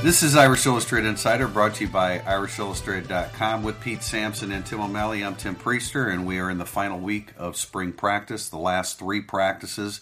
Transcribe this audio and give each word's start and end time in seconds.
This 0.00 0.22
is 0.22 0.36
Irish 0.36 0.64
Illustrated 0.64 1.08
Insider 1.08 1.48
brought 1.48 1.74
to 1.74 1.84
you 1.84 1.90
by 1.90 2.20
IrishIllustrated.com 2.20 3.64
with 3.64 3.80
Pete 3.80 4.04
Sampson 4.04 4.52
and 4.52 4.64
Tim 4.64 4.80
O'Malley. 4.80 5.24
I'm 5.24 5.34
Tim 5.34 5.56
Prister, 5.56 6.08
and 6.12 6.24
we 6.24 6.38
are 6.38 6.48
in 6.48 6.58
the 6.58 6.64
final 6.64 7.00
week 7.00 7.32
of 7.36 7.56
spring 7.56 7.92
practice, 7.92 8.48
the 8.48 8.58
last 8.58 9.00
three 9.00 9.20
practices. 9.20 10.00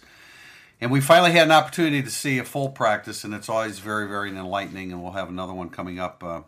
And 0.83 0.91
we 0.91 1.01
finally 1.01 1.33
had 1.33 1.47
an 1.47 1.53
opportunity 1.53 2.03
to 2.03 2.11
see 2.11 2.37
a 2.37 2.45
full 2.45 2.69
practice, 2.69 3.25
and 3.25 3.33
it's 3.33 3.49
always 3.49 3.79
very, 3.79 4.07
very 4.07 4.29
enlightening. 4.29 4.93
And 4.93 5.03
we'll 5.03 5.13
have 5.13 5.31
another 5.31 5.55
one 5.55 5.71
coming 5.71 5.99
up 5.99 6.23
uh, 6.23 6.43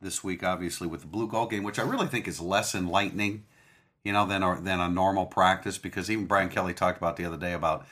this 0.00 0.22
week, 0.22 0.44
obviously, 0.44 0.86
with 0.86 1.00
the 1.00 1.08
Blue 1.08 1.26
Gold 1.26 1.50
game, 1.50 1.64
which 1.64 1.80
I 1.80 1.82
really 1.82 2.06
think 2.06 2.28
is 2.28 2.40
less 2.40 2.72
enlightening, 2.72 3.42
you 4.04 4.12
know, 4.12 4.26
than 4.26 4.42
than 4.62 4.78
a 4.78 4.88
normal 4.88 5.26
practice. 5.26 5.76
Because 5.76 6.08
even 6.08 6.26
Brian 6.26 6.48
Kelly 6.48 6.72
talked 6.72 6.98
about 6.98 7.16
the 7.16 7.24
other 7.24 7.36
day 7.36 7.52
about 7.52 7.84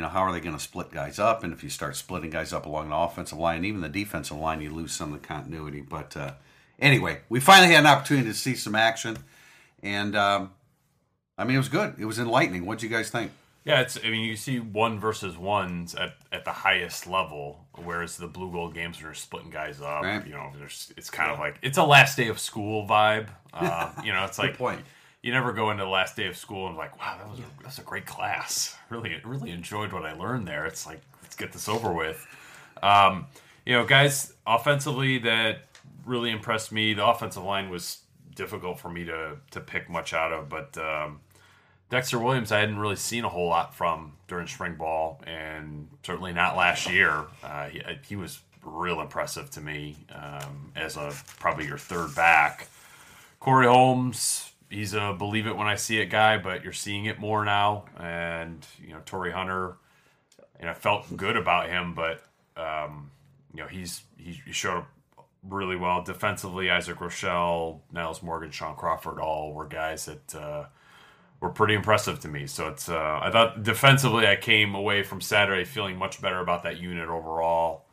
you 0.00 0.06
know, 0.06 0.08
how 0.10 0.20
are 0.22 0.32
they 0.32 0.40
going 0.40 0.56
to 0.56 0.62
split 0.62 0.90
guys 0.90 1.18
up? 1.18 1.44
And 1.44 1.52
if 1.52 1.62
you 1.62 1.68
start 1.68 1.94
splitting 1.94 2.30
guys 2.30 2.54
up 2.54 2.64
along 2.64 2.88
the 2.88 2.96
offensive 2.96 3.36
line, 3.36 3.66
even 3.66 3.82
the 3.82 3.88
defensive 3.90 4.38
line, 4.38 4.62
you 4.62 4.70
lose 4.70 4.92
some 4.92 5.12
of 5.12 5.20
the 5.20 5.28
continuity. 5.28 5.82
But 5.82 6.16
uh, 6.16 6.32
anyway, 6.78 7.20
we 7.28 7.38
finally 7.38 7.74
had 7.74 7.80
an 7.80 7.86
opportunity 7.86 8.28
to 8.28 8.34
see 8.34 8.54
some 8.54 8.74
action, 8.74 9.18
and 9.82 10.16
um, 10.16 10.52
I 11.36 11.44
mean, 11.44 11.56
it 11.56 11.58
was 11.58 11.68
good. 11.68 11.96
It 11.98 12.06
was 12.06 12.18
enlightening. 12.18 12.64
What 12.64 12.78
do 12.78 12.86
you 12.86 12.90
guys 12.96 13.10
think? 13.10 13.32
Yeah, 13.66 13.82
it's. 13.82 13.98
I 14.02 14.08
mean, 14.08 14.22
you 14.24 14.36
see 14.36 14.58
one 14.58 14.98
versus 14.98 15.36
ones 15.36 15.94
at, 15.94 16.14
at 16.32 16.46
the 16.46 16.50
highest 16.50 17.06
level, 17.06 17.66
whereas 17.74 18.16
the 18.16 18.26
blue 18.26 18.50
gold 18.50 18.72
games 18.72 18.98
you're 18.98 19.12
splitting 19.12 19.50
guys 19.50 19.82
up, 19.82 20.02
Right. 20.02 20.26
you 20.26 20.32
know, 20.32 20.50
there's 20.58 20.94
it's 20.96 21.10
kind 21.10 21.30
of 21.30 21.38
like 21.38 21.58
it's 21.60 21.76
a 21.76 21.84
last 21.84 22.16
day 22.16 22.28
of 22.28 22.38
school 22.40 22.86
vibe. 22.88 23.28
Uh, 23.52 23.92
you 24.02 24.14
know, 24.14 24.24
it's 24.24 24.38
like 24.38 24.56
point. 24.56 24.80
You 25.22 25.32
never 25.32 25.52
go 25.52 25.70
into 25.70 25.84
the 25.84 25.90
last 25.90 26.16
day 26.16 26.26
of 26.26 26.36
school 26.36 26.68
and 26.68 26.76
like, 26.76 26.98
wow, 26.98 27.16
that 27.18 27.28
was 27.28 27.38
a, 27.38 27.42
that 27.42 27.66
was 27.66 27.78
a 27.78 27.82
great 27.82 28.06
class. 28.06 28.76
Really, 28.88 29.20
really 29.24 29.50
enjoyed 29.50 29.92
what 29.92 30.04
I 30.04 30.12
learned 30.12 30.48
there. 30.48 30.66
It's 30.66 30.86
like 30.86 31.00
let's 31.22 31.36
get 31.36 31.52
this 31.52 31.68
over 31.68 31.92
with. 31.92 32.26
Um, 32.82 33.26
you 33.66 33.74
know, 33.74 33.84
guys, 33.84 34.32
offensively 34.46 35.18
that 35.18 35.66
really 36.06 36.30
impressed 36.30 36.72
me. 36.72 36.94
The 36.94 37.06
offensive 37.06 37.42
line 37.42 37.70
was 37.70 37.98
difficult 38.34 38.78
for 38.78 38.88
me 38.88 39.04
to 39.04 39.36
to 39.50 39.60
pick 39.60 39.90
much 39.90 40.14
out 40.14 40.32
of, 40.32 40.48
but 40.48 40.76
um, 40.78 41.20
Dexter 41.90 42.20
Williams, 42.20 42.52
I 42.52 42.60
hadn't 42.60 42.78
really 42.78 42.96
seen 42.96 43.24
a 43.24 43.28
whole 43.28 43.48
lot 43.48 43.74
from 43.74 44.12
during 44.28 44.46
spring 44.46 44.76
ball, 44.76 45.20
and 45.26 45.88
certainly 46.04 46.32
not 46.32 46.56
last 46.56 46.88
year. 46.88 47.24
Uh, 47.42 47.66
he, 47.66 47.82
he 48.06 48.16
was 48.16 48.40
real 48.64 49.00
impressive 49.00 49.50
to 49.50 49.60
me 49.60 49.96
um, 50.14 50.72
as 50.76 50.96
a 50.96 51.12
probably 51.38 51.66
your 51.66 51.78
third 51.78 52.14
back. 52.14 52.68
Corey 53.40 53.66
Holmes, 53.66 54.49
he's 54.70 54.94
a 54.94 55.14
believe 55.18 55.46
it 55.46 55.56
when 55.56 55.66
I 55.66 55.74
see 55.74 55.98
it 55.98 56.06
guy, 56.06 56.38
but 56.38 56.64
you're 56.64 56.72
seeing 56.72 57.04
it 57.04 57.18
more 57.18 57.44
now. 57.44 57.84
And 57.98 58.66
you 58.82 58.94
know, 58.94 59.00
Torii 59.04 59.32
Hunter, 59.32 59.76
and 60.58 60.70
I 60.70 60.74
felt 60.74 61.14
good 61.16 61.36
about 61.36 61.68
him, 61.68 61.94
but 61.94 62.22
um, 62.56 63.10
you 63.52 63.62
know, 63.62 63.68
he's 63.68 64.02
he, 64.16 64.40
he 64.46 64.52
showed 64.52 64.78
up 64.78 64.88
really 65.42 65.76
well 65.76 66.02
defensively. 66.02 66.70
Isaac 66.70 66.98
Rochell, 66.98 67.80
Nyles 67.92 68.22
Morgan, 68.22 68.50
Shaun 68.50 68.76
Crawford, 68.76 69.18
all 69.18 69.52
were 69.52 69.66
guys 69.66 70.06
that. 70.06 70.34
Uh, 70.34 70.64
were 71.40 71.48
pretty 71.48 71.72
impressive 71.74 72.20
to 72.20 72.28
me. 72.28 72.46
So 72.46 72.68
it's 72.68 72.90
uh, 72.90 73.18
I 73.22 73.30
thought 73.30 73.62
defensively 73.62 74.26
I 74.26 74.36
came 74.36 74.74
away 74.74 75.02
from 75.02 75.22
Saturday 75.22 75.64
feeling 75.64 75.96
much 75.96 76.20
better 76.20 76.38
about 76.38 76.62
that 76.64 76.78
unit 76.78 77.08
overall 77.08 77.86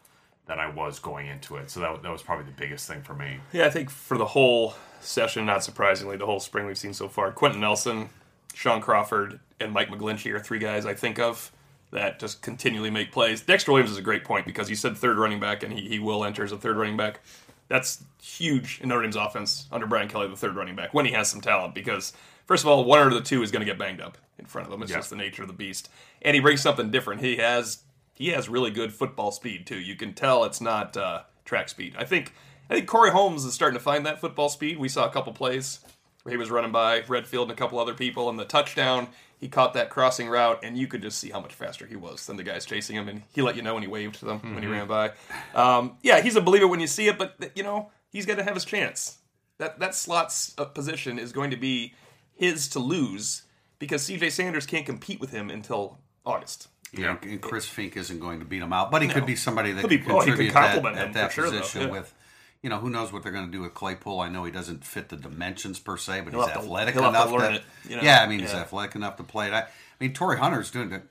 than 0.48 0.60
I 0.60 0.70
was 0.70 1.00
going 1.00 1.28
into 1.28 1.58
it. 1.58 1.70
So 1.70 1.80
that, 1.80 2.04
that 2.04 2.12
was 2.12 2.22
probably 2.22 2.46
the 2.46 2.52
biggest 2.52 2.88
thing 2.88 3.02
for 3.02 3.14
me. 3.14 3.40
Yeah, 3.54 3.66
I 3.66 3.70
think 3.70 3.90
for 3.90 4.18
the 4.18 4.26
whole 4.26 4.76
session, 5.02 5.46
not 5.46 5.64
surprisingly, 5.64 6.18
the 6.18 6.26
whole 6.26 6.40
spring 6.40 6.66
we've 6.66 6.78
seen 6.78 6.94
so 6.94 7.08
far, 7.08 7.32
Quenton 7.32 7.62
Nelson, 7.62 8.10
Shaun 8.54 8.82
Crawford, 8.82 9.40
and 9.60 9.72
Mike 9.72 9.90
McGlinchey 9.90 10.34
are 10.34 10.40
three 10.40 10.60
guys 10.60 10.86
I 10.86 10.94
think 10.94 11.20
of 11.20 11.52
that 11.92 12.20
just 12.20 12.42
continually 12.42 12.90
make 12.90 13.12
plays. 13.12 13.42
Dexter 13.42 13.72
Williams 13.72 13.92
is 13.92 13.98
a 13.98 14.02
great 14.02 14.24
point 14.26 14.46
because 14.46 14.70
you 14.70 14.76
said 14.76 14.98
third 14.98 15.18
running 15.18 15.40
back, 15.40 15.64
and 15.64 15.72
he, 15.74 15.88
he 15.88 16.00
will 16.00 16.26
enter 16.26 16.44
as 16.44 16.52
a 16.52 16.58
third 16.58 16.76
running 16.78 16.98
back. 16.98 17.22
That's 17.70 18.04
huge 18.22 18.80
in 18.82 18.90
Notre 18.90 19.02
Dame's 19.04 19.16
offense 19.16 19.68
under 19.72 19.88
Brian 19.88 20.08
Kelly, 20.08 20.28
the 20.28 20.36
third 20.36 20.56
running 20.56 20.76
back, 20.76 20.94
when 20.94 21.06
he 21.06 21.12
has 21.14 21.30
some 21.30 21.42
talent. 21.42 21.76
Because, 21.76 22.14
first 22.46 22.64
of 22.64 22.68
all, 22.70 22.84
one 22.86 23.00
out 23.00 23.08
of 23.08 23.14
the 23.14 23.22
two 23.22 23.42
is 23.44 23.52
going 23.52 23.60
to 23.62 23.66
get 23.66 23.78
banged 23.78 24.02
up 24.02 24.18
in 24.40 24.46
front 24.46 24.68
of 24.68 24.74
him. 24.74 24.82
It's 24.82 24.92
Yeah. 24.92 24.98
just 24.98 25.10
the 25.10 25.16
nature 25.16 25.42
of 25.42 25.48
the 25.48 25.54
beast. 25.54 25.90
And 26.22 26.36
he 26.36 26.40
brings 26.42 26.62
something 26.62 26.92
different. 26.92 27.22
He 27.22 27.38
has 27.38 27.80
he 28.14 28.30
has 28.30 28.50
really 28.50 28.72
good 28.72 28.92
football 28.94 29.32
speed 29.32 29.68
too. 29.68 29.78
You 29.80 29.96
can 29.96 30.14
tell 30.14 30.44
it's 30.44 30.60
not 30.62 30.98
uh, 30.98 31.22
track 31.46 31.70
speed. 31.70 31.94
I 32.00 32.04
think 32.04 32.34
I 32.70 32.76
think 32.76 32.88
Corey 32.88 33.12
Holmes 33.12 33.46
is 33.46 33.54
starting 33.54 33.78
to 33.78 33.84
find 33.84 34.06
that 34.06 34.20
football 34.20 34.50
speed. 34.50 34.78
We 34.78 34.90
saw 34.90 35.06
a 35.06 35.12
couple 35.12 35.34
plays 35.34 35.80
where 36.24 36.32
he 36.32 36.38
was 36.38 36.52
running 36.52 36.72
by 36.72 37.04
Redfield 37.08 37.50
and 37.50 37.58
a 37.58 37.60
couple 37.60 37.80
other 37.80 37.94
people, 37.94 38.30
and 38.30 38.38
the 38.38 38.46
touchdown 38.46 39.08
he 39.40 39.48
caught 39.48 39.76
that 39.76 39.90
crossing 39.90 40.28
route, 40.28 40.60
and 40.64 40.78
you 40.78 40.88
could 40.88 41.02
just 41.02 41.20
see 41.20 41.30
how 41.30 41.40
much 41.40 41.54
faster 41.54 41.86
he 41.86 41.96
was 41.96 42.26
than 42.26 42.38
the 42.38 42.44
guys 42.44 42.66
chasing 42.66 42.96
him, 42.96 43.08
and 43.08 43.22
he 43.34 43.42
let 43.42 43.56
you 43.56 43.62
know 43.62 43.76
when 43.76 43.84
he 43.84 43.88
waved 43.88 44.16
to 44.20 44.26
them 44.26 44.40
when 44.54 44.64
he 44.64 44.70
ran 44.70 44.88
by. 44.88 45.12
Um, 45.54 45.98
yeah, 46.02 46.22
he's 46.22 46.36
a 46.36 46.42
believer 46.42 46.68
when 46.68 46.80
you 46.80 46.88
see 46.88 47.08
it, 47.08 47.18
but 47.18 47.36
you 47.56 47.64
know 47.64 47.92
he's 48.10 48.26
got 48.26 48.36
to 48.38 48.44
have 48.44 48.56
his 48.56 48.66
chance. 48.66 49.20
That 49.60 49.80
that 49.80 49.96
slot's 49.96 50.54
uh, 50.58 50.66
position 50.66 51.20
is 51.20 51.32
going 51.32 51.52
to 51.52 51.58
be 51.58 51.94
his 52.36 52.68
to 52.70 52.80
lose 52.80 53.44
because 53.80 54.04
C.J. 54.04 54.32
Sanders 54.32 54.66
can't 54.66 54.86
compete 54.86 55.20
with 55.20 55.32
him 55.32 55.50
until 55.50 56.00
August. 56.26 56.68
Yeah, 56.94 57.18
and 57.22 57.42
Chris 57.42 57.68
Finke 57.68 57.98
isn't 57.98 58.20
going 58.20 58.40
to 58.40 58.46
beat 58.46 58.62
him 58.62 58.72
out, 58.72 58.92
but 58.92 59.02
he 59.02 59.08
could 59.08 59.26
be 59.26 59.36
somebody 59.36 59.72
that 59.74 59.82
He'll 59.82 59.90
could 59.90 60.06
be- 60.06 60.12
oh, 60.12 60.22
he 60.22 60.32
could 60.32 60.38
contribute 60.38 60.54
that, 60.54 60.74
complement 60.74 60.96
him 60.96 61.08
at 61.10 61.14
that 61.14 61.34
for 61.34 61.42
sure, 61.42 61.52
position 61.52 61.82
yeah. 61.84 61.88
with. 61.90 62.14
You 62.62 62.70
know, 62.70 62.78
who 62.80 62.90
knows 62.90 63.14
what 63.14 63.24
they're 63.24 63.32
going 63.32 63.46
to 63.46 63.52
do 63.52 63.62
with 63.62 63.74
Claypool? 63.74 64.20
I 64.20 64.30
know 64.30 64.44
he 64.44 64.52
doesn't 64.52 64.84
fit 64.84 65.10
the 65.10 65.16
dimensions 65.16 65.80
per 65.80 65.96
se, 65.96 66.22
but 66.22 66.34
He'll 66.34 66.48
he's 66.48 66.56
athletic 66.56 66.96
to 66.96 67.08
enough 67.08 67.32
that. 67.38 67.54
it, 67.54 67.64
you 67.88 67.96
know? 67.96 68.02
Yeah, 68.02 68.22
I 68.22 68.28
mean, 68.28 68.40
he's 68.40 68.54
athletic 68.54 68.96
enough 68.96 69.18
to 69.18 69.24
play 69.24 69.48
it. 69.48 69.54
I, 69.54 69.60
I 69.62 69.68
mean, 70.00 70.14
Torii 70.14 70.38
Hunter's 70.38 70.72
doing 70.72 70.90
the, 70.90 71.02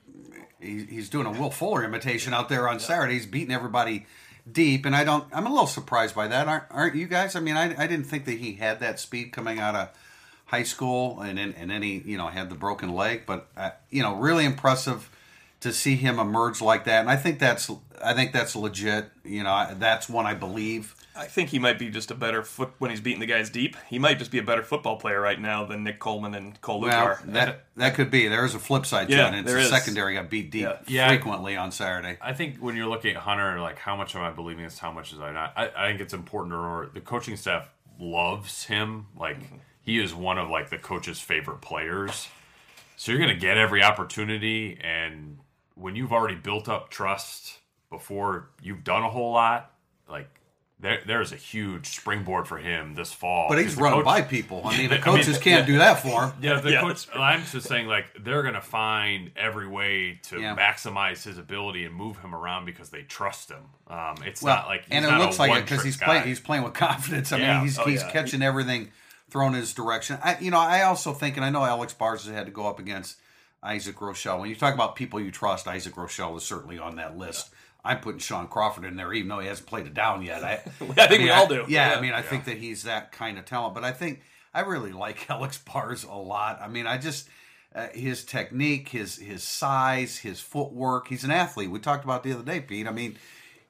he, 0.59 0.83
he's 0.83 1.09
doing 1.09 1.25
a 1.25 1.31
Will 1.31 1.49
Fuller 1.49 1.83
imitation 1.83 2.33
out 2.33 2.49
there 2.49 2.67
on 2.67 2.79
Saturday. 2.79 3.13
He's 3.13 3.25
beating 3.25 3.53
everybody 3.53 4.05
deep, 4.51 4.85
and 4.85 4.95
I 4.95 5.03
don't. 5.03 5.25
I'm 5.33 5.45
a 5.45 5.49
little 5.49 5.67
surprised 5.67 6.15
by 6.15 6.27
that. 6.27 6.47
Aren't 6.47 6.65
aren't 6.69 6.95
you 6.95 7.07
guys? 7.07 7.35
I 7.35 7.39
mean, 7.39 7.55
I, 7.55 7.81
I 7.81 7.87
didn't 7.87 8.05
think 8.05 8.25
that 8.25 8.39
he 8.39 8.53
had 8.53 8.79
that 8.81 8.99
speed 8.99 9.31
coming 9.31 9.59
out 9.59 9.75
of 9.75 9.89
high 10.45 10.63
school, 10.63 11.21
and 11.21 11.37
then 11.37 11.53
and 11.57 11.69
then 11.69 11.81
he 11.81 12.01
you 12.05 12.17
know 12.17 12.27
had 12.27 12.49
the 12.49 12.55
broken 12.55 12.93
leg, 12.93 13.23
but 13.25 13.47
uh, 13.55 13.71
you 13.89 14.03
know 14.03 14.15
really 14.15 14.45
impressive 14.45 15.09
to 15.59 15.73
see 15.73 15.95
him 15.95 16.19
emerge 16.19 16.61
like 16.61 16.85
that. 16.85 17.01
And 17.01 17.09
I 17.09 17.15
think 17.15 17.39
that's 17.39 17.69
I 18.03 18.13
think 18.13 18.31
that's 18.31 18.55
legit. 18.55 19.09
You 19.23 19.43
know, 19.43 19.75
that's 19.77 20.09
one 20.09 20.25
I 20.25 20.33
believe. 20.33 20.95
I 21.17 21.25
think 21.25 21.49
he 21.49 21.59
might 21.59 21.79
be 21.79 21.89
just 21.89 22.11
a 22.11 22.15
better 22.15 22.43
foot 22.43 22.71
when 22.79 22.91
he's 22.91 23.01
beating 23.01 23.19
the 23.19 23.25
guys 23.25 23.49
deep. 23.49 23.75
He 23.89 23.99
might 23.99 24.19
just 24.19 24.31
be 24.31 24.37
a 24.39 24.43
better 24.43 24.63
football 24.63 24.97
player 24.97 25.19
right 25.19 25.39
now 25.39 25.65
than 25.65 25.83
Nick 25.83 25.99
Coleman 25.99 26.35
and 26.35 26.59
Cole 26.61 26.81
Well, 26.81 27.07
Lucar. 27.09 27.21
that 27.31 27.65
that 27.75 27.95
could 27.95 28.11
be. 28.11 28.27
There 28.27 28.45
is 28.45 28.55
a 28.55 28.59
flip 28.59 28.85
side 28.85 29.07
to 29.09 29.15
Yeah, 29.15 29.25
it. 29.25 29.27
And 29.29 29.35
it's 29.37 29.47
there 29.47 29.55
the 29.57 29.63
is. 29.63 29.69
secondary 29.69 30.13
got 30.15 30.29
beat 30.29 30.51
deep 30.51 30.61
Yeah. 30.61 30.77
Yeah. 30.87 31.07
frequently 31.09 31.55
on 31.57 31.71
Saturday. 31.71 32.17
I 32.21 32.33
think 32.33 32.57
when 32.57 32.75
you're 32.75 32.87
looking 32.87 33.15
at 33.15 33.21
Hunter, 33.23 33.59
like 33.59 33.79
how 33.79 33.95
much 33.95 34.15
am 34.15 34.21
I 34.21 34.29
believing 34.31 34.63
this? 34.63 34.79
How 34.79 34.91
much 34.91 35.13
is 35.13 35.19
I 35.19 35.31
not? 35.31 35.53
I, 35.55 35.71
I 35.75 35.87
think 35.89 36.01
it's 36.01 36.13
important 36.13 36.53
to 36.53 36.57
remember 36.57 36.89
the 36.93 37.01
coaching 37.01 37.35
staff 37.35 37.69
loves 37.99 38.63
him. 38.65 39.07
Like 39.17 39.39
mm-hmm. 39.41 39.55
he 39.81 39.99
is 39.99 40.13
one 40.13 40.37
of 40.37 40.49
like 40.49 40.69
the 40.69 40.77
coach's 40.77 41.19
favorite 41.19 41.61
players. 41.61 42.27
So 42.95 43.11
you're 43.11 43.21
going 43.21 43.33
to 43.33 43.39
get 43.39 43.57
every 43.57 43.83
opportunity, 43.83 44.79
and 44.83 45.37
when 45.75 45.95
you've 45.95 46.11
already 46.11 46.33
built 46.33 46.67
up 46.67 46.89
trust 46.89 47.59
before 47.91 48.49
you've 48.61 48.83
done 48.83 49.03
a 49.03 49.09
whole 49.09 49.31
lot, 49.33 49.71
like 50.09 50.27
there 50.79 51.01
there's 51.07 51.31
a 51.31 51.35
huge 51.35 51.87
springboard 51.87 52.47
for 52.47 52.57
him 52.57 52.93
this 52.93 53.11
fall. 53.11 53.47
But 53.49 53.57
he's 53.59 53.75
the 53.75 53.81
running 53.81 53.99
coach- 53.99 54.05
by 54.05 54.21
people. 54.21 54.61
I 54.65 54.77
mean, 54.77 54.89
the 54.89 54.95
I 54.95 54.97
mean, 54.97 55.01
coaches 55.01 55.37
can't 55.39 55.65
do 55.65 55.79
that 55.79 56.01
for 56.01 56.25
him. 56.25 56.33
yeah, 56.41 56.59
the 56.59 56.71
Yeah, 56.71 56.81
coach. 56.81 57.07
I'm 57.15 57.43
just 57.51 57.67
saying, 57.67 57.87
like 57.87 58.05
they're 58.23 58.43
gonna 58.43 58.61
find 58.61 59.31
every 59.35 59.67
way 59.67 60.19
to 60.29 60.39
Yeah. 60.39 60.55
maximize 60.55 61.23
his 61.23 61.37
ability 61.37 61.85
and 61.85 61.95
move 61.95 62.19
him 62.19 62.35
around 62.35 62.65
because 62.65 62.89
they 62.89 63.01
trust 63.01 63.49
him. 63.49 63.63
Um, 63.87 64.17
it's 64.25 64.41
Well, 64.43 64.55
not 64.55 64.67
like 64.67 64.81
he's 64.83 64.91
and 64.91 65.05
it 65.05 65.09
not 65.09 65.19
looks 65.21 65.37
a 65.37 65.41
like 65.41 65.51
it 65.57 65.65
because 65.65 65.83
he's 65.83 65.97
guy. 65.97 66.05
playing. 66.05 66.23
He's 66.27 66.39
playing 66.39 66.63
with 66.63 66.73
confidence. 66.73 67.31
I 67.31 67.37
Yeah. 67.37 67.53
mean, 67.55 67.63
he's 67.63 67.79
Oh, 67.79 67.83
he's 67.85 68.03
yeah. 68.03 68.11
catching 68.11 68.41
everything 68.43 68.91
thrown 69.29 69.55
in 69.55 69.59
his 69.59 69.73
direction. 69.73 70.19
I, 70.23 70.37
you 70.39 70.51
know, 70.51 70.59
I 70.59 70.83
also 70.83 71.11
think, 71.13 71.35
and 71.37 71.45
I 71.45 71.49
know 71.49 71.65
Alex 71.65 71.93
Bars 71.93 72.25
has 72.25 72.33
had 72.35 72.45
to 72.45 72.51
go 72.51 72.67
up 72.67 72.79
against 72.79 73.17
Isaac 73.63 73.95
Rochell. 73.97 74.39
When 74.39 74.49
you 74.49 74.55
talk 74.55 74.73
about 74.75 74.95
people 74.95 75.19
you 75.19 75.31
trust, 75.31 75.67
Isaac 75.67 75.95
Rochell 75.95 76.37
is 76.37 76.43
certainly 76.43 76.77
on 76.77 76.95
that 76.97 77.17
list. 77.17 77.49
I'm 77.87 77.99
putting 77.99 78.19
Shaun 78.19 78.47
Crawford 78.47 78.85
in 78.85 78.95
there, 78.95 79.13
even 79.13 79.29
though 79.29 79.39
he 79.39 79.47
hasn't 79.47 79.67
played 79.67 79.87
it 79.87 79.93
down 79.93 80.21
yet. 80.21 80.43
I, 80.43 80.53
I 80.97 81.07
think 81.07 81.23
we 81.23 81.29
all 81.29 81.47
do. 81.47 81.65
Yeah, 81.67 81.91
Yeah. 81.91 81.97
I 81.97 82.01
mean, 82.01 82.13
I 82.13 82.21
think 82.21 82.45
that 82.45 82.57
he's 82.57 82.83
that 82.83 83.11
kind 83.11 83.37
of 83.37 83.45
talent. 83.45 83.73
But 83.73 83.83
I 83.83 83.91
think 83.91 84.21
I 84.53 84.61
really 84.61 84.91
like 84.91 85.25
Alex 85.29 85.57
Bars 85.57 86.03
a 86.03 86.15
lot. 86.15 86.59
I 86.61 86.67
mean, 86.67 86.87
I 86.87 86.97
just 86.97 87.29
uh, 87.73 87.87
his 87.93 88.23
technique, 88.23 88.89
his 88.89 89.17
his 89.17 89.43
size, 89.43 90.17
his 90.17 90.39
footwork. 90.39 91.07
He's 91.07 91.23
an 91.23 91.31
athlete. 91.31 91.69
We 91.69 91.79
talked 91.79 92.03
about 92.03 92.23
the 92.23 92.33
other 92.33 92.43
day, 92.43 92.59
Pete. 92.59 92.87
I 92.87 92.91
mean, 92.91 93.17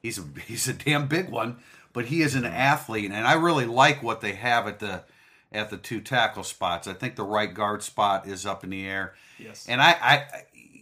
he's 0.02 0.18
a 0.18 0.24
he's 0.46 0.68
a 0.68 0.72
damn 0.72 1.06
big 1.06 1.28
one, 1.28 1.58
but 1.92 2.06
he 2.06 2.22
is 2.22 2.34
an 2.34 2.44
athlete, 2.44 3.10
and 3.10 3.26
I 3.26 3.34
really 3.34 3.66
like 3.66 4.02
what 4.02 4.20
they 4.20 4.32
have 4.32 4.66
at 4.66 4.78
the 4.78 5.04
at 5.52 5.70
the 5.70 5.76
two 5.76 6.00
tackle 6.00 6.44
spots. 6.44 6.86
I 6.86 6.92
think 6.92 7.16
the 7.16 7.24
right 7.24 7.52
guard 7.52 7.82
spot 7.82 8.26
is 8.26 8.46
up 8.46 8.64
in 8.64 8.70
the 8.70 8.86
air. 8.86 9.14
Yes. 9.38 9.66
And 9.68 9.80
I, 9.80 9.92
I 9.92 10.26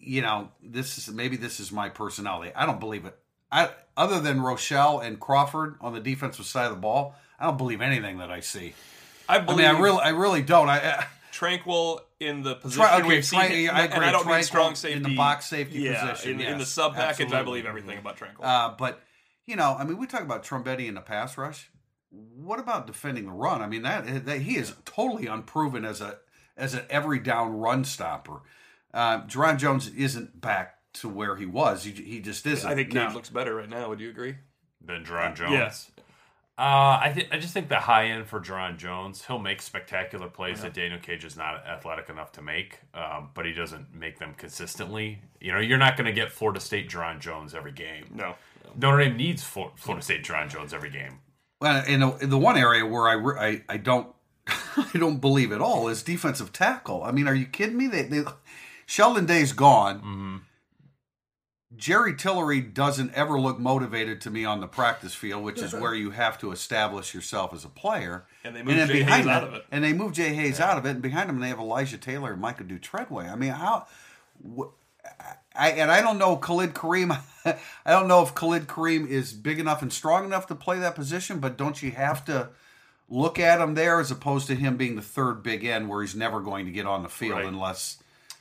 you 0.02 0.22
know, 0.22 0.48
this 0.62 0.98
is 0.98 1.12
maybe 1.12 1.36
this 1.36 1.60
is 1.60 1.72
my 1.72 1.88
personality. 1.88 2.52
I 2.54 2.66
don't 2.66 2.80
believe 2.80 3.04
it. 3.04 3.18
I 3.50 3.70
other 3.96 4.20
than 4.20 4.38
Rochell 4.38 5.04
and 5.04 5.18
Crawford 5.18 5.76
on 5.80 5.94
the 5.94 6.00
defensive 6.00 6.46
side 6.46 6.66
of 6.66 6.72
the 6.72 6.80
ball, 6.80 7.14
I 7.38 7.46
don't 7.46 7.56
believe 7.56 7.80
anything 7.80 8.18
that 8.18 8.30
I 8.30 8.40
see. 8.40 8.74
I 9.28 9.38
I 9.38 9.56
mean, 9.56 9.66
I 9.66 9.78
really, 9.78 10.00
I 10.00 10.10
really 10.10 10.42
don't. 10.42 10.68
I, 10.68 10.78
I 10.78 11.06
Tranquill 11.32 12.00
in 12.18 12.42
the 12.42 12.54
position 12.54 12.82
Try- 12.82 12.98
okay, 13.00 13.08
we've 13.08 13.24
seen, 13.24 13.40
try- 13.40 13.48
him- 13.48 13.74
I 13.74 13.86
and 13.86 14.04
I 14.04 14.10
don't 14.10 14.26
mean 14.26 14.36
Tranquill 14.36 14.44
strong 14.44 14.70
in 14.70 14.76
safety 14.76 15.02
the 15.02 15.16
box 15.16 15.46
safety 15.46 15.78
yeah, 15.80 16.12
position, 16.12 16.40
In, 16.40 16.46
in 16.46 16.58
the 16.58 16.66
sub 16.66 16.94
package, 16.94 17.32
I 17.32 17.42
believe 17.42 17.66
everything 17.66 17.98
about 17.98 18.16
Tranquill. 18.16 18.44
Uh, 18.44 18.74
but 18.76 19.02
you 19.46 19.56
know, 19.56 19.76
I 19.78 19.84
mean, 19.84 19.98
we 19.98 20.06
talk 20.06 20.22
about 20.22 20.44
Trumbetti 20.44 20.86
in 20.86 20.94
the 20.94 21.00
pass 21.00 21.36
rush. 21.36 21.70
What 22.10 22.58
about 22.58 22.86
defending 22.86 23.26
the 23.26 23.32
run? 23.32 23.62
I 23.62 23.66
mean, 23.66 23.82
that, 23.82 24.24
that 24.24 24.40
he 24.40 24.56
is 24.56 24.74
totally 24.84 25.26
unproven 25.26 25.84
as 25.84 26.00
a 26.00 26.18
as 26.56 26.74
an 26.74 26.84
every 26.88 27.18
down 27.18 27.58
run 27.58 27.84
stopper. 27.84 28.40
Uh, 28.94 29.22
Jarron 29.22 29.58
Jones 29.58 29.88
isn't 29.88 30.40
back 30.40 30.75
to 31.00 31.08
where 31.08 31.36
he 31.36 31.46
was. 31.46 31.84
He, 31.84 31.92
he 31.92 32.20
just 32.20 32.46
isn't. 32.46 32.68
I 32.70 32.74
think 32.74 32.88
Cage 32.88 32.94
Now- 32.96 33.14
looks 33.14 33.30
better 33.30 33.54
right 33.54 33.68
now. 33.68 33.88
Would 33.88 34.00
you 34.00 34.10
agree? 34.10 34.36
than 34.84 35.04
Jarron 35.04 35.34
Jones. 35.34 35.50
Yes. 35.52 35.90
Uh, 36.58 36.96
I 37.02 37.12
th- 37.14 37.28
I 37.32 37.38
just 37.38 37.52
think 37.52 37.68
the 37.68 37.80
high 37.80 38.06
end 38.06 38.26
for 38.28 38.40
Jarron 38.40 38.78
Jones, 38.78 39.24
he'll 39.26 39.38
make 39.38 39.60
spectacular 39.60 40.28
plays 40.28 40.62
that 40.62 40.72
Daniel 40.72 40.98
Cage 41.00 41.24
is 41.24 41.36
not 41.36 41.66
athletic 41.66 42.08
enough 42.08 42.32
to 42.32 42.42
make, 42.42 42.78
um, 42.94 43.28
but 43.34 43.44
he 43.44 43.52
doesn't 43.52 43.92
make 43.94 44.18
them 44.18 44.32
consistently. 44.38 45.18
You 45.40 45.52
know, 45.52 45.58
you're 45.58 45.76
not 45.76 45.96
going 45.98 46.06
to 46.06 46.12
get 46.12 46.32
Florida 46.32 46.60
State 46.60 46.88
Jarron 46.88 47.20
Jones 47.20 47.52
every 47.54 47.72
game. 47.72 48.06
No. 48.14 48.36
Notre 48.74 49.04
Dame 49.04 49.16
needs 49.18 49.42
Flo- 49.42 49.72
Florida 49.76 50.02
State 50.02 50.24
Jarron 50.24 50.48
Jones 50.48 50.72
every 50.72 50.88
game. 50.90 51.18
Well, 51.60 51.84
in 51.84 52.00
the, 52.00 52.16
in 52.18 52.30
the 52.30 52.38
one 52.38 52.56
area 52.56 52.86
where 52.86 53.08
I, 53.08 53.14
re- 53.14 53.62
I 53.68 53.74
I 53.74 53.76
don't 53.76 54.08
I 54.48 54.90
don't 54.94 55.20
believe 55.20 55.52
at 55.52 55.60
all 55.60 55.88
is 55.88 56.02
defensive 56.02 56.52
tackle. 56.54 57.02
I 57.02 57.10
mean, 57.10 57.28
are 57.28 57.34
you 57.34 57.46
kidding 57.46 57.76
me? 57.76 57.86
They, 57.88 58.02
they 58.04 58.22
Sheldon 58.86 59.26
Day's 59.26 59.52
gone. 59.52 59.96
Mm-hmm. 59.98 60.36
Jerry 61.76 62.14
Tillery 62.14 62.60
doesn't 62.60 63.12
ever 63.14 63.38
look 63.38 63.58
motivated 63.58 64.20
to 64.22 64.30
me 64.30 64.44
on 64.44 64.60
the 64.60 64.66
practice 64.66 65.14
field, 65.14 65.42
which 65.44 65.60
is 65.60 65.72
where 65.72 65.94
you 65.94 66.10
have 66.10 66.38
to 66.38 66.50
establish 66.52 67.14
yourself 67.14 67.52
as 67.52 67.64
a 67.64 67.68
player. 67.68 68.24
And 68.44 68.54
they 68.56 68.62
move 68.62 68.76
then 68.76 68.88
Jay 68.88 69.02
Hayes 69.02 69.26
out 69.26 69.44
of 69.44 69.54
it. 69.54 69.64
And 69.70 69.84
they 69.84 69.92
moved 69.92 70.14
Jay 70.14 70.34
Hayes 70.34 70.60
out 70.60 70.78
of 70.78 70.86
it, 70.86 70.90
and 70.90 71.02
behind 71.02 71.28
him 71.30 71.40
they 71.40 71.48
have 71.48 71.58
Elijah 71.58 71.98
Taylor 71.98 72.32
and 72.32 72.40
Micah 72.40 72.64
Dew-Treadway. 72.64 73.26
I 73.28 73.36
mean, 73.36 73.50
how? 73.52 73.86
wh- 74.56 74.68
I 75.54 75.70
and 75.70 75.90
I 75.90 76.00
don't 76.02 76.18
know 76.18 76.36
Khalid 76.36 76.74
Kareem. 76.74 77.16
I 77.44 77.56
don't 77.90 78.08
know 78.08 78.22
if 78.22 78.34
Khalid 78.34 78.66
Kareem 78.66 79.06
is 79.08 79.32
big 79.32 79.58
enough 79.58 79.80
and 79.82 79.92
strong 79.92 80.24
enough 80.24 80.46
to 80.48 80.54
play 80.54 80.78
that 80.80 80.94
position, 80.94 81.38
but 81.38 81.56
don't 81.56 81.82
you 81.82 81.92
have 81.92 82.24
to 82.26 82.48
look 83.08 83.38
at 83.38 83.60
him 83.60 83.74
there 83.74 84.00
as 84.00 84.10
opposed 84.10 84.48
to 84.48 84.54
him 84.56 84.76
being 84.76 84.96
the 84.96 85.02
third 85.02 85.42
big 85.42 85.64
end 85.64 85.88
where 85.88 86.02
he's 86.02 86.16
never 86.16 86.40
going 86.40 86.66
to 86.66 86.72
get 86.72 86.86
on 86.86 87.02
the 87.04 87.08
field 87.08 87.38
Right. 87.38 87.46
unless 87.46 87.98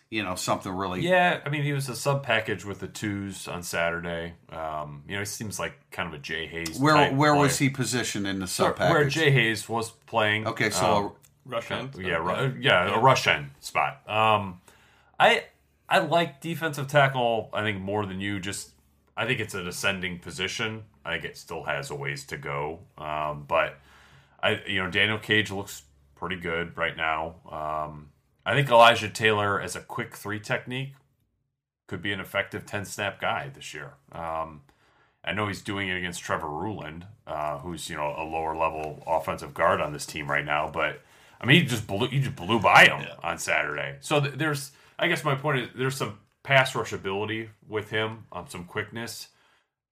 you 0.09 0.23
know 0.23 0.35
something 0.35 0.71
really 0.71 1.01
Yeah, 1.01 1.41
I 1.45 1.49
mean, 1.49 1.63
he 1.63 1.73
was 1.73 1.89
a 1.89 1.95
sub 1.95 2.23
package 2.23 2.63
with 2.63 2.79
the 2.79 2.87
twos 2.87 3.47
on 3.47 3.63
Saturday. 3.63 4.33
Um, 4.49 5.03
you 5.07 5.13
know, 5.13 5.19
he 5.19 5.25
seems 5.25 5.59
like 5.59 5.73
kind 5.91 6.07
of 6.07 6.13
a 6.13 6.17
Jay 6.19 6.45
Hayes. 6.47 6.79
Where 6.79 6.95
type 6.95 7.13
where 7.13 7.35
was 7.35 7.57
he 7.57 7.69
positioned 7.69 8.27
in 8.27 8.39
the 8.39 8.47
sub 8.47 8.75
package? 8.75 8.93
Where 8.93 9.09
Jay 9.09 9.31
Hayes 9.31 9.67
was 9.67 9.91
playing. 9.91 10.47
Okay, 10.47 10.69
so 10.69 10.85
um, 10.85 11.11
Rush 11.45 11.69
end. 11.69 11.95
yeah, 11.99 12.17
ru- 12.17 12.57
yeah, 12.59 12.95
a 12.95 12.99
rush 12.99 13.27
end 13.27 13.51
spot. 13.59 14.01
Um, 14.09 14.61
I 15.19 15.45
I 15.87 15.99
like 15.99 16.41
defensive 16.41 16.87
tackle. 16.87 17.49
I 17.53 17.61
think 17.61 17.81
more 17.81 18.05
than 18.05 18.19
you. 18.19 18.39
Just 18.39 18.71
I 19.15 19.25
think 19.25 19.39
it's 19.39 19.53
an 19.53 19.67
ascending 19.67 20.19
position. 20.19 20.83
I 21.03 21.13
think 21.13 21.25
it 21.25 21.37
still 21.37 21.63
has 21.63 21.91
a 21.91 21.95
ways 21.95 22.25
to 22.25 22.37
go. 22.37 22.79
Um, 22.97 23.45
but 23.47 23.77
I 24.41 24.61
you 24.67 24.83
know 24.83 24.89
Daniel 24.89 25.19
Cage 25.19 25.51
looks 25.51 25.83
pretty 26.15 26.37
good 26.37 26.77
right 26.77 26.97
now. 26.97 27.35
Um, 27.49 28.09
I 28.45 28.53
think 28.53 28.69
Elijah 28.69 29.09
Taylor 29.09 29.59
as 29.59 29.75
a 29.75 29.81
quick 29.81 30.15
three 30.15 30.39
technique 30.39 30.93
could 31.87 32.01
be 32.01 32.11
an 32.11 32.19
effective 32.19 32.65
ten 32.65 32.85
snap 32.85 33.19
guy 33.19 33.49
this 33.53 33.73
year. 33.73 33.93
Um, 34.11 34.61
I 35.23 35.33
know 35.33 35.47
he's 35.47 35.61
doing 35.61 35.87
it 35.89 35.97
against 35.97 36.21
Trevor 36.21 36.47
Ruhland, 36.47 37.03
uh, 37.25 37.57
who's 37.59 37.89
you 37.89 37.95
know 37.97 38.13
a 38.17 38.23
lower 38.23 38.55
level 38.55 39.03
offensive 39.07 39.53
guard 39.53 39.81
on 39.81 39.93
this 39.93 40.05
team 40.05 40.29
right 40.29 40.45
now. 40.45 40.69
But 40.71 41.01
I 41.41 41.45
mean, 41.45 41.61
he 41.61 41.65
just 41.67 41.87
blew 41.87 42.07
he 42.07 42.19
just 42.19 42.35
blew 42.35 42.59
by 42.59 42.85
him 42.85 43.05
on 43.23 43.37
Saturday. 43.39 43.97
So 44.01 44.21
th- 44.21 44.35
there's, 44.35 44.71
I 44.99 45.07
guess 45.07 45.23
my 45.23 45.35
point 45.35 45.59
is 45.59 45.69
there's 45.75 45.95
some 45.97 46.19
pass 46.43 46.75
rush 46.75 46.93
ability 46.93 47.49
with 47.67 47.89
him, 47.89 48.25
um, 48.31 48.45
some 48.47 48.65
quickness. 48.65 49.29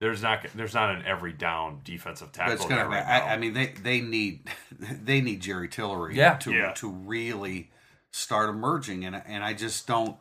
There's 0.00 0.22
not 0.22 0.44
there's 0.54 0.74
not 0.74 0.94
an 0.94 1.02
every 1.06 1.32
down 1.32 1.80
defensive 1.84 2.30
tackle. 2.32 2.68
gonna. 2.68 2.86
right 2.88 3.04
I. 3.04 3.34
I 3.34 3.36
mean, 3.36 3.54
they 3.54 3.66
they 3.82 4.00
need 4.00 4.48
they 4.80 5.20
need 5.20 5.40
Jerry 5.40 5.68
Tillery 5.68 6.16
Yeah. 6.16 6.34
to 6.38 6.52
Yeah. 6.52 6.72
to 6.74 6.88
really 6.90 7.70
start 8.14 8.48
emerging, 8.48 9.04
and 9.04 9.20
and 9.26 9.42
I 9.42 9.52
just 9.52 9.86
don't. 9.86 10.16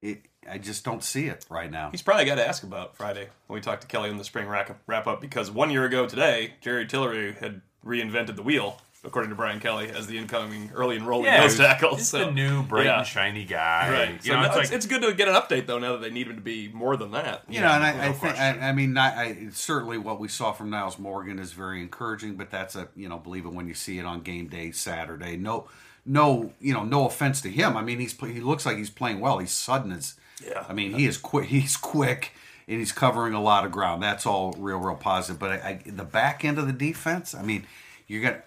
It, 0.00 0.22
I 0.48 0.58
just 0.58 0.84
don't 0.84 1.02
see 1.02 1.26
it 1.26 1.44
right 1.50 1.70
now. 1.70 1.90
He's 1.90 2.02
probably 2.02 2.24
got 2.24 2.36
to 2.36 2.46
ask 2.46 2.62
about 2.62 2.96
Friday 2.96 3.28
when 3.48 3.56
we 3.56 3.60
talked 3.60 3.82
to 3.82 3.88
Kelly 3.88 4.08
in 4.08 4.16
the 4.16 4.24
spring 4.24 4.46
wrap 4.46 4.80
wrap 4.86 5.06
up 5.06 5.20
because 5.20 5.50
one 5.50 5.70
year 5.70 5.84
ago 5.84 6.06
today, 6.06 6.54
Jerry 6.60 6.86
Tillery 6.86 7.32
had 7.32 7.60
reinvented 7.84 8.36
the 8.36 8.42
wheel, 8.42 8.80
according 9.02 9.30
to 9.30 9.36
Brian 9.36 9.58
Kelly, 9.58 9.90
as 9.90 10.06
the 10.06 10.16
incoming 10.16 10.70
early 10.72 10.98
enrollee 10.98 11.24
yeah, 11.24 11.40
nose 11.40 11.56
tackle. 11.56 11.96
He's 11.96 12.08
so, 12.08 12.26
the 12.26 12.30
new 12.30 12.62
bright 12.62 12.86
yeah. 12.86 12.98
and 12.98 13.06
shiny 13.06 13.44
guy. 13.44 13.90
Right. 13.90 14.24
You 14.24 14.32
So 14.32 14.40
know, 14.40 14.46
it's 14.46 14.56
it's, 14.56 14.70
like 14.70 14.76
it's 14.76 14.86
good 14.86 15.02
to 15.02 15.12
get 15.12 15.26
an 15.26 15.34
update 15.34 15.66
though. 15.66 15.80
Now 15.80 15.92
that 15.92 16.02
they 16.02 16.10
need 16.10 16.28
him 16.28 16.36
to 16.36 16.42
be 16.42 16.68
more 16.68 16.96
than 16.96 17.10
that. 17.10 17.42
You 17.48 17.60
know, 17.60 17.68
and 17.68 17.84
I, 17.84 17.92
no 17.92 17.98
I 17.98 18.04
think 18.04 18.18
question. 18.18 18.62
I, 18.62 18.68
I 18.68 18.72
mean, 18.72 18.92
not, 18.92 19.14
I, 19.14 19.48
certainly 19.52 19.98
what 19.98 20.20
we 20.20 20.28
saw 20.28 20.52
from 20.52 20.70
Nyles 20.70 21.00
Morgan 21.00 21.40
is 21.40 21.52
very 21.52 21.82
encouraging. 21.82 22.36
But 22.36 22.52
that's 22.52 22.76
a 22.76 22.88
you 22.94 23.08
know, 23.08 23.18
believe 23.18 23.44
it 23.44 23.52
when 23.52 23.66
you 23.66 23.74
see 23.74 23.98
it 23.98 24.04
on 24.04 24.20
game 24.20 24.46
day 24.46 24.70
Saturday. 24.70 25.36
No, 25.36 25.68
no, 26.06 26.52
you 26.60 26.72
know, 26.72 26.84
no 26.84 27.06
offense 27.06 27.40
to 27.42 27.50
him. 27.50 27.76
I 27.76 27.82
mean, 27.82 27.98
he's 28.00 28.18
he 28.18 28.40
looks 28.40 28.64
like 28.66 28.76
he's 28.76 28.90
playing 28.90 29.20
well. 29.20 29.38
He's 29.38 29.52
sudden 29.52 29.92
as 29.92 30.14
Yeah. 30.44 30.64
I 30.68 30.72
mean, 30.72 30.94
he 30.94 31.06
is 31.06 31.18
quick. 31.18 31.46
He's 31.48 31.76
quick. 31.76 32.32
And 32.66 32.78
he's 32.78 32.92
covering 32.92 33.32
a 33.32 33.40
lot 33.40 33.64
of 33.64 33.72
ground. 33.72 34.02
That's 34.02 34.26
all 34.26 34.52
real, 34.58 34.76
real 34.76 34.94
positive. 34.94 35.38
But 35.38 35.52
I, 35.52 35.80
I, 35.86 35.90
the 35.90 36.04
back 36.04 36.44
end 36.44 36.58
of 36.58 36.66
the 36.66 36.72
defense, 36.74 37.34
I 37.34 37.40
mean, 37.42 37.66
you're 38.06 38.20
gonna 38.20 38.42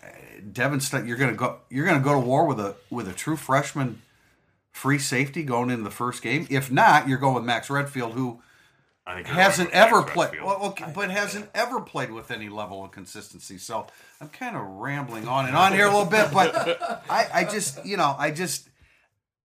Devin. 0.54 0.80
St- 0.80 1.08
you're 1.08 1.18
gonna 1.18 1.34
go. 1.34 1.58
You're 1.72 1.88
gonna 1.88 2.04
go 2.04 2.14
to 2.14 2.20
war 2.20 2.46
with 2.46 2.60
a 2.60 2.76
with 2.92 3.08
a 3.08 3.14
true 3.14 3.36
freshman 3.36 4.02
free 4.72 5.00
safety 5.00 5.42
going 5.44 5.72
into 5.72 5.84
the 5.84 5.90
first 5.92 6.22
game. 6.22 6.46
If 6.52 6.72
not, 6.72 7.08
you're 7.08 7.18
going 7.18 7.34
with 7.34 7.44
Max 7.46 7.70
Redfield, 7.70 8.14
who 8.14 8.42
I 9.12 9.16
think 9.24 9.28
hasn't 9.28 9.70
right 9.74 9.78
ever 9.88 10.04
played, 10.04 10.42
well, 10.42 10.58
okay, 10.68 10.92
but 10.94 11.12
hasn't 11.12 11.50
ever 11.54 11.82
played 11.82 12.12
with 12.12 12.32
any 12.32 12.50
level 12.50 12.84
of 12.84 12.92
consistency. 12.92 13.58
So 13.58 13.88
I'm 14.20 14.30
kind 14.30 14.56
of 14.56 14.64
rambling 14.64 15.28
on 15.28 15.46
and 15.48 15.56
on 15.64 15.74
here 15.74 15.86
a 15.86 15.90
little 15.90 16.06
bit, 16.06 16.32
but 16.32 17.04
I, 17.10 17.28
I 17.34 17.44
just, 17.44 17.86
you 17.86 17.98
know, 17.98 18.16
I 18.18 18.32
just 18.32 18.70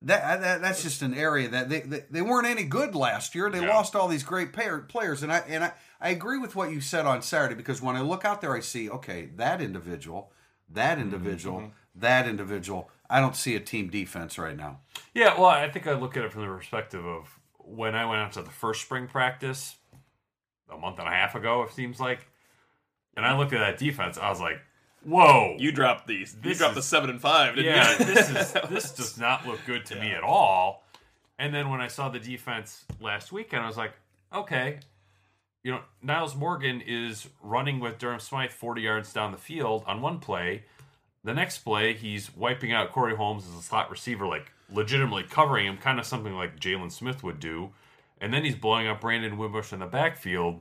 that, 0.02 0.40
that 0.40 0.60
that's 0.60 0.82
just 0.82 1.02
an 1.02 1.14
area 1.14 1.48
that 1.48 1.68
they, 1.68 1.80
they 1.80 2.04
they 2.10 2.22
weren't 2.22 2.46
any 2.46 2.64
good 2.64 2.94
last 2.94 3.34
year. 3.34 3.50
They 3.50 3.60
Yeah. 3.60 3.74
lost 3.74 3.96
all 3.96 4.08
these 4.08 4.22
great 4.22 4.52
pair, 4.52 4.78
players, 4.78 5.22
and 5.22 5.32
I 5.32 5.38
and 5.48 5.64
I, 5.64 5.72
I 6.00 6.10
agree 6.10 6.38
with 6.38 6.54
what 6.54 6.70
you 6.70 6.80
said 6.80 7.06
on 7.06 7.22
Saturday 7.22 7.54
because 7.54 7.82
when 7.82 7.96
I 7.96 8.02
look 8.02 8.24
out 8.24 8.40
there, 8.40 8.54
I 8.54 8.60
see 8.60 8.88
okay 8.90 9.30
that 9.36 9.60
individual, 9.60 10.30
that 10.70 10.98
mm-hmm, 10.98 11.02
individual, 11.02 11.58
mm-hmm. 11.58 11.70
that 12.00 12.28
individual. 12.28 12.90
I 13.08 13.20
don't 13.20 13.36
see 13.36 13.56
a 13.56 13.60
team 13.60 13.88
defense 13.88 14.38
right 14.38 14.56
now. 14.56 14.80
Yeah, 15.14 15.34
well, 15.38 15.46
I 15.46 15.70
think 15.70 15.86
I 15.86 15.92
look 15.94 16.16
at 16.16 16.24
it 16.24 16.32
from 16.32 16.42
the 16.42 16.48
perspective 16.48 17.04
of 17.04 17.38
when 17.66 17.94
I 17.94 18.06
went 18.06 18.20
out 18.20 18.32
to 18.32 18.42
the 18.42 18.50
first 18.50 18.82
spring 18.82 19.06
practice 19.08 19.76
a 20.72 20.76
month 20.76 20.98
and 20.98 21.08
a 21.08 21.10
half 21.10 21.34
ago, 21.34 21.62
it 21.62 21.72
seems 21.72 22.00
like, 22.00 22.26
and 23.16 23.26
I 23.26 23.36
looked 23.36 23.52
at 23.52 23.58
that 23.58 23.78
defense, 23.78 24.18
I 24.18 24.30
was 24.30 24.40
like, 24.40 24.60
"Whoa, 25.04 25.56
You 25.58 25.72
dropped 25.72 26.06
these. 26.06 26.36
You 26.42 26.54
dropped 26.54 26.74
the 26.74 26.82
seven 26.82 27.10
and 27.10 27.20
five, 27.20 27.56
didn't 27.56 27.74
yeah, 27.74 27.98
you? 27.98 28.04
this 28.04 28.30
is 28.30 28.52
this 28.70 28.92
does 28.92 29.18
not 29.18 29.46
look 29.46 29.60
good 29.66 29.84
to 29.86 29.96
me 29.96 30.12
at 30.12 30.22
all." 30.22 30.84
And 31.38 31.54
then 31.54 31.68
when 31.68 31.80
I 31.80 31.88
saw 31.88 32.08
the 32.08 32.18
defense 32.20 32.84
last 33.00 33.32
weekend, 33.32 33.62
I 33.62 33.66
was 33.66 33.76
like, 33.76 33.92
"Okay." 34.32 34.80
You 35.62 35.72
know, 35.72 35.80
Nyles 36.04 36.36
Morgan 36.36 36.80
is 36.80 37.26
running 37.42 37.80
with 37.80 37.98
Durham 37.98 38.20
Smythe 38.20 38.52
40 38.52 38.82
yards 38.82 39.12
down 39.12 39.32
the 39.32 39.38
field 39.38 39.82
on 39.88 40.00
one 40.00 40.20
play. 40.20 40.62
The 41.24 41.34
next 41.34 41.58
play, 41.58 41.92
he's 41.92 42.34
wiping 42.36 42.72
out 42.72 42.92
Corey 42.92 43.16
Holmes 43.16 43.48
as 43.48 43.58
a 43.58 43.62
slot 43.62 43.90
receiver, 43.90 44.28
like 44.28 44.52
legitimately 44.72 45.24
covering 45.24 45.66
him, 45.66 45.76
kind 45.76 45.98
of 45.98 46.06
something 46.06 46.34
like 46.34 46.58
Jaylon 46.58 46.90
Smith 46.90 47.22
would 47.22 47.40
do. 47.40 47.70
And 48.20 48.32
then 48.32 48.44
he's 48.44 48.56
blowing 48.56 48.86
up 48.86 49.00
Brandon 49.00 49.36
Wimbush 49.36 49.72
in 49.72 49.80
the 49.80 49.86
backfield. 49.86 50.60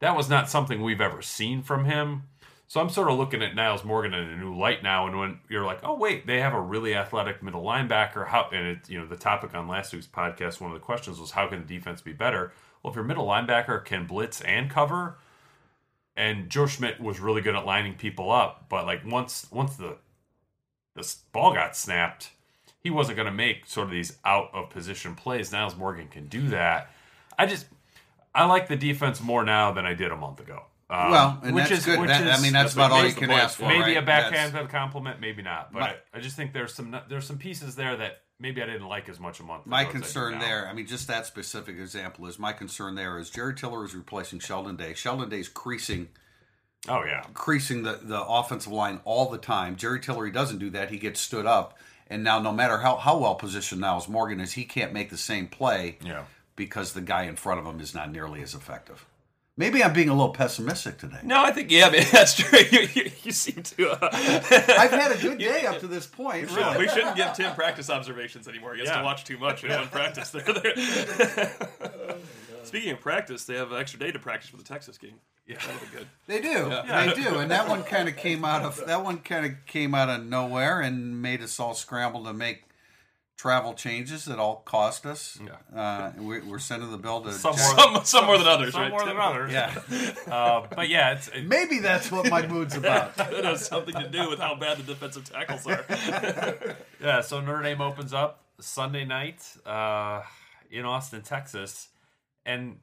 That 0.00 0.16
was 0.16 0.28
not 0.28 0.48
something 0.48 0.82
we've 0.82 1.00
ever 1.00 1.22
seen 1.22 1.62
from 1.62 1.84
him. 1.84 2.24
So 2.72 2.80
I'm 2.80 2.88
sort 2.88 3.10
of 3.10 3.18
looking 3.18 3.42
at 3.42 3.54
Nyles 3.54 3.84
Morgan 3.84 4.14
in 4.14 4.30
a 4.30 4.36
new 4.36 4.56
light 4.56 4.82
now. 4.82 5.06
And 5.06 5.18
when 5.18 5.38
you're 5.50 5.64
like, 5.64 5.80
oh 5.82 5.94
wait, 5.94 6.26
they 6.26 6.40
have 6.40 6.54
a 6.54 6.60
really 6.60 6.94
athletic 6.94 7.42
middle 7.42 7.62
linebacker. 7.62 8.26
How 8.28 8.48
and 8.50 8.66
it, 8.66 8.88
you 8.88 8.98
know 8.98 9.06
the 9.06 9.14
topic 9.14 9.54
on 9.54 9.68
last 9.68 9.92
week's 9.92 10.06
podcast, 10.06 10.58
one 10.58 10.70
of 10.70 10.74
the 10.74 10.84
questions 10.84 11.20
was 11.20 11.32
how 11.32 11.48
can 11.48 11.60
the 11.60 11.66
defense 11.66 12.00
be 12.00 12.14
better? 12.14 12.52
Well, 12.82 12.90
if 12.90 12.96
your 12.96 13.04
middle 13.04 13.26
linebacker 13.26 13.84
can 13.84 14.06
blitz 14.06 14.40
and 14.40 14.70
cover, 14.70 15.18
and 16.16 16.48
Joe 16.48 16.66
Schmidt 16.66 16.98
was 16.98 17.20
really 17.20 17.42
good 17.42 17.54
at 17.54 17.66
lining 17.66 17.94
people 17.94 18.30
up, 18.30 18.66
but 18.70 18.86
like 18.86 19.04
once 19.04 19.46
once 19.50 19.76
the 19.76 19.98
this 20.94 21.16
ball 21.32 21.52
got 21.52 21.76
snapped, 21.76 22.30
he 22.82 22.90
wasn't 22.90 23.16
going 23.16 23.26
to 23.26 23.32
make 23.32 23.66
sort 23.66 23.86
of 23.86 23.92
these 23.92 24.16
out 24.24 24.50
of 24.52 24.70
position 24.70 25.14
plays. 25.14 25.50
Nyles 25.50 25.76
Morgan 25.76 26.08
can 26.08 26.26
do 26.28 26.48
that. 26.48 26.90
I 27.38 27.46
just 27.46 27.66
I 28.34 28.44
like 28.46 28.68
the 28.68 28.76
defense 28.76 29.20
more 29.20 29.44
now 29.44 29.72
than 29.72 29.86
I 29.86 29.94
did 29.94 30.10
a 30.10 30.16
month 30.16 30.40
ago. 30.40 30.62
Um, 30.90 31.10
Well, 31.10 31.40
and 31.42 31.56
that's 31.56 31.84
good. 31.84 32.08
That- 32.08 32.20
I 32.38 32.40
mean, 32.42 32.52
that's 32.52 32.74
that's 32.74 32.74
about 32.74 32.90
all 32.92 33.06
you 33.06 33.14
can 33.14 33.30
ask 33.30 33.58
for. 33.58 33.66
maybe 33.66 33.80
right? 33.80 33.96
a 33.96 34.02
backhand 34.02 34.52
That's- 34.52 34.70
compliment, 34.70 35.20
maybe 35.20 35.42
not. 35.42 35.72
But 35.72 35.80
My- 35.80 35.88
I, 35.88 35.96
I 36.14 36.20
just 36.20 36.36
think 36.36 36.52
there's 36.52 36.74
some 36.74 36.96
there's 37.08 37.26
some 37.26 37.38
pieces 37.38 37.76
there 37.76 37.96
that 37.96 38.22
maybe 38.38 38.62
I 38.62 38.66
didn't 38.66 38.88
like 38.88 39.08
as 39.08 39.20
much 39.20 39.40
a 39.40 39.42
month. 39.44 39.64
My 39.66 39.82
ago 39.82 39.90
as 39.90 39.94
I 39.94 39.98
concern 39.98 40.38
there, 40.40 40.68
I 40.68 40.72
mean, 40.74 40.86
just 40.86 41.06
that 41.08 41.26
specific 41.26 41.78
example 41.78 42.26
is 42.26 42.38
my 42.38 42.52
concern 42.52 42.94
there 42.96 43.18
is 43.18 43.30
Jerry 43.30 43.54
Tiller 43.54 43.84
is 43.84 43.94
replacing 43.94 44.40
Sheldon 44.40 44.76
Day. 44.76 44.94
Sheldon 44.94 45.28
Day's 45.28 45.48
creasing 45.48 46.08
Oh 46.88 47.04
yeah, 47.04 47.22
creasing 47.32 47.84
the, 47.84 48.00
the 48.02 48.20
offensive 48.20 48.72
line 48.72 49.00
all 49.04 49.30
the 49.30 49.38
time. 49.38 49.76
Jerry 49.76 50.00
Tillery 50.00 50.32
doesn't 50.32 50.58
do 50.58 50.70
that. 50.70 50.90
He 50.90 50.98
gets 50.98 51.20
stood 51.20 51.46
up. 51.46 51.78
And 52.12 52.22
now, 52.22 52.38
no 52.40 52.52
matter 52.52 52.76
how, 52.76 52.96
how 52.96 53.16
well 53.16 53.34
positioned 53.34 53.80
Nyles 53.80 54.06
Morgan 54.06 54.38
is, 54.38 54.52
he 54.52 54.64
can't 54.66 54.92
make 54.92 55.08
the 55.08 55.16
same 55.16 55.46
play 55.46 55.96
yeah. 56.04 56.24
because 56.56 56.92
the 56.92 57.00
guy 57.00 57.22
in 57.22 57.36
front 57.36 57.58
of 57.58 57.64
him 57.66 57.80
is 57.80 57.94
not 57.94 58.12
nearly 58.12 58.42
as 58.42 58.54
effective. 58.54 59.06
Maybe 59.56 59.82
I'm 59.82 59.94
being 59.94 60.10
a 60.10 60.14
little 60.14 60.32
pessimistic 60.34 60.98
today. 60.98 61.20
No, 61.22 61.42
I 61.42 61.52
think 61.52 61.70
yeah, 61.70 61.88
man, 61.90 62.04
that's 62.12 62.34
true. 62.34 62.58
You, 62.70 62.88
you, 62.94 63.10
you 63.22 63.32
seem 63.32 63.62
to. 63.62 63.90
Uh, 63.92 64.08
I've 64.12 64.90
had 64.90 65.12
a 65.12 65.18
good 65.22 65.38
day 65.38 65.64
up 65.64 65.78
to 65.80 65.86
this 65.86 66.06
point. 66.06 66.50
Yeah, 66.50 66.72
Really. 66.72 66.84
we 66.84 66.88
shouldn't 66.88 67.16
give 67.16 67.32
Tim 67.32 67.54
practice 67.54 67.88
observations 67.88 68.46
anymore. 68.46 68.74
He 68.74 68.80
has 68.80 68.88
Yeah. 68.90 68.98
to 68.98 69.04
watch 69.04 69.24
too 69.24 69.38
much 69.38 69.64
in 69.64 69.70
one 69.70 69.88
practice. 69.88 70.30
There, 70.30 70.42
there. 70.52 71.52
Speaking 72.64 72.92
of 72.92 73.00
practice, 73.00 73.44
they 73.44 73.54
have 73.56 73.72
an 73.72 73.78
extra 73.80 73.98
day 73.98 74.12
to 74.12 74.18
practice 74.18 74.50
for 74.50 74.56
the 74.58 74.64
Texas 74.64 74.98
game. 74.98 75.16
Yeah, 75.46 75.56
that'll 75.58 75.80
be 75.80 75.86
good. 75.96 76.06
They 76.26 76.40
do. 76.40 76.68
They 76.68 77.12
do. 77.22 77.38
And 77.38 77.50
that 77.50 77.68
one 77.68 77.82
kind 77.82 78.08
of 78.08 78.16
came 78.24 78.44
out 78.44 78.62
of 78.62 78.84
that 78.86 79.02
one 79.04 79.18
kind 79.18 79.44
of 79.46 79.52
came 79.66 79.94
out 79.94 80.08
of 80.08 80.24
nowhere 80.24 80.80
and 80.80 81.20
made 81.20 81.42
us 81.42 81.58
all 81.58 81.74
scramble 81.74 82.24
to 82.24 82.32
make 82.32 82.62
travel 83.36 83.74
changes 83.74 84.26
that 84.26 84.38
all 84.38 84.62
cost 84.64 85.04
us. 85.04 85.36
Uh, 85.74 86.12
we, 86.16 86.40
we're 86.42 86.60
sending 86.60 86.92
the 86.92 86.96
bill 86.98 87.20
to 87.22 87.32
Some 87.32 87.56
Jack- 87.56 87.76
more, 87.76 87.94
Some, 87.96 88.04
some 88.04 88.26
more 88.26 88.38
than 88.38 88.46
others, 88.46 88.72
some 88.72 88.82
right? 88.82 88.90
more 88.92 89.04
than 89.04 89.16
others. 89.16 89.52
Yeah. 89.52 89.74
Uh, 90.32 90.66
but 90.74 90.88
yeah, 90.88 91.12
it's 91.14 91.26
it, 91.28 91.44
Maybe 91.46 91.80
that's 91.80 92.10
what 92.12 92.30
my 92.30 92.46
mood's 92.46 92.76
about. 92.76 93.16
That 93.16 93.44
has 93.44 93.66
something 93.66 93.94
to 93.94 94.08
do 94.08 94.30
with 94.30 94.38
how 94.38 94.54
bad 94.54 94.78
the 94.78 94.84
defensive 94.84 95.24
tackles 95.24 95.66
are. 95.66 95.84
yeah. 97.02 97.20
So 97.20 97.40
Notre 97.40 97.62
Dame 97.62 97.80
opens 97.80 98.14
up 98.14 98.44
Sunday 98.60 99.04
night 99.04 99.42
uh, 99.66 100.22
in 100.70 100.84
Austin, 100.84 101.22
Texas, 101.22 101.88
and 102.46 102.62
you 102.66 102.70
know, 102.70 102.78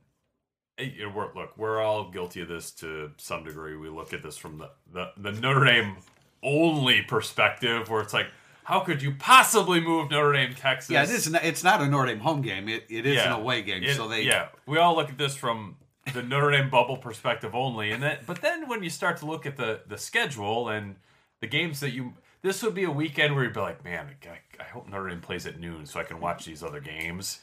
we're, 1.13 1.33
look, 1.33 1.57
we're 1.57 1.81
all 1.81 2.09
guilty 2.09 2.41
of 2.41 2.47
this 2.47 2.71
to 2.71 3.11
some 3.17 3.43
degree. 3.43 3.75
We 3.77 3.89
look 3.89 4.13
at 4.13 4.23
this 4.23 4.37
from 4.37 4.57
the 4.57 4.69
the, 4.91 5.11
the 5.17 5.31
Notre 5.39 5.65
Dame 5.65 5.97
only 6.43 7.01
perspective, 7.01 7.89
where 7.89 8.01
it's 8.01 8.13
like, 8.13 8.27
how 8.63 8.79
could 8.81 9.01
you 9.01 9.13
possibly 9.19 9.79
move 9.81 10.09
Notre 10.11 10.33
Dame, 10.33 10.53
Texas? 10.53 10.91
Yeah, 10.91 11.03
it 11.03 11.09
is. 11.09 11.29
Not, 11.29 11.43
it's 11.43 11.63
not 11.63 11.81
a 11.81 11.87
Notre 11.87 12.07
Dame 12.07 12.19
home 12.19 12.41
game. 12.41 12.69
It, 12.69 12.85
it 12.89 13.05
is 13.05 13.15
Yeah. 13.15 13.33
an 13.33 13.41
away 13.41 13.61
game. 13.61 13.83
It- 13.83 13.95
so 13.95 14.07
they 14.07 14.23
yeah, 14.23 14.49
we 14.65 14.77
all 14.77 14.95
look 14.95 15.09
at 15.09 15.17
this 15.17 15.35
from 15.35 15.75
the 16.13 16.23
Notre 16.23 16.51
Dame 16.51 16.69
bubble 16.69 16.97
perspective 16.97 17.53
only, 17.55 17.91
and 17.91 18.01
then 18.01 18.17
but 18.25 18.41
then 18.41 18.67
when 18.69 18.81
you 18.83 18.89
start 18.89 19.17
to 19.17 19.25
look 19.25 19.45
at 19.45 19.57
the 19.57 19.81
the 19.87 19.97
schedule 19.97 20.69
and 20.69 20.95
the 21.41 21.47
games 21.47 21.79
that 21.81 21.91
you 21.91 22.13
this 22.41 22.63
would 22.63 22.73
be 22.73 22.85
a 22.85 22.91
weekend 22.91 23.35
where 23.35 23.43
you'd 23.43 23.53
be 23.53 23.59
like, 23.59 23.83
man, 23.83 24.07
I, 24.23 24.61
I 24.61 24.65
hope 24.65 24.87
Notre 24.87 25.09
Dame 25.09 25.19
plays 25.19 25.45
at 25.45 25.59
noon 25.59 25.85
so 25.85 25.99
I 25.99 26.03
can 26.03 26.19
watch 26.21 26.45
these 26.45 26.63
other 26.63 26.79
games 26.79 27.39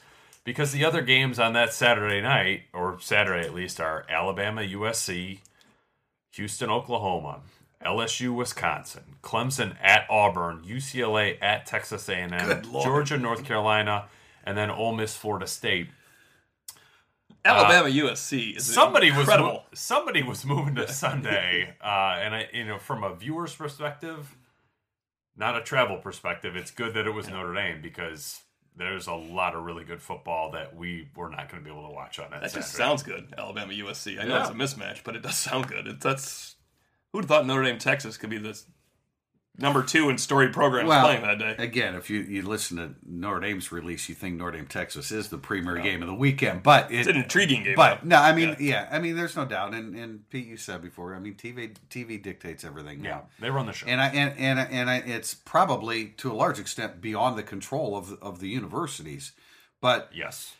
because 0.46 0.72
the 0.72 0.84
other 0.84 1.02
games 1.02 1.38
on 1.38 1.52
that 1.52 1.74
Saturday 1.74 2.22
night 2.22 2.62
or 2.72 2.98
Saturday 3.00 3.44
at 3.46 3.52
least 3.52 3.80
are 3.80 4.06
Alabama, 4.08 4.62
USC, 4.62 5.40
Houston, 6.32 6.70
Oklahoma. 6.70 7.40
LSU, 7.84 8.34
Wisconsin, 8.34 9.02
Clemson 9.22 9.76
at 9.82 10.06
Auburn, 10.10 10.62
UCLA 10.66 11.36
at 11.42 11.66
Texas 11.66 12.08
A&M, 12.08 12.62
Georgia, 12.62 13.18
North 13.18 13.44
Carolina, 13.44 14.06
and 14.44 14.56
then 14.56 14.70
Ole 14.70 14.94
Miss, 14.96 15.14
Florida 15.14 15.46
State. 15.46 15.88
Alabama 17.44 17.88
USC 17.88 18.56
is 18.56 18.64
somebody 18.64 19.10
was 19.10 19.20
incredible. 19.20 19.52
mo- 19.52 19.62
somebody 19.72 20.22
was 20.22 20.44
moving 20.44 20.74
to 20.76 20.88
Sunday, 20.92 21.74
uh, 21.80 22.16
and 22.18 22.34
I, 22.34 22.48
you 22.52 22.64
know, 22.64 22.78
from 22.78 23.04
a 23.04 23.14
viewer's 23.14 23.54
perspective, 23.54 24.34
not 25.36 25.56
a 25.56 25.60
travel 25.62 25.98
perspective, 25.98 26.56
it's 26.56 26.72
good 26.72 26.94
that 26.94 27.06
it 27.06 27.14
was 27.14 27.28
Notre 27.28 27.54
Dame 27.54 27.80
because 27.82 28.40
there's 28.76 29.06
a 29.06 29.14
lot 29.14 29.54
of 29.54 29.64
really 29.64 29.84
good 29.84 30.02
football 30.02 30.50
that 30.52 30.76
we 30.76 31.08
were 31.16 31.30
not 31.30 31.48
going 31.50 31.62
to 31.62 31.64
be 31.68 31.74
able 31.74 31.88
to 31.88 31.94
watch 31.94 32.18
on 32.18 32.30
that. 32.30 32.42
That 32.42 32.52
just 32.52 32.72
sounds 32.72 33.02
good, 33.02 33.32
Alabama 33.38 33.72
USC. 33.72 34.20
I 34.20 34.24
know 34.24 34.34
Yeah. 34.36 34.40
it's 34.42 34.50
a 34.50 34.54
mismatch, 34.54 35.00
but 35.04 35.16
it 35.16 35.22
does 35.22 35.36
sound 35.36 35.66
good. 35.68 35.86
It, 35.86 36.00
that's 36.00 36.56
who'd 37.12 37.24
have 37.24 37.28
thought 37.28 37.46
Notre 37.46 37.62
Dame 37.64 37.78
Texas 37.78 38.16
could 38.16 38.30
be 38.30 38.38
this 38.38 38.66
number 39.58 39.82
two 39.82 40.08
in 40.10 40.18
story 40.18 40.48
programs 40.48 40.88
well, 40.88 41.04
playing 41.04 41.22
that 41.22 41.38
day. 41.38 41.54
again, 41.58 41.94
if 41.94 42.10
you, 42.10 42.20
you 42.20 42.42
listen 42.42 42.76
to 42.76 42.90
Notre 43.06 43.40
Dame's 43.40 43.72
release, 43.72 44.08
you 44.08 44.14
think 44.14 44.36
Notre 44.36 44.56
Dame 44.56 44.66
Texas 44.66 45.10
is 45.10 45.28
the 45.28 45.38
premier 45.38 45.76
game 45.78 46.02
of 46.02 46.08
the 46.08 46.14
weekend. 46.14 46.62
But 46.62 46.90
it, 46.92 46.98
It's 47.00 47.08
an 47.08 47.16
intriguing 47.16 47.64
game. 47.64 47.74
But 47.76 48.00
though. 48.02 48.08
no, 48.08 48.16
I 48.16 48.34
mean, 48.34 48.50
Yeah. 48.50 48.56
yeah. 48.58 48.88
I 48.90 48.98
mean, 48.98 49.16
there's 49.16 49.36
no 49.36 49.44
doubt, 49.44 49.74
and 49.74 49.94
and 49.96 50.28
Pete, 50.30 50.46
you 50.46 50.56
said 50.56 50.82
before, 50.82 51.14
I 51.14 51.18
mean, 51.18 51.34
TV 51.34 51.74
TV 51.90 52.22
dictates 52.22 52.64
everything 52.64 53.02
Yeah, 53.04 53.10
now, 53.10 53.22
they 53.40 53.50
run 53.50 53.66
the 53.66 53.72
show. 53.72 53.86
and 53.86 54.00
I 54.00 54.08
and 54.08 54.38
and 54.38 54.58
and 54.58 54.90
I, 54.90 54.96
it's 54.98 55.34
probably 55.34 56.06
to 56.18 56.30
a 56.30 56.34
large 56.34 56.58
extent 56.58 57.00
beyond 57.00 57.38
the 57.38 57.42
control 57.42 57.96
of 57.96 58.12
of 58.22 58.40
the 58.40 58.48
universities, 58.48 59.32
but 59.80 60.10
yes, 60.14 60.54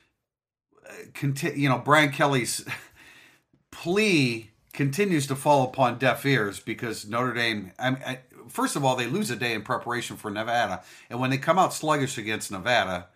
conti- 1.15 1.59
you 1.61 1.69
know, 1.69 1.79
Brian 1.79 2.11
Kelly's 2.13 2.65
plea 3.71 4.51
continues 4.73 5.27
to 5.27 5.35
fall 5.37 5.65
upon 5.65 5.99
deaf 5.99 6.25
ears 6.27 6.61
because 6.61 7.07
Notre 7.07 7.33
Dame. 7.35 7.73
I, 7.79 7.89
I, 7.89 8.19
first 8.49 8.77
of 8.77 8.85
all, 8.85 8.97
they 8.97 9.07
lose 9.07 9.31
a 9.31 9.37
day 9.37 9.53
in 9.55 9.63
preparation 9.63 10.17
for 10.17 10.31
Nevada, 10.31 10.83
and 11.11 11.21
when 11.21 11.31
they 11.31 11.39
come 11.39 11.59
out 11.59 11.73
sluggish 11.75 12.19
against 12.19 12.51
Nevada, 12.51 13.09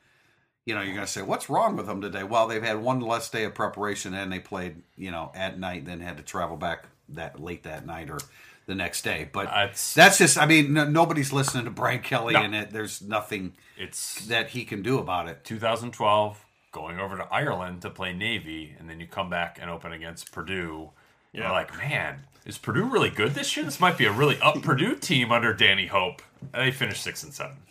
you 0.66 0.74
know, 0.74 0.82
you're 0.82 0.94
going 0.94 1.06
to 1.06 1.10
say, 1.12 1.22
"What's 1.22 1.48
wrong 1.50 1.76
with 1.76 1.86
them 1.86 2.00
today?" 2.00 2.22
Well, 2.22 2.46
they've 2.46 2.62
had 2.62 2.80
one 2.82 3.00
less 3.00 3.28
day 3.30 3.44
of 3.44 3.54
preparation, 3.54 4.14
and 4.14 4.30
they 4.32 4.40
played, 4.40 4.82
you 4.96 5.10
know, 5.10 5.32
at 5.34 5.58
night, 5.58 5.84
then 5.86 6.00
had 6.00 6.16
to 6.18 6.22
travel 6.22 6.56
back 6.56 6.84
that 7.08 7.40
late 7.40 7.62
that 7.64 7.86
night 7.86 8.10
or 8.10 8.18
the 8.66 8.74
next 8.74 9.02
day. 9.02 9.28
But 9.32 9.46
Uh, 9.48 9.68
that's 9.94 10.18
just. 10.18 10.38
I 10.38 10.46
mean, 10.46 10.74
no, 10.74 10.84
nobody's 10.88 11.32
listening 11.32 11.64
to 11.64 11.70
Brian 11.70 12.02
Kelly, 12.02 12.34
No. 12.34 12.42
and 12.42 12.54
it, 12.54 12.70
there's 12.70 13.02
nothing 13.02 13.54
it's 13.76 14.26
that 14.26 14.50
he 14.50 14.64
can 14.64 14.82
do 14.82 14.98
about 14.98 15.28
it. 15.28 15.42
2012 15.44 16.44
going 16.72 17.00
over 17.00 17.16
to 17.16 17.24
Ireland 17.32 17.82
to 17.82 17.90
play 17.90 18.12
Navy, 18.12 18.76
and 18.78 18.88
then 18.88 19.00
you 19.00 19.06
come 19.06 19.28
back 19.28 19.58
and 19.60 19.68
open 19.70 19.92
against 19.92 20.30
Purdue. 20.30 20.90
Yeah. 21.32 21.42
You're 21.42 21.50
like, 21.52 21.76
man, 21.78 22.20
is 22.46 22.58
Purdue 22.58 22.84
really 22.84 23.10
good 23.10 23.34
this 23.34 23.56
year? 23.56 23.64
This 23.64 23.80
might 23.80 23.96
be 23.98 24.06
a 24.06 24.12
really 24.12 24.38
up 24.40 24.62
Purdue 24.62 24.96
team 24.96 25.30
under 25.32 25.52
Danny 25.54 25.86
Hope. 25.86 26.22
And 26.54 26.66
they 26.66 26.70
finished 26.72 27.02
six 27.02 27.22
and 27.22 27.32
seven. 27.32 27.56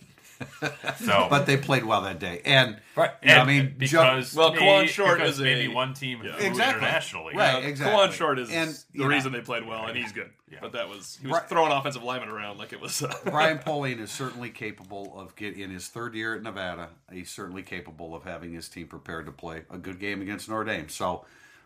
So, 0.97 1.27
But 1.29 1.45
they 1.45 1.57
played 1.57 1.83
well 1.83 2.01
that 2.03 2.17
day, 2.19 2.41
and 2.45 2.79
right, 2.95 3.11
you 3.21 3.27
know, 3.27 3.33
and 3.33 3.41
I 3.41 3.45
mean, 3.45 3.65
ju- 3.71 3.75
because 3.77 4.33
Well, 4.33 4.53
maybe, 4.53 4.63
Kawann 4.63 4.87
Short 4.87 5.17
because 5.17 5.33
is 5.33 5.39
a- 5.41 5.43
maybe 5.43 5.67
one 5.67 5.93
team 5.93 6.21
Yeah. 6.23 6.35
Exactly. 6.37 6.75
internationally. 6.79 7.35
Right. 7.35 7.55
Uh, 7.55 7.67
exactly. 7.67 7.97
Kawann 7.97 8.11
Short 8.13 8.39
is 8.39 8.49
And, 8.49 8.69
the 8.71 8.83
you 8.93 8.99
know- 9.03 9.09
reason 9.09 9.33
they 9.33 9.41
played 9.41 9.67
well, 9.67 9.85
and 9.87 9.97
he's 9.97 10.13
good. 10.13 10.29
But 10.61 10.71
that 10.73 10.87
was 10.87 11.17
he 11.21 11.27
was 11.27 11.39
Right. 11.39 11.49
throwing 11.49 11.73
offensive 11.73 12.03
linemen 12.03 12.29
around 12.29 12.57
like 12.57 12.71
it 12.71 12.79
was. 12.79 13.01
Uh, 13.03 13.13
Brian 13.25 13.57
Polian 13.59 13.99
is 13.99 14.11
certainly 14.11 14.49
capable 14.49 15.13
of 15.19 15.35
get 15.35 15.57
in 15.57 15.71
his 15.71 15.87
third 15.89 16.15
year 16.15 16.35
at 16.35 16.41
Nevada. 16.41 16.87
He's 17.11 17.29
certainly 17.29 17.61
capable 17.61 18.15
of 18.15 18.23
having 18.23 18.53
his 18.53 18.69
team 18.69 18.87
prepared 18.87 19.25
to 19.25 19.31
play 19.33 19.63
a 19.69 19.77
good 19.77 19.99
game 19.99 20.21
against 20.21 20.47
Notre 20.49 20.63
Dame. 20.63 20.87
So, 20.89 21.25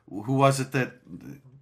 who 0.09 0.33
was 0.33 0.59
it 0.59 0.71
that? 0.73 0.93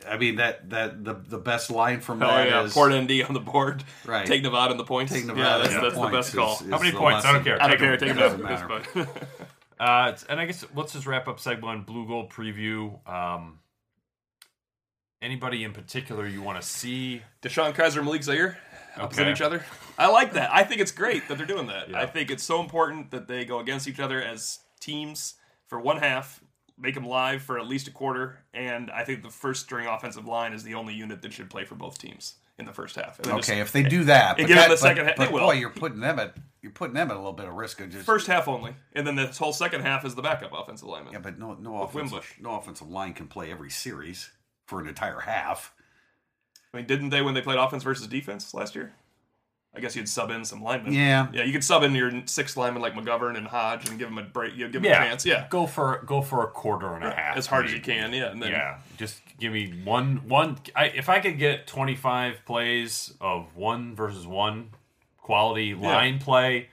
I 0.08 0.18
mean, 0.18 0.38
that 0.38 0.70
that 0.72 1.04
the 1.04 1.14
the 1.14 1.38
best 1.38 1.70
line 1.70 2.00
from 2.02 2.24
oh 2.24 2.28
that 2.28 2.48
yeah, 2.48 2.64
is 2.64 2.74
Port 2.74 2.92
ND 2.92 3.22
on 3.28 3.34
the 3.34 3.40
board. 3.40 3.84
Right. 4.06 4.26
Take 4.26 4.42
Nevada 4.42 4.72
in 4.72 4.78
the 4.78 4.84
points. 4.84 5.12
Take 5.14 5.24
yeah, 5.26 5.34
Nevada 5.34 5.64
that's, 5.64 5.76
in 5.76 5.82
that's 5.82 5.96
the 5.96 6.02
the 6.02 6.08
best 6.08 6.36
call. 6.36 6.48
points 6.48 6.62
is- 6.64 6.70
How 6.72 6.80
many 6.80 6.92
the 6.92 6.98
points? 6.98 7.26
I 7.26 7.32
don't 7.34 7.44
care. 7.44 7.62
I 7.62 7.68
don't 7.68 7.72
Take 7.72 7.80
care. 7.80 7.98
them. 7.98 8.08
Take 8.10 8.18
it 8.18 8.20
Doesn't 8.20 8.42
matter. 8.44 9.08
Uh, 9.80 10.10
it's- 10.10 10.24
and 10.30 10.40
I 10.40 10.46
guess 10.46 10.64
let's 10.76 10.94
just 10.94 11.08
wrap 11.08 11.28
up 11.28 11.40
segment 11.40 11.64
one, 11.66 11.82
Blue 11.82 12.06
Gold 12.08 12.30
preview. 12.32 13.00
Um, 13.10 13.58
anybody 15.22 15.64
in 15.64 15.74
particular 15.74 16.28
you 16.28 16.42
want 16.42 16.62
to 16.62 16.68
see? 16.68 17.22
DeShone 17.42 17.74
Kizer, 17.74 18.04
Malik 18.04 18.24
Zaire, 18.24 18.58
opposite 18.98 19.24
Okay. 19.24 19.32
each 19.32 19.42
other. 19.42 19.64
I 19.98 20.08
like 20.08 20.34
that. 20.34 20.52
I 20.54 20.64
think 20.64 20.82
it's 20.82 20.92
great 20.92 21.28
that 21.28 21.38
they're 21.38 21.48
doing 21.48 21.68
that. 21.68 21.90
Yeah. 21.90 22.00
I 22.00 22.06
think 22.06 22.30
it's 22.32 22.44
so 22.44 22.62
important 22.62 23.12
that 23.12 23.28
they 23.28 23.46
go 23.46 23.60
against 23.60 23.88
each 23.88 24.00
other 24.00 24.22
as 24.22 24.60
teams 24.80 25.36
for 25.68 25.80
one 25.80 25.98
half, 25.98 26.42
make 26.78 26.96
them 26.96 27.06
live 27.06 27.42
for 27.42 27.60
at 27.60 27.68
least 27.68 27.88
a 27.88 27.92
quarter, 27.92 28.40
and 28.54 28.90
I 28.92 29.04
think 29.04 29.24
the 29.24 29.30
first 29.30 29.64
string 29.64 29.88
offensive 29.88 30.26
line 30.26 30.54
is 30.54 30.64
the 30.64 30.74
only 30.76 30.94
unit 30.94 31.22
that 31.22 31.34
should 31.34 31.50
play 31.50 31.66
for 31.66 31.76
both 31.76 31.98
teams 32.00 32.36
in 32.60 32.66
the 32.66 32.74
first 32.74 32.96
half. 32.96 33.18
And 33.20 33.28
Okay, 33.28 33.38
just- 33.38 33.50
if 33.52 33.72
they 33.72 33.84
do 33.84 34.04
that, 34.06 34.38
And 34.38 34.38
but 34.38 34.48
give 34.48 34.50
them 34.50 34.58
that- 34.58 34.64
the 34.68 34.74
but- 34.74 34.80
second 34.80 35.06
half- 35.08 35.16
But 35.18 35.28
they 35.28 35.34
will. 35.34 35.40
boy, 35.42 35.54
you're 35.54 35.70
putting 35.70 36.00
them 36.00 36.20
at 36.20 36.36
you're 36.62 36.72
putting 36.72 36.94
them 36.94 37.10
at 37.10 37.16
a 37.16 37.20
little 37.20 37.34
bit 37.34 37.48
of 37.48 37.56
risk 37.56 37.82
of 37.82 37.90
just 37.90 38.06
first 38.06 38.28
half 38.28 38.48
only, 38.48 38.76
and 38.94 39.08
then 39.08 39.16
this 39.16 39.40
whole 39.40 39.52
second 39.54 39.82
half 39.82 40.06
is 40.06 40.14
the 40.14 40.22
backup 40.22 40.52
offensive 40.54 40.88
lineman. 40.88 41.14
Yeah, 41.14 41.20
but 41.20 41.40
no 41.40 41.56
no 41.56 41.82
offensive 41.82 42.12
Wimbush. 42.12 42.40
no 42.40 42.56
offensive 42.56 42.88
line 42.88 43.14
can 43.14 43.28
play 43.28 43.52
every 43.52 43.72
series 43.72 44.30
for 44.68 44.80
an 44.80 44.88
entire 44.88 45.22
half. 45.22 45.74
I 46.74 46.78
mean, 46.78 46.86
didn't 46.86 47.10
they 47.10 47.22
when 47.24 47.34
they 47.34 47.42
played 47.42 47.58
offense 47.58 47.82
versus 47.84 48.06
defense 48.08 48.54
last 48.54 48.76
year? 48.76 48.94
I 49.74 49.80
guess 49.80 49.96
you'd 49.96 50.10
sub 50.10 50.32
in 50.32 50.44
some 50.44 50.62
linemen. 50.62 50.92
Yeah. 50.94 51.28
yeah, 51.32 51.44
you 51.44 51.54
could 51.54 51.64
sub 51.64 51.84
in 51.84 51.96
your 51.96 52.12
sixth 52.26 52.58
lineman 52.58 52.82
like 52.82 52.94
McGovern 52.94 53.38
and 53.38 53.48
Hodge 53.48 53.88
and 53.90 53.98
give 53.98 54.10
them 54.10 54.18
a 54.18 54.24
break. 54.24 54.54
You 54.56 54.66
know, 54.66 54.72
give 54.72 54.82
them 54.82 54.92
Yeah, 54.92 55.04
a 55.04 55.08
chance. 55.10 55.26
Yeah, 55.26 55.48
Go 55.50 55.66
for 55.66 56.04
go 56.06 56.22
for 56.22 56.44
a 56.44 56.48
quarter 56.48 56.94
and 56.94 57.06
a 57.06 57.12
half 57.12 57.38
as 57.38 57.46
hard 57.48 57.66
as 57.66 57.74
you 57.74 57.80
can. 57.80 58.12
Yeah, 58.12 58.32
and 58.32 58.42
then 58.44 58.52
yeah, 58.52 58.80
just 58.98 59.22
give 59.40 59.54
me 59.54 59.82
one 59.86 60.28
one. 60.28 60.58
I, 60.76 60.86
if 60.88 61.08
I 61.08 61.20
could 61.22 61.38
get 61.40 61.68
twenty 61.68 61.96
five 61.96 62.46
plays 62.46 63.14
of 63.22 63.56
one 63.56 63.96
versus 63.96 64.28
one 64.28 64.72
quality 65.22 65.74
line 65.74 66.20
play, 66.20 66.68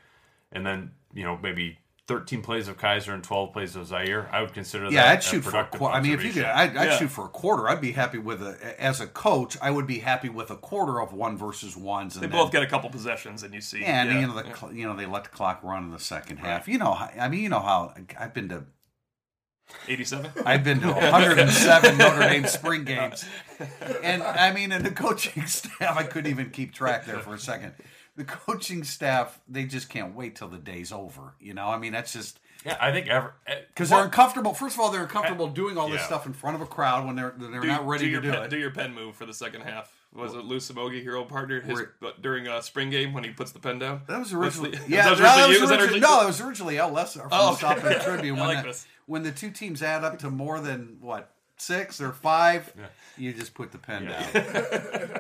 and 0.51 0.67
then 0.67 0.91
you 1.15 1.23
know 1.23 1.39
maybe 1.41 1.79
13 2.09 2.41
plays 2.43 2.69
of 2.69 2.79
Kizer 2.79 3.13
and 3.13 3.23
12 3.23 3.53
plays 3.53 3.77
of 3.77 3.87
Zaire, 3.87 4.29
I 4.33 4.41
would 4.41 4.55
consider 4.55 4.85
Yeah, 4.87 5.03
that 5.03 5.09
I'd 5.19 5.23
shoot 5.23 5.47
a 5.47 5.51
for 5.51 5.59
a 5.61 5.65
quarter. 5.67 5.95
I 5.95 6.01
mean, 6.01 6.13
if 6.15 6.25
you 6.25 6.33
could. 6.33 6.45
I'd, 6.45 6.75
I'd 6.77 6.89
Yeah. 6.89 6.97
shoot 6.99 7.11
for 7.11 7.27
a 7.27 7.29
quarter. 7.29 7.69
I'd 7.69 7.83
be 7.83 7.93
happy 7.93 8.17
with 8.17 8.43
a. 8.43 8.83
As 8.83 9.01
a 9.03 9.07
coach, 9.07 9.59
I 9.61 9.71
would 9.71 9.87
be 9.87 9.99
happy 9.99 10.31
with 10.31 10.51
a 10.51 10.57
quarter 10.57 11.01
of 11.03 11.13
one 11.13 11.37
versus 11.37 11.77
ones. 11.77 12.17
And 12.17 12.23
They 12.25 12.29
then- 12.29 12.37
both 12.43 12.51
get 12.51 12.63
a 12.63 12.67
couple 12.67 12.89
possessions, 12.89 13.43
and 13.43 13.53
you 13.55 13.61
see. 13.61 13.81
Yeah, 13.83 14.01
and 14.03 14.11
yeah, 14.11 14.21
you 14.21 14.27
know 14.27 14.35
the 14.43 14.49
yeah. 14.49 14.71
you 14.73 14.87
know 14.87 14.97
they 14.97 15.05
let 15.07 15.25
the 15.25 15.31
clock 15.31 15.61
run 15.63 15.85
in 15.85 15.91
the 15.91 15.99
second 15.99 16.39
half. 16.39 16.67
You 16.67 16.79
know, 16.79 16.93
I 16.95 17.29
mean, 17.29 17.41
you 17.43 17.51
know 17.51 17.61
how 17.61 17.93
I've 18.19 18.33
been 18.33 18.49
to 18.49 18.65
87. 19.87 20.31
I've 20.47 20.65
been 20.65 20.81
to 20.81 20.87
107 20.93 21.99
Notre 21.99 22.21
Dame 22.21 22.47
spring 22.47 22.85
games, 22.87 23.27
and 24.03 24.23
I 24.23 24.51
mean, 24.55 24.73
in 24.73 24.83
the 24.83 24.91
coaching 24.91 25.45
staff, 25.47 25.95
I 25.97 26.05
couldn't 26.05 26.31
even 26.31 26.49
keep 26.51 26.73
track 26.73 27.05
there 27.05 27.19
for 27.19 27.35
a 27.35 27.39
second. 27.39 27.75
The 28.19 28.25
coaching 28.25 28.83
staff, 28.85 29.41
they 29.49 29.65
just 29.65 29.89
can't 29.89 30.15
wait 30.15 30.37
till 30.37 30.49
the 30.49 30.59
day's 30.59 30.93
over. 30.93 31.35
You 31.41 31.55
know, 31.55 31.69
I 31.69 31.79
mean, 31.79 31.93
that's 31.93 32.13
just 32.13 32.39
yeah, 32.67 32.77
I 32.81 32.91
think 32.91 33.07
ever 33.07 33.33
because 33.69 33.91
they're 33.91 34.05
uncomfortable. 34.05 34.53
First 34.55 34.75
of 34.75 34.81
all, 34.81 34.91
they're 34.91 35.03
uncomfortable 35.05 35.47
doing 35.47 35.79
all 35.79 35.89
this 35.89 36.01
Yeah. 36.01 36.07
stuff 36.09 36.27
in 36.27 36.33
front 36.33 36.57
of 36.57 36.61
a 36.61 36.67
crowd 36.67 37.07
when 37.07 37.15
they're 37.15 37.33
they're 37.39 37.61
Do, 37.61 37.67
not 37.69 37.87
ready 37.87 38.07
do 38.11 38.17
to 38.17 38.21
do 38.21 38.31
pen, 38.33 38.43
it. 38.43 38.51
Do 38.51 38.59
your 38.59 38.73
pen 38.73 38.93
move 38.95 39.15
for 39.15 39.25
the 39.25 39.33
second 39.33 39.61
half. 39.63 39.93
Was 40.13 40.35
it 40.35 40.45
Lou 40.45 40.57
Somogyi, 40.57 41.05
your 41.05 41.17
old 41.17 41.29
partner, 41.29 41.61
his, 41.61 41.75
Where- 41.75 41.93
uh, 42.03 42.11
during 42.21 42.49
a 42.49 42.61
spring 42.63 42.91
game 42.91 43.13
when 43.13 43.23
he 43.25 43.31
puts 43.31 43.53
the 43.53 43.61
pen 43.61 43.79
down? 43.79 44.01
That 44.09 44.19
was 44.19 44.33
originally, 44.33 44.71
the- 44.71 44.81
yeah. 44.89 45.11
was 45.11 45.19
that 45.21 45.25
that 45.37 45.49
originally 45.49 45.49
was 45.51 45.57
you? 45.57 45.61
Was 45.63 45.71
originally- 45.71 45.83
originally- 45.83 46.01
no, 46.01 46.23
it 46.23 46.27
was 46.27 46.41
originally 46.41 46.79
Al 46.81 46.91
Lesar 46.91 47.21
from 47.21 47.29
Oh, 47.31 47.51
the 47.53 47.57
South 47.59 47.79
okay. 47.79 47.89
Bend 47.91 48.03
Tribune. 48.03 48.37
When, 48.41 48.47
like 48.49 48.65
the, 48.65 48.85
when 49.07 49.23
the 49.23 49.31
two 49.33 49.51
teams 49.51 49.83
add 49.83 50.03
up 50.03 50.19
to 50.21 50.31
more 50.31 50.59
than 50.61 50.97
what 51.01 51.31
six 51.59 52.01
or 52.01 52.13
five, 52.13 52.73
you 53.17 53.33
just 53.33 53.55
put 53.55 53.73
the 53.73 53.79
pen 53.79 54.07
down. 54.07 54.25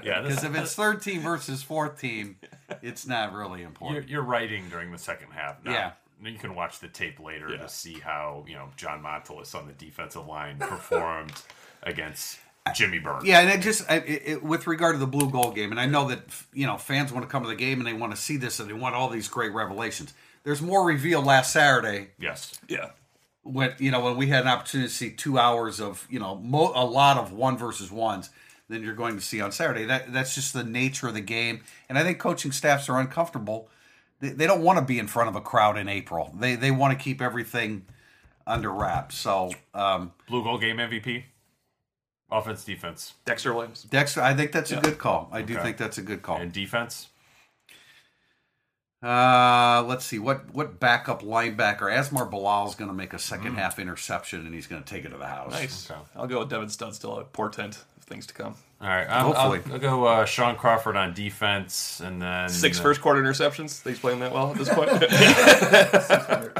yeah, 0.04 0.20
Because 0.22 0.44
if 0.44 0.54
it's 0.56 0.74
third 0.74 1.02
team 1.02 1.20
versus 1.22 1.62
fourth 1.62 2.00
team, 2.00 2.36
it's 2.82 3.06
not 3.06 3.32
really 3.32 3.60
you're, 3.60 3.68
important. 3.68 4.08
you're 4.08 4.22
writing 4.22 4.68
during 4.68 4.90
the 4.92 4.98
second 4.98 5.32
half. 5.32 5.62
Now, 5.64 5.72
Yeah. 5.72 5.90
You 6.20 6.36
can 6.36 6.56
watch 6.56 6.80
the 6.80 6.88
tape 6.88 7.20
later 7.20 7.48
Yeah. 7.50 7.58
to 7.58 7.68
see 7.68 8.00
how 8.00 8.44
you 8.48 8.54
know 8.56 8.70
John 8.76 9.00
Montelus 9.02 9.54
on 9.54 9.68
the 9.68 9.72
defensive 9.72 10.26
line 10.26 10.58
performed 10.58 11.32
against 11.84 12.40
Jimmy 12.74 12.98
Byrne. 12.98 13.24
Yeah, 13.24 13.38
and 13.38 13.48
it 13.50 13.60
just 13.60 13.88
I, 13.88 13.98
it, 13.98 14.22
it, 14.26 14.42
with 14.42 14.66
regard 14.66 14.96
to 14.96 14.98
the 14.98 15.06
blue 15.06 15.30
gold 15.30 15.54
game, 15.54 15.70
and 15.70 15.78
I 15.78 15.86
know 15.86 16.08
that 16.08 16.22
you 16.52 16.66
know 16.66 16.76
fans 16.76 17.12
want 17.12 17.24
to 17.24 17.30
come 17.30 17.44
to 17.44 17.48
the 17.48 17.54
game 17.54 17.78
and 17.78 17.86
they 17.86 17.92
want 17.92 18.12
to 18.16 18.20
see 18.20 18.36
this 18.36 18.58
and 18.58 18.68
they 18.68 18.72
want 18.74 18.96
all 18.96 19.08
these 19.08 19.28
great 19.28 19.52
revelations. 19.52 20.12
There's 20.42 20.60
more 20.60 20.84
revealed 20.84 21.24
last 21.24 21.52
Saturday 21.52 22.08
Yes. 22.18 22.58
Yeah. 22.66 22.90
When 23.52 23.72
you 23.78 23.90
know 23.90 24.00
when 24.00 24.16
we 24.16 24.26
had 24.28 24.42
an 24.42 24.48
opportunity 24.48 24.88
to 24.88 24.94
see 24.94 25.10
two 25.10 25.38
hours 25.38 25.80
of 25.80 26.06
you 26.10 26.18
know 26.20 26.36
mo- 26.36 26.72
a 26.74 26.84
lot 26.84 27.16
of 27.18 27.32
one 27.32 27.56
versus 27.56 27.90
ones 27.90 28.30
than 28.68 28.82
you're 28.82 28.94
going 28.94 29.16
to 29.16 29.22
see 29.22 29.40
on 29.40 29.50
Saturday. 29.52 29.84
That 29.86 30.12
that's 30.12 30.34
just 30.34 30.52
the 30.52 30.64
nature 30.64 31.08
of 31.08 31.14
the 31.14 31.20
game, 31.22 31.60
and 31.88 31.98
I 31.98 32.02
think 32.02 32.18
coaching 32.18 32.52
staffs 32.52 32.88
are 32.88 33.00
uncomfortable. 33.00 33.68
They, 34.20 34.30
they 34.30 34.46
don't 34.46 34.62
want 34.62 34.78
to 34.78 34.84
be 34.84 34.98
in 34.98 35.06
front 35.06 35.28
of 35.30 35.36
a 35.36 35.40
crowd 35.40 35.78
in 35.78 35.88
April. 35.88 36.34
They 36.38 36.56
they 36.56 36.70
want 36.70 36.96
to 36.98 37.02
keep 37.02 37.22
everything 37.22 37.86
under 38.46 38.70
wraps. 38.70 39.16
So 39.16 39.52
um, 39.74 40.12
Blue 40.28 40.42
Gold 40.44 40.60
game 40.60 40.76
MVP. 40.76 41.24
Offense, 42.30 42.62
defense, 42.64 43.14
Dexter 43.24 43.54
Williams. 43.54 43.84
Dexter, 43.84 44.20
I 44.20 44.34
think 44.34 44.52
that's 44.52 44.70
Yeah. 44.70 44.78
a 44.78 44.82
good 44.82 44.98
call. 44.98 45.30
I 45.32 45.40
do 45.40 45.54
think 45.56 45.78
that's 45.78 45.96
a 45.96 46.02
good 46.02 46.20
call. 46.20 46.36
and 46.36 46.52
defense. 46.52 47.08
Uh, 49.02 49.84
let's 49.86 50.04
see 50.04 50.18
what 50.18 50.52
what 50.52 50.80
backup 50.80 51.22
linebacker 51.22 51.82
Asmar 51.82 52.28
Bilal 52.28 52.68
is 52.68 52.74
going 52.74 52.88
to 52.90 52.94
make 52.96 53.12
a 53.12 53.18
second 53.18 53.52
Mm. 53.52 53.56
half 53.58 53.78
interception 53.78 54.44
and 54.44 54.52
he's 54.52 54.66
going 54.66 54.82
to 54.82 54.88
take 54.88 55.04
it 55.04 55.10
to 55.10 55.16
the 55.16 55.26
house. 55.26 55.52
Nice. 55.52 55.88
Okay. 55.90 56.00
I'll 56.16 56.26
go 56.26 56.40
with 56.40 56.48
Devin 56.50 56.66
Studstill, 56.68 57.20
a 57.20 57.24
portent 57.24 57.76
of 57.96 58.04
things 58.04 58.26
to 58.26 58.34
come. 58.34 58.56
All 58.80 58.86
right, 58.88 59.06
I'll, 59.08 59.32
I'll, 59.34 59.50
Hopefully. 59.52 59.72
I'll 59.74 59.80
go 59.80 60.04
uh, 60.04 60.24
Shaun 60.24 60.54
Crawford 60.54 60.94
on 60.96 61.12
defense, 61.12 61.98
and 62.00 62.22
then 62.22 62.48
Six 62.48 62.78
uh, 62.78 62.82
first 62.84 63.00
quarter 63.00 63.20
interceptions. 63.20 63.82
He's 63.88 63.98
playing 63.98 64.20
that 64.20 64.32
well 64.32 64.52
at 64.52 64.56
this 64.56 64.68
point. 64.68 64.88
I'm 64.90 64.98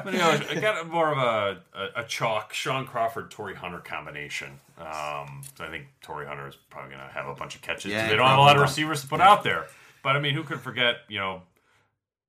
gonna 0.05 0.19
go- 0.19 0.47
I 0.51 0.55
got 0.61 0.89
more 0.89 1.13
of 1.13 1.19
a, 1.19 1.59
a, 1.75 2.01
a 2.01 2.05
chalk 2.05 2.53
Shaun 2.53 2.87
Crawford 2.87 3.31
Torii 3.31 3.55
Hunter 3.55 3.79
combination. 3.79 4.59
Um, 4.79 5.43
so 5.57 5.65
I 5.65 5.69
think 5.71 5.87
Torii 6.03 6.27
Hunter 6.27 6.49
is 6.49 6.57
probably 6.71 6.91
going 6.95 7.07
to 7.07 7.13
have 7.13 7.27
a 7.29 7.35
bunch 7.35 7.55
of 7.55 7.63
catches. 7.63 7.91
Yeah, 7.93 8.09
they 8.09 8.17
don't 8.17 8.27
have 8.29 8.39
a 8.39 8.43
lot 8.43 8.57
of 8.57 8.63
receivers 8.63 9.01
to 9.03 9.07
put 9.09 9.21
out 9.21 9.45
there. 9.45 9.67
But 10.03 10.17
I 10.17 10.21
mean, 10.21 10.35
who 10.35 10.43
could 10.45 10.61
forget? 10.61 10.97
You 11.09 11.19
know 11.19 11.43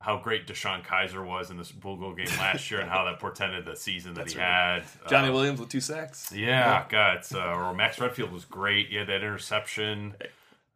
how 0.02 0.18
great 0.18 0.48
DeShone 0.48 0.86
Kizer 0.86 1.26
was 1.26 1.52
in 1.52 1.58
this 1.58 1.72
Blue 1.72 1.98
Gold 1.98 2.18
game 2.18 2.28
last 2.38 2.72
year, 2.72 2.80
and 2.80 2.90
how 2.90 3.04
that 3.06 3.20
portended 3.20 3.66
the 3.66 3.76
season 3.76 4.14
that 4.14 4.22
That's 4.22 4.34
he 4.34 4.40
right. 4.40 4.82
had. 4.82 4.84
Johnny 5.10 5.28
Uh, 5.30 5.34
Williams 5.34 5.60
with 5.60 5.70
two 5.70 5.82
sacks. 5.82 6.32
Yeah, 6.34 6.86
God, 6.88 7.18
it's, 7.18 7.34
uh, 7.36 7.40
or 7.54 7.74
Max 7.74 8.00
Redfield 8.00 8.32
was 8.32 8.46
great. 8.46 8.88
He 8.88 8.96
had 8.96 9.08
that 9.08 9.18
interception. 9.24 10.16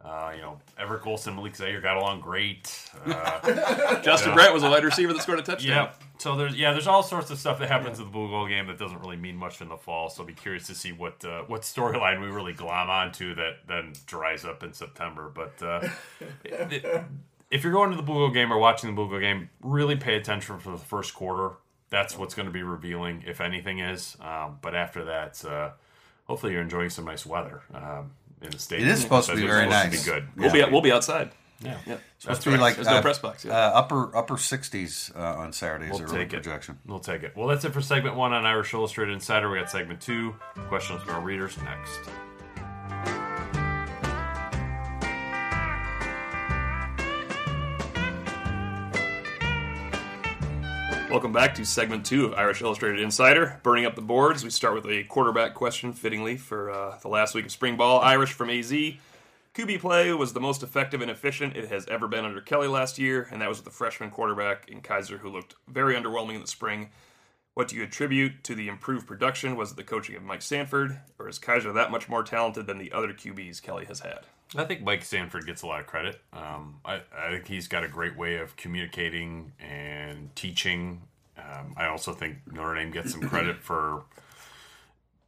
Uh, 0.03 0.33
you 0.35 0.41
know, 0.41 0.59
Everett 0.77 1.01
Golson, 1.03 1.33
Malik 1.35 1.55
Zaire 1.55 1.79
got 1.79 1.95
along 1.95 2.19
great. 2.19 2.89
Uh, 3.05 4.01
Justin 4.01 4.31
Yeah. 4.31 4.35
Brent 4.35 4.53
was 4.53 4.63
a 4.63 4.69
wide 4.69 4.83
receiver 4.83 5.13
that 5.13 5.21
scored 5.21 5.39
a 5.39 5.43
touchdown. 5.43 5.85
yeah. 5.87 5.93
So 6.17 6.35
there's 6.35 6.55
yeah, 6.55 6.71
there's 6.73 6.87
all 6.87 7.03
sorts 7.03 7.31
of 7.31 7.39
stuff 7.39 7.59
that 7.59 7.69
happens 7.69 7.99
in 7.99 8.05
the 8.05 8.11
Blue 8.11 8.27
Gold 8.29 8.49
game 8.49 8.67
that 8.67 8.77
doesn't 8.77 8.99
really 8.99 9.15
mean 9.15 9.37
much 9.37 9.61
in 9.61 9.69
the 9.69 9.77
fall. 9.77 10.09
So 10.09 10.23
I'll 10.23 10.27
be 10.27 10.33
curious 10.33 10.67
to 10.67 10.75
see 10.75 10.91
what 10.91 11.23
uh, 11.23 11.43
what 11.47 11.61
storyline 11.61 12.19
we 12.21 12.27
really 12.27 12.51
glom 12.53 12.89
onto 12.89 13.33
that 13.35 13.59
then 13.67 13.93
dries 14.05 14.43
up 14.43 14.61
in 14.63 14.73
September. 14.73 15.31
But 15.33 15.53
uh, 15.65 15.87
it- 16.43 16.73
it- 16.83 17.03
if 17.53 17.63
you're 17.63 17.71
going 17.71 17.91
to 17.91 17.95
the 17.95 18.01
Blue 18.01 18.15
Gold 18.15 18.33
game 18.33 18.51
or 18.51 18.57
watching 18.57 18.89
the 18.89 18.95
Blue 18.95 19.07
Gold 19.07 19.21
game, 19.21 19.49
really 19.61 19.95
pay 19.95 20.15
attention 20.15 20.57
for 20.57 20.71
the 20.71 20.77
first 20.77 21.13
quarter. 21.13 21.51
That's 21.91 22.17
what's 22.17 22.33
going 22.33 22.47
to 22.47 22.51
be 22.51 22.63
revealing, 22.63 23.23
if 23.27 23.39
anything 23.39 23.77
is. 23.77 24.17
Um, 24.19 24.57
but 24.61 24.73
after 24.73 25.05
that, 25.05 25.45
uh, 25.45 25.69
hopefully 26.25 26.53
you're 26.53 26.63
enjoying 26.63 26.89
some 26.89 27.05
nice 27.05 27.27
weather 27.27 27.61
um, 27.71 28.11
in 28.41 28.49
the 28.49 28.57
state. 28.57 28.81
It 28.81 28.87
is 28.87 29.01
supposed 29.01 29.29
to 29.29 29.35
be 29.35 29.45
very 29.45 29.69
nice. 29.69 30.03
be 30.03 30.11
good. 30.11 30.27
We'll 30.35 30.51
be 30.51 30.63
we'll 30.63 30.81
be 30.81 30.91
outside. 30.91 31.29
Yeah. 31.61 31.77
Yeah. 31.85 31.97
Supposed 32.17 32.41
to 32.41 32.51
be 32.51 32.57
like 32.57 32.75
There's 32.75 32.87
no 32.87 32.95
uh, 32.95 33.01
press 33.01 33.19
box. 33.19 33.45
Yeah. 33.45 33.53
uh, 33.53 33.71
upper 33.75 34.17
upper 34.17 34.33
60s 34.33 35.15
uh, 35.15 35.19
on 35.19 35.53
Saturdays. 35.53 35.91
We'll 35.91 36.09
take 36.09 36.33
it. 36.33 36.41
projection. 36.43 36.79
We'll 36.87 36.99
take 36.99 37.21
it. 37.21 37.37
Well, 37.37 37.47
that's 37.47 37.63
it 37.63 37.71
for 37.71 37.81
segment 37.81 38.15
one 38.15 38.33
on 38.33 38.45
Irish 38.47 38.73
Illustrated 38.73 39.13
Insider. 39.13 39.49
We 39.49 39.59
got 39.59 39.69
segment 39.69 40.01
two, 40.01 40.35
questions 40.67 41.03
from 41.03 41.15
our 41.15 41.21
readers 41.21 41.55
next. 41.61 41.99
Welcome 51.13 51.31
back 51.31 51.53
to 51.55 51.63
segment 51.63 52.07
two 52.07 52.25
of 52.25 52.33
Irish 52.33 52.63
Illustrated 52.63 52.99
Insider. 52.99 53.59
Burning 53.61 53.85
up 53.85 53.93
the 53.93 54.01
boards, 54.01 54.43
we 54.43 54.49
start 54.49 54.73
with 54.73 54.87
a 54.87 55.03
quarterback 55.03 55.53
question, 55.53 55.93
fittingly, 55.93 56.37
for 56.37 56.71
uh, 56.71 56.97
the 57.03 57.07
last 57.07 57.35
week 57.35 57.45
of 57.45 57.51
spring 57.51 57.77
ball. 57.77 58.01
Irish 58.01 58.33
from 58.33 58.49
AZ. 58.49 58.71
QB 58.71 59.79
play 59.79 60.11
was 60.11 60.33
the 60.33 60.39
most 60.39 60.63
effective 60.63 61.01
and 61.01 61.11
efficient 61.11 61.55
it 61.55 61.69
has 61.69 61.85
ever 61.87 62.07
been 62.07 62.25
under 62.25 62.41
Kelly 62.41 62.67
last 62.67 62.97
year, 62.97 63.27
and 63.31 63.43
that 63.43 63.47
was 63.47 63.59
with 63.59 63.65
the 63.65 63.71
freshman 63.71 64.09
quarterback 64.09 64.67
in 64.67 64.81
Kizer, 64.81 65.19
who 65.19 65.29
looked 65.29 65.53
very 65.67 65.93
underwhelming 65.93 66.33
in 66.33 66.41
the 66.41 66.47
spring. 66.47 66.89
What 67.53 67.67
do 67.67 67.75
you 67.75 67.83
attribute 67.83 68.43
to 68.45 68.55
the 68.55 68.67
improved 68.67 69.05
production? 69.05 69.55
Was 69.55 69.69
it 69.69 69.75
the 69.75 69.83
coaching 69.83 70.15
of 70.15 70.23
Mike 70.23 70.41
Sanford, 70.41 70.99
or 71.19 71.29
is 71.29 71.37
Kizer 71.37 71.75
that 71.75 71.91
much 71.91 72.09
more 72.09 72.23
talented 72.23 72.65
than 72.65 72.79
the 72.79 72.91
other 72.91 73.13
QBs 73.13 73.61
Kelly 73.61 73.85
has 73.85 73.99
had? 73.99 74.21
I 74.55 74.65
think 74.65 74.81
Mike 74.81 75.03
Sanford 75.03 75.45
gets 75.45 75.61
a 75.61 75.67
lot 75.67 75.79
of 75.79 75.87
credit. 75.87 76.19
Um, 76.31 76.79
I, 76.85 77.01
I 77.17 77.31
think 77.31 77.47
he's 77.47 77.67
got 77.67 77.83
a 77.83 77.87
great 77.87 78.17
way 78.17 78.37
of 78.37 78.55
communicating 78.55 79.53
and 79.59 80.35
teaching. 80.35 81.01
Um, 81.37 81.73
I 81.75 81.87
also 81.87 82.13
think 82.13 82.37
Notre 82.51 82.75
Dame 82.75 82.91
gets 82.91 83.11
some 83.11 83.21
credit 83.21 83.57
for 83.61 84.03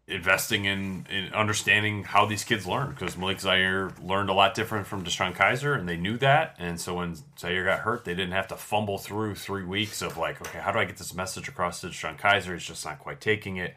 investing 0.08 0.66
in, 0.66 1.08
in 1.10 1.34
understanding 1.34 2.04
how 2.04 2.26
these 2.26 2.44
kids 2.44 2.68
learn 2.68 2.92
because 2.92 3.18
Malik 3.18 3.40
Zaire 3.40 3.92
learned 4.02 4.30
a 4.30 4.34
lot 4.34 4.54
different 4.54 4.86
from 4.86 5.04
DeShone 5.04 5.34
Kizer, 5.34 5.78
and 5.78 5.90
they 5.90 5.98
knew 5.98 6.18
that. 6.20 6.56
And 6.60 6.80
so 6.80 6.96
when 6.96 7.16
Zaire 7.40 7.66
got 7.66 7.80
hurt, 7.80 8.06
they 8.06 8.14
didn't 8.14 8.34
have 8.34 8.48
to 8.50 8.56
fumble 8.56 9.00
through 9.00 9.36
three 9.36 9.64
weeks 9.64 10.02
of 10.02 10.18
like, 10.18 10.40
okay, 10.42 10.60
how 10.60 10.72
do 10.72 10.80
I 10.80 10.86
get 10.86 10.98
this 10.98 11.16
message 11.16 11.48
across 11.48 11.82
to 11.82 11.88
DeShone 11.88 12.20
Kizer? 12.20 12.54
He's 12.54 12.66
just 12.66 12.86
not 12.86 13.00
quite 13.00 13.20
taking 13.20 13.58
it. 13.58 13.76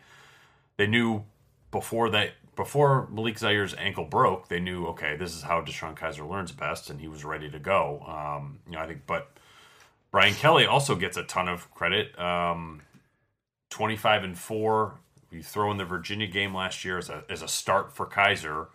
They 0.77 0.87
knew 0.87 1.25
before 1.71 2.11
that 2.11 2.33
before 2.59 3.07
Malik 3.09 3.39
Zaire's 3.39 3.73
ankle 3.75 4.05
broke, 4.05 4.49
they 4.49 4.59
knew 4.59 4.87
okay, 4.89 5.17
this 5.17 5.33
is 5.33 5.43
how 5.43 5.63
DeShone 5.63 5.97
Kizer 5.97 6.29
learns 6.29 6.51
best, 6.51 6.91
and 6.91 7.01
he 7.01 7.07
was 7.07 7.25
ready 7.25 7.49
to 7.49 7.59
go. 7.61 8.03
Um, 8.05 8.59
you 8.67 8.73
know, 8.73 8.81
I 8.81 8.87
think, 8.89 9.03
but 9.07 9.31
Brian 10.11 10.35
Kelly 10.35 10.67
also 10.67 10.97
gets 10.97 11.17
a 11.17 11.23
ton 11.23 11.49
of 11.49 11.73
credit. 11.73 12.19
Um, 12.19 12.83
Twenty-five 13.71 14.25
and 14.25 14.37
four. 14.37 14.95
You 15.31 15.43
throw 15.43 15.71
in 15.71 15.77
the 15.77 15.85
Virginia 15.85 16.27
game 16.27 16.53
last 16.53 16.85
year 16.85 16.99
as 16.99 17.09
a 17.09 17.23
as 17.31 17.43
a 17.43 17.49
start 17.49 17.95
for 17.95 18.07
Kizer 18.07 18.67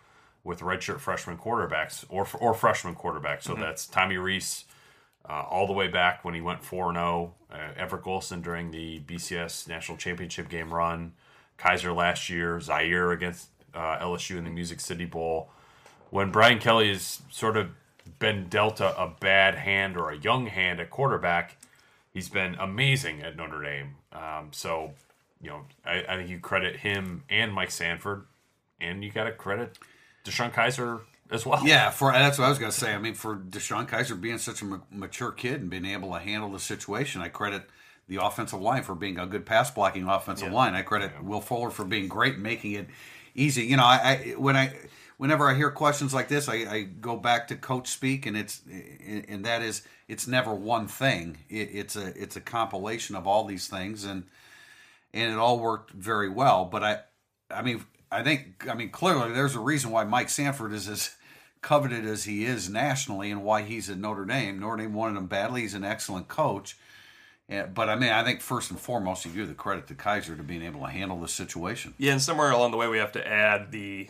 with 0.46 0.60
redshirt 0.62 1.00
freshman 1.00 1.38
quarterbacks 1.38 2.06
or 2.08 2.26
or 2.40 2.54
freshman 2.54 2.96
quarterbacks. 2.96 3.44
So 3.44 3.56
that's 3.56 3.86
Tommy 3.86 4.18
Rees. 4.18 4.64
Uh, 5.28 5.44
all 5.50 5.68
the 5.68 5.74
way 5.74 5.88
back 5.88 6.24
when 6.26 6.34
he 6.34 6.42
went 6.42 6.62
4 6.62 6.94
0, 6.94 7.34
uh, 7.50 7.58
Everett 7.78 8.04
Golson 8.04 8.44
during 8.44 8.72
the 8.72 9.00
BCS 9.00 9.70
National 9.70 9.98
Championship 9.98 10.50
game 10.50 10.74
run, 10.74 11.14
Kizer 11.58 11.96
last 11.96 12.30
year, 12.30 12.60
Zaire 12.60 13.12
against 13.12 13.48
uh, 13.74 13.98
LSU 14.00 14.38
in 14.38 14.44
the 14.44 14.50
Music 14.50 14.80
City 14.80 15.06
Bowl. 15.06 15.50
When 16.10 16.32
Brian 16.32 16.60
Kelly 16.60 16.90
has 16.90 17.22
sort 17.32 17.58
of 17.58 17.70
been 18.20 18.48
dealt 18.48 18.80
a, 18.80 19.00
a 19.02 19.14
bad 19.20 19.56
hand 19.56 19.98
or 19.98 20.10
a 20.12 20.18
young 20.18 20.48
hand 20.48 20.80
at 20.80 20.90
quarterback, 20.90 21.58
he's 22.14 22.30
been 22.30 22.56
amazing 22.56 23.22
at 23.22 23.36
Notre 23.36 23.62
Dame. 23.64 23.96
Um, 24.12 24.50
so, 24.52 24.94
you 25.42 25.50
know, 25.50 25.62
I, 25.86 26.04
I 26.08 26.18
think 26.18 26.30
you 26.30 26.40
credit 26.40 26.78
him 26.78 27.24
and 27.30 27.52
Mike 27.54 27.72
Sanford, 27.72 28.26
and 28.80 29.04
you 29.04 29.12
got 29.12 29.24
to 29.24 29.32
credit 29.32 29.78
DeShone 30.26 30.54
Kizer 30.54 31.02
as 31.32 31.46
well. 31.46 31.66
Yeah, 31.66 31.90
for 31.90 32.12
that's 32.12 32.38
what 32.38 32.46
I 32.46 32.50
was 32.50 32.60
going 32.60 32.72
to 32.72 32.78
say. 32.78 32.94
I 32.94 33.00
mean, 33.00 33.16
for 33.16 33.36
DeShone 33.38 33.88
Kizer 33.90 34.20
being 34.20 34.38
such 34.38 34.62
a 34.62 34.82
mature 34.92 35.32
kid 35.32 35.62
and 35.62 35.70
being 35.70 35.86
able 35.86 36.14
to 36.14 36.20
handle 36.20 36.52
the 36.52 36.60
situation, 36.60 37.22
I 37.22 37.30
credit 37.30 37.64
the 38.08 38.18
offensive 38.24 38.62
line 38.62 38.84
for 38.84 38.96
being 38.96 39.18
a 39.18 39.26
good 39.26 39.46
pass 39.46 39.72
blocking 39.72 40.08
offensive 40.08 40.50
Yeah. 40.50 40.54
line. 40.54 40.76
I 40.76 40.82
credit 40.82 41.24
Will 41.24 41.42
Fuller 41.42 41.70
for 41.72 41.86
being 41.86 42.08
great 42.08 42.34
and 42.36 42.44
making 42.44 42.74
it 42.74 42.88
easy. 43.36 43.64
You 43.64 43.78
know, 43.78 43.84
I, 43.84 43.98
I 43.98 44.34
when 44.38 44.56
I 44.56 44.74
whenever 45.18 45.50
I 45.50 45.56
hear 45.56 45.72
questions 45.72 46.14
like 46.14 46.28
this, 46.28 46.50
I, 46.50 46.56
I 46.56 46.82
go 46.82 47.16
back 47.16 47.48
to 47.48 47.56
coach 47.56 47.88
speak, 47.88 48.26
and 48.26 48.36
it's 48.36 48.62
and 48.68 49.46
that 49.46 49.62
is 49.62 49.84
it's 50.08 50.28
never 50.28 50.54
one 50.54 50.88
thing. 50.88 51.38
It, 51.50 51.70
it's 51.74 51.96
a 51.96 52.08
it's 52.22 52.36
a 52.36 52.42
compilation 52.42 53.16
of 53.16 53.28
all 53.28 53.46
these 53.46 53.68
things, 53.68 54.04
and 54.04 54.24
and 55.14 55.32
it 55.32 55.38
all 55.38 55.60
worked 55.60 55.92
very 55.92 56.30
well. 56.30 56.66
But 56.66 56.84
I, 56.84 57.00
I 57.52 57.62
mean, 57.62 57.86
I 58.12 58.24
think 58.24 58.68
I 58.70 58.74
mean 58.74 58.90
clearly 58.90 59.32
there's 59.32 59.56
a 59.56 59.60
reason 59.60 59.92
why 59.92 60.04
Mike 60.04 60.30
Sanford 60.30 60.74
is 60.74 60.88
as 60.88 61.16
coveted 61.62 62.06
as 62.06 62.26
he 62.26 62.44
is 62.44 62.70
nationally, 62.70 63.32
and 63.32 63.44
why 63.44 63.62
he's 63.62 63.90
at 63.90 63.98
Notre 63.98 64.26
Dame. 64.26 64.60
Notre 64.60 64.78
Dame 64.78 64.94
wanted 64.94 65.18
him 65.18 65.28
badly. 65.28 65.62
He's 65.62 65.74
an 65.74 65.86
excellent 65.86 66.28
coach. 66.28 66.78
Yeah, 67.50 67.66
but 67.66 67.90
I 67.90 67.96
mean, 67.96 68.10
I 68.10 68.24
think 68.24 68.42
first 68.42 68.72
and 68.72 68.80
foremost, 68.80 69.26
you 69.26 69.32
give 69.32 69.48
the 69.48 69.54
credit 69.54 69.88
to 69.88 69.96
Kizer 69.96 70.38
to 70.38 70.44
being 70.44 70.62
able 70.64 70.82
to 70.82 70.88
handle 70.88 71.20
the 71.20 71.28
situation. 71.28 71.94
Yeah, 71.98 72.14
and 72.14 72.22
somewhere 72.22 72.52
along 72.52 72.72
the 72.72 72.78
way, 72.78 72.88
we 72.88 72.98
have 72.98 73.12
to 73.14 73.28
add 73.28 73.72
the 73.72 74.10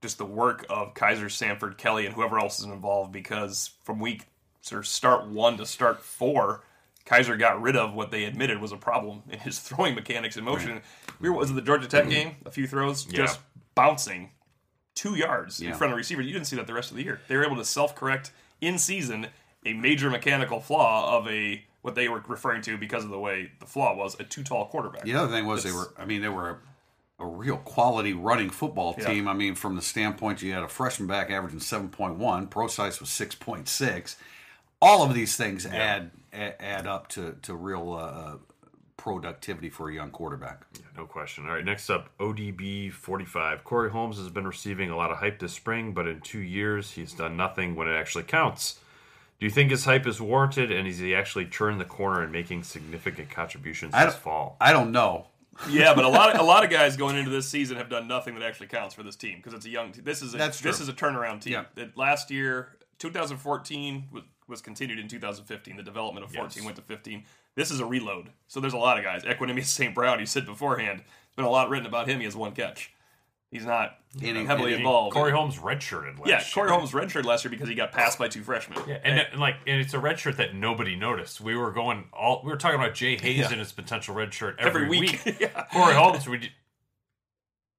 just 0.00 0.18
the 0.18 0.24
work 0.24 0.66
of 0.68 0.94
Kizer, 0.94 1.30
Sanford, 1.30 1.78
Kelly, 1.78 2.06
and 2.06 2.14
whoever 2.14 2.38
else 2.38 2.58
is 2.58 2.64
involved. 2.64 3.12
Because 3.12 3.70
from 3.84 4.00
week 4.00 4.26
sort 4.62 4.80
of 4.80 4.86
start 4.86 5.26
one 5.26 5.56
to 5.58 5.66
start 5.66 6.02
four, 6.02 6.62
Kizer 7.06 7.38
got 7.38 7.60
rid 7.60 7.76
of 7.76 7.94
what 7.94 8.10
they 8.10 8.24
admitted 8.24 8.60
was 8.60 8.72
a 8.72 8.76
problem 8.76 9.22
in 9.30 9.38
his 9.40 9.58
throwing 9.60 9.94
mechanics 9.94 10.36
and 10.36 10.44
motion. 10.44 10.80
We 11.20 11.28
were, 11.30 11.36
was 11.36 11.50
it 11.50 11.54
the 11.54 11.62
Georgia 11.62 11.86
Tech 11.88 12.08
game? 12.08 12.36
A 12.46 12.50
few 12.50 12.66
throws 12.66 13.06
Yeah. 13.06 13.18
just 13.18 13.40
bouncing 13.74 14.30
two 14.94 15.14
yards 15.14 15.60
in 15.60 15.72
front 15.74 15.92
of 15.92 15.94
the 15.94 15.98
receiver. 15.98 16.22
You 16.22 16.32
didn't 16.32 16.46
see 16.46 16.56
that 16.56 16.66
the 16.66 16.74
rest 16.74 16.90
of 16.90 16.96
the 16.96 17.02
year. 17.04 17.20
They 17.28 17.36
were 17.36 17.44
able 17.44 17.56
to 17.56 17.64
self-correct 17.64 18.30
in 18.60 18.78
season 18.78 19.28
a 19.64 19.72
major 19.72 20.10
mechanical 20.10 20.60
flaw 20.60 21.16
of 21.18 21.28
a 21.28 21.64
what 21.82 21.94
they 21.94 22.08
were 22.08 22.22
referring 22.26 22.62
to 22.62 22.78
because 22.78 23.04
of 23.04 23.10
the 23.10 23.18
way 23.18 23.50
the 23.60 23.66
flaw 23.66 23.94
was 23.94 24.18
a 24.18 24.24
too 24.24 24.42
tall 24.42 24.66
quarterback. 24.66 25.02
The 25.02 25.14
other 25.14 25.32
thing 25.32 25.46
was 25.46 25.62
they 25.64 25.72
were, 25.72 25.92
I 25.98 26.04
mean, 26.04 26.22
they 26.22 26.28
were 26.28 26.50
a, 27.18 27.24
a 27.24 27.26
real 27.26 27.58
quality 27.58 28.12
running 28.12 28.50
football 28.50 28.94
Yeah. 28.98 29.06
team. 29.06 29.28
I 29.28 29.34
mean, 29.34 29.54
from 29.54 29.76
the 29.76 29.82
standpoint 29.82 30.42
you 30.42 30.52
had 30.52 30.62
a 30.62 30.68
freshman 30.68 31.06
back 31.08 31.30
averaging 31.30 31.58
7.1, 31.60 32.50
pro 32.50 32.66
size 32.68 33.00
was 33.00 33.08
6.6. 33.10 34.16
All 34.80 35.02
of 35.04 35.14
these 35.14 35.36
things 35.36 35.66
add, 35.66 36.10
add 36.32 36.56
add 36.58 36.86
up 36.86 37.06
to, 37.08 37.36
to 37.42 37.54
real 37.54 37.92
uh, 37.94 38.36
productivity 38.96 39.68
for 39.70 39.88
a 39.90 39.94
young 39.94 40.10
quarterback. 40.10 40.62
No 40.96 41.06
question. 41.06 41.46
All 41.46 41.54
right, 41.54 41.64
next 41.64 41.90
up, 41.90 42.10
ODB 42.18 42.92
45. 42.92 43.64
Corey 43.64 43.90
Holmes 43.90 44.18
has 44.18 44.28
been 44.28 44.46
receiving 44.46 44.90
a 44.90 44.96
lot 44.96 45.10
of 45.10 45.18
hype 45.18 45.38
this 45.40 45.52
spring, 45.52 45.92
but 45.92 46.06
in 46.06 46.20
two 46.20 46.40
years, 46.40 46.92
he's 46.92 47.12
done 47.12 47.36
nothing 47.36 47.74
when 47.74 47.88
it 47.88 47.94
actually 47.94 48.24
counts. 48.24 48.78
Do 49.42 49.46
you 49.46 49.50
think 49.50 49.72
his 49.72 49.84
hype 49.84 50.06
is 50.06 50.20
warranted, 50.20 50.70
and 50.70 50.86
is 50.86 50.98
he 50.98 51.16
actually 51.16 51.46
turned 51.46 51.80
the 51.80 51.84
corner 51.84 52.22
and 52.22 52.30
making 52.30 52.62
significant 52.62 53.28
contributions 53.28 53.92
I 53.92 54.04
this 54.04 54.14
fall? 54.14 54.56
I 54.60 54.70
don't 54.72 54.92
know. 54.92 55.26
Yeah, 55.68 55.94
but 55.94 56.04
a 56.04 56.08
lot 56.08 56.32
of 56.32 56.40
a 56.40 56.44
lot 56.44 56.62
of 56.62 56.70
guys 56.78 56.96
going 56.96 57.16
into 57.16 57.30
this 57.30 57.48
season 57.48 57.76
have 57.76 57.88
done 57.88 58.06
nothing 58.06 58.34
that 58.34 58.44
actually 58.44 58.68
counts 58.68 58.94
for 58.94 59.02
this 59.02 59.16
team 59.16 59.38
because 59.38 59.52
it's 59.52 59.66
a 59.66 59.68
young. 59.68 59.90
team. 59.90 60.04
This 60.04 60.22
is 60.22 60.32
a, 60.32 60.38
That's 60.38 60.60
this 60.60 60.78
is 60.80 60.88
a 60.88 60.92
turnaround 60.92 61.40
team. 61.40 61.54
Yeah. 61.54 61.64
That 61.74 61.98
last 61.98 62.30
year, 62.30 62.76
2014 63.00 64.04
was, 64.12 64.22
was 64.46 64.60
continued 64.62 65.00
in 65.00 65.08
2015. 65.08 65.76
The 65.76 65.82
development 65.82 66.24
of 66.24 66.30
14 66.30 66.52
Yes. 66.54 66.64
went 66.64 66.76
to 66.76 66.82
15. 66.82 67.24
This 67.56 67.72
is 67.72 67.80
a 67.80 67.84
reload. 67.84 68.30
So 68.46 68.60
there's 68.60 68.74
a 68.74 68.78
lot 68.78 68.96
of 68.96 69.02
guys. 69.02 69.24
Equanimeous 69.24 69.64
St. 69.66 69.92
Brown, 69.92 70.20
you 70.20 70.26
said 70.26 70.46
beforehand. 70.46 71.00
There's 71.00 71.36
been 71.36 71.44
a 71.46 71.50
lot 71.50 71.68
written 71.68 71.86
about 71.86 72.08
him. 72.08 72.18
He 72.18 72.24
has 72.26 72.36
one 72.36 72.52
catch. 72.52 72.91
He's 73.52 73.64
not 73.66 73.98
And 74.14 74.36
he- 74.36 74.44
heavily 74.46 74.72
and 74.72 74.80
involved. 74.80 75.12
Corey 75.14 75.30
Holmes 75.30 75.56
redshirted 75.58 76.18
last 76.18 76.26
year. 76.26 76.26
yeah, 76.26 76.38
year. 76.38 76.46
Corey 76.54 76.70
Holmes 76.70 76.90
redshirted 76.92 77.24
last 77.26 77.44
year 77.44 77.50
because 77.50 77.68
he 77.68 77.74
got 77.74 77.92
passed 77.92 78.18
by 78.18 78.26
two 78.28 78.42
freshmen. 78.42 78.78
Yeah, 78.88 78.98
and, 79.04 79.20
and 79.30 79.40
like, 79.40 79.56
and 79.66 79.78
it's 79.80 79.92
a 79.92 79.98
red 79.98 80.18
shirt 80.18 80.38
that 80.38 80.54
nobody 80.54 80.96
noticed. 80.96 81.40
We 81.40 81.54
were 81.54 81.70
going 81.70 82.06
all, 82.14 82.40
we 82.44 82.50
were 82.50 82.56
talking 82.56 82.80
about 82.80 82.94
Jay 82.94 83.16
Hayes 83.18 83.36
Yeah. 83.38 83.50
and 83.50 83.58
his 83.60 83.70
potential 83.70 84.14
red 84.14 84.32
shirt 84.34 84.56
Every 84.58 84.84
every, 84.86 84.88
week. 85.00 85.20
week. 85.26 85.36
Yeah. 85.40 85.64
Corey 85.72 85.94
Holmes, 85.94 86.26
we, 86.26 86.50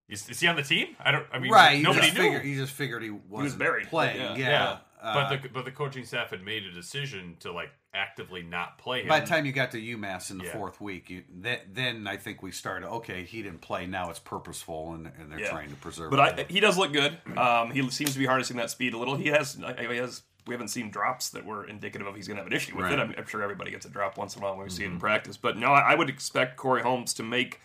is, 0.10 0.30
is 0.30 0.40
he 0.40 0.48
on 0.48 0.56
the 0.56 0.62
team? 0.64 0.96
I 1.00 1.12
don't. 1.12 1.26
I 1.34 1.40
mean, 1.40 1.52
Right. 1.52 1.78
You 1.78 1.84
nobody 1.84 2.08
just 2.08 2.18
knew. 2.18 2.24
Figured, 2.24 2.46
you 2.46 2.56
just 2.56 2.74
figured 2.74 3.02
he 3.04 3.10
wasn't 3.10 3.58
buried. 3.60 3.88
playing. 3.88 4.18
Yeah. 4.18 4.36
Yeah. 4.36 4.48
yeah, 4.50 4.78
Uh, 5.02 5.14
but 5.30 5.42
the 5.42 5.50
but 5.50 5.66
the 5.66 5.72
coaching 5.72 6.06
staff 6.06 6.30
had 6.30 6.44
made 6.44 6.66
a 6.66 6.72
decision 6.72 7.36
to 7.40 7.52
like 7.52 7.72
actively 7.94 8.42
not 8.42 8.78
play 8.78 9.02
him. 9.04 9.08
By 9.08 9.20
the 9.20 9.26
time 9.28 9.46
you 9.46 9.52
got 9.52 9.72
to 9.72 9.78
UMass 9.78 10.32
in 10.32 10.38
the 10.40 10.46
Yeah. 10.46 10.54
fourth 10.54 10.82
week, 10.82 11.10
you, 11.10 11.24
then, 11.30 11.60
then 11.72 12.08
I 12.08 12.18
think 12.18 12.42
we 12.42 12.52
started. 12.52 12.88
Okay, 12.90 13.24
he 13.24 13.42
didn't 13.44 13.62
play. 13.62 13.86
Now 13.86 14.10
it's 14.10 14.20
purposeful, 14.20 14.94
and, 14.94 15.12
and 15.20 15.32
they're 15.32 15.40
Yeah. 15.40 15.50
trying 15.50 15.70
to 15.70 15.76
preserve. 15.76 16.10
But. 16.12 16.20
I, 16.20 16.46
he 16.50 16.60
does 16.60 16.78
look 16.78 16.92
good. 16.94 17.18
Um, 17.38 17.72
he 17.72 17.88
seems 17.92 18.14
to 18.14 18.20
be 18.20 18.26
harnessing 18.26 18.58
that 18.58 18.70
speed 18.70 18.94
a 18.94 18.98
little. 18.98 19.16
He 19.16 19.28
has, 19.28 19.54
he 19.56 19.96
has. 19.98 20.24
We 20.46 20.54
haven't 20.54 20.68
seen 20.70 20.90
drops 20.92 21.30
that 21.30 21.46
were 21.46 21.66
indicative 21.66 22.06
of 22.06 22.16
he's 22.18 22.28
going 22.28 22.36
to 22.36 22.44
have 22.44 22.52
an 22.52 22.56
issue 22.58 22.76
with 22.76 22.84
Right. 22.86 22.94
it. 22.94 23.00
I'm, 23.00 23.16
I'm 23.18 23.26
sure 23.28 23.42
everybody 23.42 23.72
gets 23.72 23.86
a 23.86 23.90
drop 23.90 24.18
once 24.18 24.36
in 24.36 24.42
a 24.42 24.44
while 24.46 24.58
when 24.58 24.66
we 24.66 24.70
see 24.72 24.84
it 24.84 24.88
in 24.88 25.00
practice. 25.00 25.38
But 25.38 25.58
no, 25.58 25.68
I, 25.72 25.94
I 25.94 25.96
would 25.96 26.10
expect 26.10 26.58
Corey 26.58 26.82
Holmes 26.82 27.14
to 27.14 27.24
make 27.24 27.62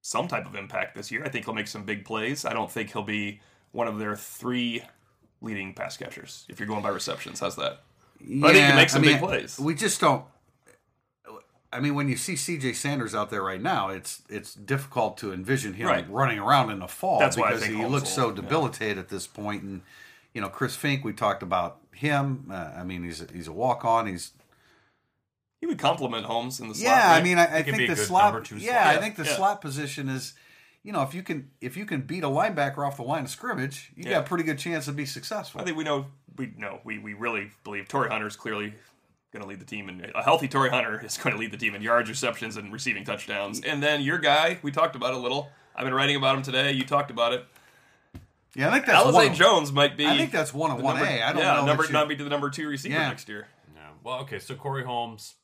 some 0.00 0.28
type 0.28 0.46
of 0.46 0.54
impact 0.54 0.94
this 0.94 1.10
year. 1.10 1.24
I 1.24 1.28
think 1.28 1.46
he'll 1.46 1.54
make 1.54 1.66
some 1.66 1.82
big 1.84 2.04
plays. 2.04 2.44
I 2.44 2.52
don't 2.52 2.70
think 2.70 2.92
he'll 2.92 3.02
be 3.02 3.40
one 3.72 3.88
of 3.88 3.98
their 3.98 4.14
three 4.14 4.82
leading 5.40 5.74
pass 5.74 5.96
catchers. 5.96 6.46
If 6.48 6.60
you're 6.60 6.68
going 6.68 6.82
by 6.82 6.90
receptions, 6.90 7.40
how's 7.40 7.56
that? 7.56 7.82
But 8.20 8.50
I 8.50 8.52
think 8.52 8.64
he 8.64 8.68
can 8.68 8.76
make 8.76 8.90
some 8.90 9.02
big 9.02 9.18
plays. 9.20 9.58
We 9.58 9.74
just 9.74 10.00
don't. 10.00 10.24
I 11.70 11.80
mean, 11.80 11.94
when 11.94 12.08
you 12.08 12.16
see 12.16 12.34
C.J. 12.34 12.72
Sanders 12.72 13.14
out 13.14 13.28
there 13.30 13.42
right 13.42 13.60
now, 13.60 13.90
it's 13.90 14.22
it's 14.30 14.54
difficult 14.54 15.18
to 15.18 15.32
envision 15.32 15.74
him 15.74 15.86
Right. 15.86 16.10
running 16.10 16.38
around 16.38 16.70
in 16.70 16.78
the 16.78 16.88
fall 16.88 17.18
That's 17.18 17.36
because 17.36 17.60
think 17.60 17.74
he 17.74 17.78
Holmes 17.80 17.92
looks 17.92 18.04
will- 18.16 18.24
so 18.24 18.28
yeah. 18.30 18.34
debilitated 18.36 18.98
at 18.98 19.08
this 19.10 19.26
point. 19.26 19.62
And 19.62 19.82
you 20.32 20.40
know, 20.40 20.48
Chris 20.48 20.74
Fink, 20.76 21.04
we 21.04 21.12
talked 21.12 21.42
about 21.42 21.78
him. 21.92 22.48
Uh, 22.50 22.70
I 22.76 22.84
mean, 22.84 23.04
he's 23.04 23.20
a, 23.20 23.26
he's 23.32 23.48
a 23.48 23.52
walk 23.52 23.84
on. 23.84 24.06
He's 24.06 24.32
He 25.60 25.66
would 25.66 25.78
complement 25.78 26.24
Holmes 26.24 26.58
in 26.58 26.68
the 26.68 26.74
slot. 26.74 26.90
yeah. 26.90 27.12
I 27.12 27.22
mean, 27.22 27.36
I, 27.38 27.58
I 27.58 27.62
think 27.62 27.88
the 27.88 27.96
slot. 27.96 28.32
number 28.32 28.46
two 28.46 28.56
yeah, 28.56 28.84
slot. 28.84 28.96
I 28.96 29.00
think 29.00 29.16
the 29.16 29.24
Yeah. 29.24 29.36
slot 29.36 29.60
position 29.60 30.08
is. 30.08 30.34
You 30.84 30.92
know, 30.92 31.02
if 31.02 31.12
you 31.12 31.22
can 31.22 31.50
if 31.60 31.76
you 31.76 31.84
can 31.84 32.00
beat 32.02 32.24
a 32.24 32.28
linebacker 32.28 32.78
off 32.86 32.96
the 32.96 33.02
line 33.02 33.24
of 33.24 33.30
scrimmage, 33.30 33.90
you 33.94 34.04
Yeah. 34.04 34.12
got 34.12 34.20
a 34.20 34.26
pretty 34.26 34.44
good 34.44 34.58
chance 34.58 34.86
to 34.86 34.92
be 34.92 35.04
successful. 35.04 35.60
I 35.60 35.64
think 35.64 35.76
we 35.76 35.84
know 35.84 36.06
we 36.38 36.52
know 36.56 36.80
we, 36.84 36.98
we 36.98 37.14
really 37.14 37.50
believe 37.64 37.88
Torii 37.88 38.08
Hunter 38.10 38.26
is 38.26 38.36
clearly 38.36 38.74
going 39.32 39.42
to 39.42 39.48
lead 39.48 39.60
the 39.60 39.64
team, 39.66 39.88
and 39.88 40.10
a 40.14 40.22
healthy 40.22 40.48
Torii 40.48 40.70
Hunter 40.70 41.04
is 41.04 41.18
going 41.18 41.34
to 41.34 41.38
lead 41.40 41.50
the 41.50 41.56
team 41.58 41.74
in 41.74 41.82
yards, 41.82 42.08
receptions, 42.08 42.56
and 42.56 42.72
receiving 42.72 43.04
touchdowns. 43.04 43.60
And 43.60 43.82
then 43.82 44.00
your 44.00 44.18
guy, 44.18 44.58
we 44.62 44.70
talked 44.70 44.96
about 44.96 45.10
it 45.12 45.16
a 45.16 45.20
little. 45.20 45.50
I've 45.76 45.84
been 45.84 45.94
writing 45.94 46.16
about 46.16 46.36
him 46.36 46.42
today. 46.42 46.72
You 46.72 46.84
talked 46.84 47.10
about 47.10 47.32
it. 47.34 47.44
yeah, 48.54 48.68
I 48.68 48.72
think 48.72 48.86
that's 48.86 49.04
one. 49.12 49.14
Alizé 49.14 49.34
Jones 49.34 49.70
might 49.72 49.96
be. 49.96 50.06
I 50.06 50.16
think 50.16 50.32
that's 50.32 50.54
one 50.54 50.70
of 50.70 50.80
one 50.80 50.96
number- 50.96 51.10
A. 51.10 51.22
I 51.22 51.32
don't 51.32 51.42
yeah, 51.42 51.54
know. 51.56 51.66
number 51.66 51.82
that 51.82 51.88
you- 51.90 51.92
not 51.92 52.08
be 52.08 52.14
the 52.14 52.24
number 52.24 52.48
two 52.50 52.66
receiver 52.68 52.94
Yeah. 52.94 53.08
next 53.08 53.28
year. 53.28 53.46
Yeah. 53.74 53.82
Well, 54.02 54.20
okay. 54.20 54.38
So 54.38 54.54
Corey 54.54 54.84
Holmes, 54.84 55.34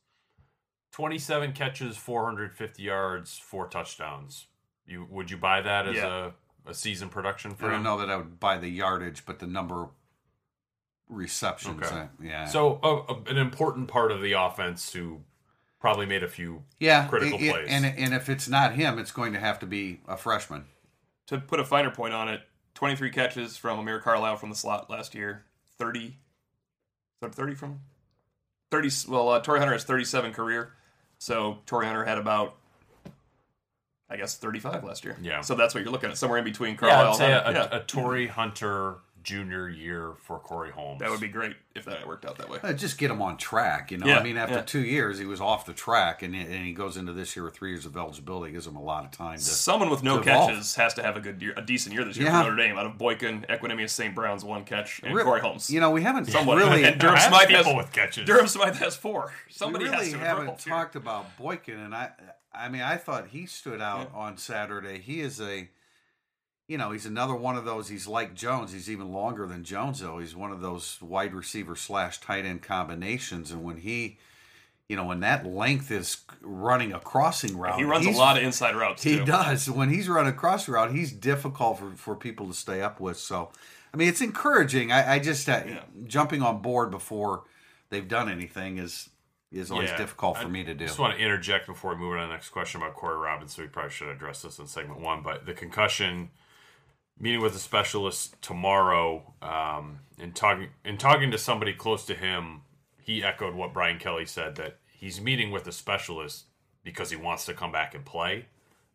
twenty-seven 0.93 1.53
catches, 1.53 1.97
four 1.97 2.25
hundred 2.25 2.57
fifty 2.57 2.83
yards, 2.85 3.39
four 3.39 3.67
touchdowns. 3.69 4.47
You 4.87 5.07
would 5.11 5.31
you 5.31 5.37
buy 5.37 5.61
that 5.61 5.87
as 5.89 5.97
Yeah. 5.97 6.31
a, 6.67 6.71
a 6.71 6.75
season 6.75 7.09
production 7.09 7.55
for 7.55 7.67
I 7.67 7.71
don't 7.71 7.79
him? 7.79 7.83
know 7.85 7.99
that 7.99 8.11
I 8.11 8.17
would 8.17 8.41
buy 8.41 8.59
the 8.59 8.69
yardage, 8.69 9.25
but 9.27 9.39
the 9.39 9.47
number 9.47 9.83
of 9.85 9.91
receptions. 11.09 11.83
Okay. 11.85 12.07
yeah. 12.23 12.47
So 12.47 12.79
a, 12.83 13.13
a- 13.13 13.31
an 13.31 13.37
important 13.39 13.89
part 13.89 14.11
of 14.13 14.21
the 14.23 14.33
offense 14.33 14.93
who 14.93 15.21
probably 15.81 16.07
made 16.07 16.23
a 16.23 16.29
few 16.29 16.63
yeah, 16.81 17.07
critical 17.09 17.39
it- 17.39 17.43
it- 17.45 17.53
plays. 17.53 17.69
and 17.71 17.85
and 17.85 18.15
if 18.15 18.29
it's 18.29 18.49
not 18.49 18.75
him, 18.75 18.99
it's 18.99 19.13
going 19.13 19.33
to 19.35 19.39
have 19.41 19.59
to 19.61 19.67
be 19.67 20.01
a 20.09 20.17
freshman. 20.17 20.65
To 21.29 21.39
put 21.39 21.61
a 21.61 21.65
finer 21.65 21.91
point 21.91 22.13
on 22.15 22.29
it, 22.29 22.43
23 22.75 23.11
catches 23.11 23.57
from 23.57 23.79
Amir 23.79 24.01
Carlisle 24.01 24.37
from 24.37 24.51
the 24.51 24.55
slot 24.57 24.91
last 24.91 25.15
year. 25.15 25.45
30. 25.79 26.07
Is 26.07 26.13
that 27.21 27.35
30 27.35 27.55
from? 27.55 27.81
30. 28.71 28.91
Well, 29.09 29.29
uh, 29.31 29.41
Torii 29.41 29.59
Hunter 29.61 29.73
has 29.73 29.85
37 29.85 30.33
career. 30.33 30.73
So 31.19 31.59
Torii 31.67 31.87
Hunter 31.87 32.05
had 32.05 32.19
about, 32.19 32.57
I 34.11 34.17
guess, 34.17 34.37
35 34.37 34.85
last 34.85 35.05
year. 35.05 35.17
Yeah. 35.23 35.41
So 35.41 35.55
that's 35.55 35.75
what 35.75 35.83
you're 35.83 35.93
looking 35.93 36.11
at, 36.11 36.19
somewhere 36.19 36.39
in 36.39 36.45
between 36.45 36.73
yeah, 36.73 36.77
Carlisle 36.77 37.11
I'd 37.13 37.17
say 37.17 37.25
and 37.33 37.35
a, 37.35 37.45
Hunter. 37.45 37.69
yeah. 37.73 37.79
a 37.79 37.83
Torii 37.85 38.27
Hunter 38.27 38.97
junior 39.25 39.69
year 39.69 40.13
for 40.23 40.39
Corey 40.39 40.71
Holmes. 40.71 41.01
that 41.01 41.11
would 41.11 41.19
be 41.21 41.27
great 41.29 41.57
if 41.75 41.85
that 41.87 42.07
worked 42.07 42.25
out 42.25 42.39
that 42.39 42.49
way. 42.49 42.59
Uh, 42.63 42.73
Just 42.73 42.99
get 42.99 43.11
him 43.11 43.21
on 43.21 43.37
track. 43.37 43.91
You 43.91 43.99
know, 43.99 44.07
Yeah, 44.07 44.19
I 44.19 44.23
mean, 44.23 44.37
after 44.37 44.57
yeah. 44.57 44.61
two 44.63 44.85
years, 44.85 45.19
he 45.19 45.25
was 45.25 45.41
off 45.41 45.67
the 45.67 45.73
track, 45.73 46.23
and, 46.23 46.35
and 46.37 46.65
he 46.67 46.73
goes 46.73 46.97
into 46.97 47.13
this 47.13 47.35
year 47.35 47.45
with 47.45 47.55
three 47.55 47.71
years 47.71 47.87
of 47.87 47.97
eligibility. 47.97 48.53
Gives 48.53 48.67
him 48.69 48.77
a 48.77 48.83
lot 48.83 49.05
of 49.05 49.11
time 49.11 49.39
to. 49.39 49.43
Someone 49.43 49.91
with 49.91 50.03
no 50.05 50.21
catches 50.21 50.77
has 50.77 50.95
to 50.95 51.03
have 51.03 51.17
a 51.17 51.21
good 51.21 51.43
year, 51.43 51.55
a 51.57 51.63
decent 51.63 51.95
year 51.95 52.05
this 52.05 52.17
year 52.17 52.27
Yeah. 52.27 52.43
for 52.45 52.51
Notre 52.51 52.63
Dame. 52.63 52.79
Out 52.79 52.87
of 52.87 52.97
Boykin, 52.99 53.45
Equanimeous 53.49 53.91
St. 53.91 54.15
Brown's 54.15 54.45
one 54.45 54.65
catch, 54.65 55.01
and 55.03 55.15
Re- 55.15 55.25
Corey 55.25 55.41
Holmes. 55.41 55.69
You 55.71 55.81
know, 55.81 55.91
we 55.91 56.03
haven't 56.03 56.27
Someone. 56.27 56.59
really. 56.59 56.85
And 56.95 57.01
Durham 57.01 57.17
I 57.17 57.21
have 57.21 57.29
Smythe 57.31 57.49
has 57.51 57.67
with 57.75 57.93
catches. 57.93 58.27
Durham 58.27 58.47
Smythe 58.47 58.77
has 58.77 58.95
four. 58.95 59.33
we 59.49 59.53
Somebody 59.53 59.85
really 59.87 59.97
has 59.97 60.13
to 60.13 60.19
haven't 60.19 60.43
involve 60.43 60.63
here. 60.65 60.73
talked 60.75 60.97
about 60.97 61.37
Boykin, 61.39 61.79
and 61.81 61.95
I, 61.95 62.11
I 62.55 62.69
mean, 62.69 62.83
I 62.83 62.99
thought 62.99 63.29
he 63.29 63.47
stood 63.47 63.81
out 63.81 64.11
on 64.15 64.37
Saturday. 64.37 65.01
He 65.01 65.21
is 65.21 65.41
a, 65.41 65.69
you 66.69 66.79
know, 66.79 66.93
he's 66.93 67.07
another 67.07 67.35
one 67.35 67.57
of 67.57 67.65
those. 67.65 67.89
He's 67.89 68.07
like 68.07 68.35
Jones. 68.35 68.73
He's 68.73 68.89
even 68.91 69.13
longer 69.13 69.47
than 69.47 69.65
Jones, 69.65 70.01
though. 70.01 70.19
He's 70.19 70.35
one 70.35 70.51
of 70.51 70.61
those 70.61 70.99
wide 71.03 71.35
receiver 71.35 71.77
slash 71.77 72.21
tight 72.21 72.45
end 72.45 72.63
combinations, 72.63 73.51
and 73.51 73.63
when 73.65 73.77
he, 73.79 74.19
you 74.89 74.97
know, 74.97 75.05
when 75.05 75.21
that 75.21 75.47
length 75.47 75.91
is 75.91 76.19
running 76.41 76.93
a 76.93 77.01
crossing 77.01 77.57
route, 77.59 77.79
He 77.79 77.85
runs 77.85 78.07
a 78.07 78.11
lot 78.11 78.37
of 78.39 78.43
inside 78.43 78.75
routes. 78.77 79.03
He 79.03 79.17
too. 79.17 79.25
does. 79.25 79.69
When 79.71 79.91
he's 79.91 80.09
running 80.09 80.33
a 80.33 80.37
cross 80.37 80.69
route, 80.69 80.93
he's 80.93 81.13
difficult 81.13 81.79
for, 81.79 81.91
for 81.97 82.17
people 82.17 82.47
to 82.49 82.55
stay 82.55 82.81
up 82.81 82.99
with. 83.01 83.19
So, 83.19 83.51
I 83.93 83.97
mean, 83.97 84.09
it's 84.09 84.21
encouraging. 84.23 84.91
I, 84.91 85.15
I 85.15 85.19
just 85.19 85.49
uh, 85.49 85.63
Yeah. 85.67 85.81
jumping 86.07 86.43
on 86.43 86.63
board 86.63 86.91
before 86.91 87.45
they've 87.91 88.09
done 88.09 88.29
anything 88.31 88.79
is, 88.79 89.11
is 89.53 89.71
always 89.71 89.91
Yeah, 89.91 89.99
difficult 89.99 90.39
for 90.39 90.49
I 90.49 90.51
me 90.51 90.65
to 90.65 90.75
do. 90.75 90.85
I 90.85 90.89
just 90.89 90.99
want 90.99 91.17
to 91.17 91.23
interject 91.23 91.67
before 91.67 91.95
we 91.95 92.01
move 92.01 92.13
on 92.15 92.21
to 92.21 92.27
the 92.27 92.33
next 92.33 92.49
question 92.51 92.81
about 92.83 92.95
Corey 92.95 93.17
Robinson. 93.19 93.65
We 93.65 93.69
probably 93.69 93.91
should 93.93 94.09
address 94.09 94.43
this 94.43 94.59
in 94.59 94.67
segment 94.67 95.01
one, 95.01 95.23
but 95.23 95.47
the 95.47 95.55
concussion 95.55 96.31
meeting 97.19 97.41
with 97.41 97.55
a 97.55 97.59
specialist 97.59 98.41
tomorrow, 98.43 99.35
um, 99.43 100.01
and 100.19 100.35
talking 100.35 100.69
and 100.85 100.99
talking 100.99 101.31
to 101.31 101.39
somebody 101.39 101.73
close 101.73 102.05
to 102.07 102.15
him, 102.15 102.63
he 103.03 103.23
echoed 103.23 103.55
what 103.55 103.73
Brian 103.73 103.99
Kelly 103.99 104.27
said 104.27 104.57
that 104.57 104.79
he's 104.93 105.21
meeting 105.21 105.51
with 105.51 105.67
a 105.67 105.73
specialist 105.73 106.45
because 106.83 107.11
he 107.11 107.17
wants 107.17 107.47
to 107.47 107.55
come 107.55 107.73
back 107.73 107.95
and 107.95 108.05
play, 108.05 108.47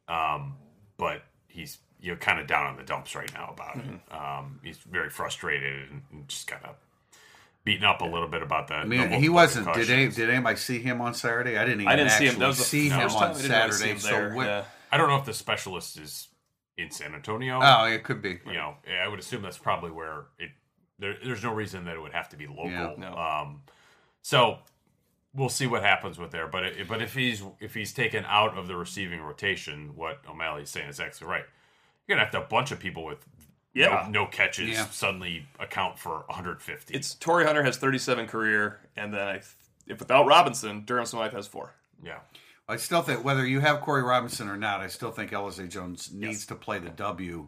um, 0.08 0.56
but 0.98 1.24
he's 1.48 1.80
you 2.00 2.12
know 2.12 2.18
kind 2.18 2.40
of 2.40 2.48
down 2.48 2.66
on 2.66 2.78
the 2.78 2.84
dumps 2.84 3.16
right 3.16 3.34
now 3.34 3.54
about 3.54 3.78
it. 3.78 4.14
Um, 4.14 4.60
he's 4.64 4.78
very 4.78 5.10
frustrated 5.10 5.90
and, 5.90 6.02
and 6.12 6.28
just 6.28 6.48
kind 6.48 6.64
of 6.66 6.76
beaten 7.64 7.86
up 7.86 8.02
a 8.02 8.06
little 8.06 8.28
bit 8.28 8.42
about 8.42 8.68
that. 8.70 8.80
I 8.80 8.86
mean, 8.86 9.12
he 9.12 9.30
wasn't. 9.30 9.74
Did 9.74 9.90
any, 9.90 10.08
did 10.10 10.30
anybody 10.30 10.56
see 10.58 10.80
him 10.80 11.02
on 11.02 11.14
Saturday? 11.14 11.58
I 11.58 11.66
didn't 11.66 11.82
even 11.82 11.92
I 11.92 11.96
didn't 11.96 12.12
see 12.12 12.26
him. 12.26 12.40
That 12.40 12.48
was 12.48 12.58
the 12.58 12.64
see 12.64 12.90
him 12.90 13.00
on 13.00 13.10
time 13.10 13.30
really 13.30 13.42
see 13.42 13.48
Saturday. 13.48 13.92
him 13.92 14.00
So 14.00 14.30
what? 14.36 14.46
yeah. 14.46 14.64
I 14.92 14.98
don't 14.98 15.10
know 15.10 15.18
if 15.18 15.26
the 15.26 15.34
specialist 15.34 15.98
is 15.98 16.28
in 16.82 16.92
San 16.92 17.14
Antonio. 17.14 17.60
Oh, 17.62 17.86
it 17.86 18.04
could 18.04 18.22
be. 18.22 18.40
you 18.46 18.54
know, 18.54 18.76
I 19.04 19.08
would 19.08 19.20
assume 19.20 19.42
that's 19.42 19.58
probably 19.58 19.92
where 19.92 20.26
it. 20.38 20.52
There, 21.00 21.16
there's 21.24 21.44
no 21.44 21.54
reason 21.54 21.86
that 21.86 21.96
it 21.96 22.02
would 22.02 22.12
have 22.14 22.28
to 22.30 22.38
be 22.38 22.46
local. 22.48 22.66
Yeah. 22.72 22.94
No. 22.98 23.16
Um, 23.18 23.62
so 24.22 24.60
we'll 25.34 25.48
see 25.50 25.66
what 25.68 25.82
happens 25.84 26.18
with 26.18 26.32
there. 26.32 26.48
But 26.48 26.64
it, 26.66 26.88
but 26.88 27.02
if 27.02 27.14
he's 27.14 27.42
if 27.60 27.74
he's 27.74 27.94
taken 27.94 28.26
out 28.28 28.58
of 28.58 28.68
the 28.68 28.76
receiving 28.76 29.22
rotation, 29.22 29.92
what 29.96 30.20
O'Malley's 30.30 30.70
saying 30.70 30.90
is 30.90 31.00
actually 31.00 31.28
right. 31.28 31.46
You're 32.08 32.18
gonna 32.18 32.26
have 32.26 32.32
to 32.34 32.42
a 32.42 32.48
bunch 32.48 32.72
of 32.72 32.80
people 32.80 33.06
with 33.06 33.26
Yeah. 33.74 34.04
no, 34.12 34.24
no 34.24 34.26
catches 34.26 34.70
Yeah. 34.72 34.86
suddenly 34.88 35.46
account 35.60 35.98
for 36.00 36.24
150. 36.28 36.94
It's 36.94 37.14
Torii 37.16 37.46
Hunter 37.46 37.64
has 37.64 37.78
37 37.78 38.28
career, 38.28 38.80
and 38.98 39.14
then 39.14 39.28
I, 39.28 39.36
if 39.88 40.00
without 40.00 40.26
Robinson, 40.26 40.84
Durham 40.86 41.06
Smythe 41.06 41.32
has 41.34 41.48
four. 41.48 41.76
yeah. 42.04 42.20
I 42.70 42.78
still 42.78 43.02
think 43.02 43.24
whether 43.26 43.46
you 43.46 43.62
have 43.62 43.82
Corey 43.82 44.04
Robinson 44.04 44.48
or 44.48 44.56
not, 44.56 44.80
I 44.80 44.88
still 44.88 45.12
think 45.12 45.32
Alizé 45.32 45.68
Jones 45.68 46.12
needs 46.14 46.42
Yes. 46.42 46.46
to 46.46 46.56
play 46.56 46.78
the 46.78 46.92
W 46.92 47.48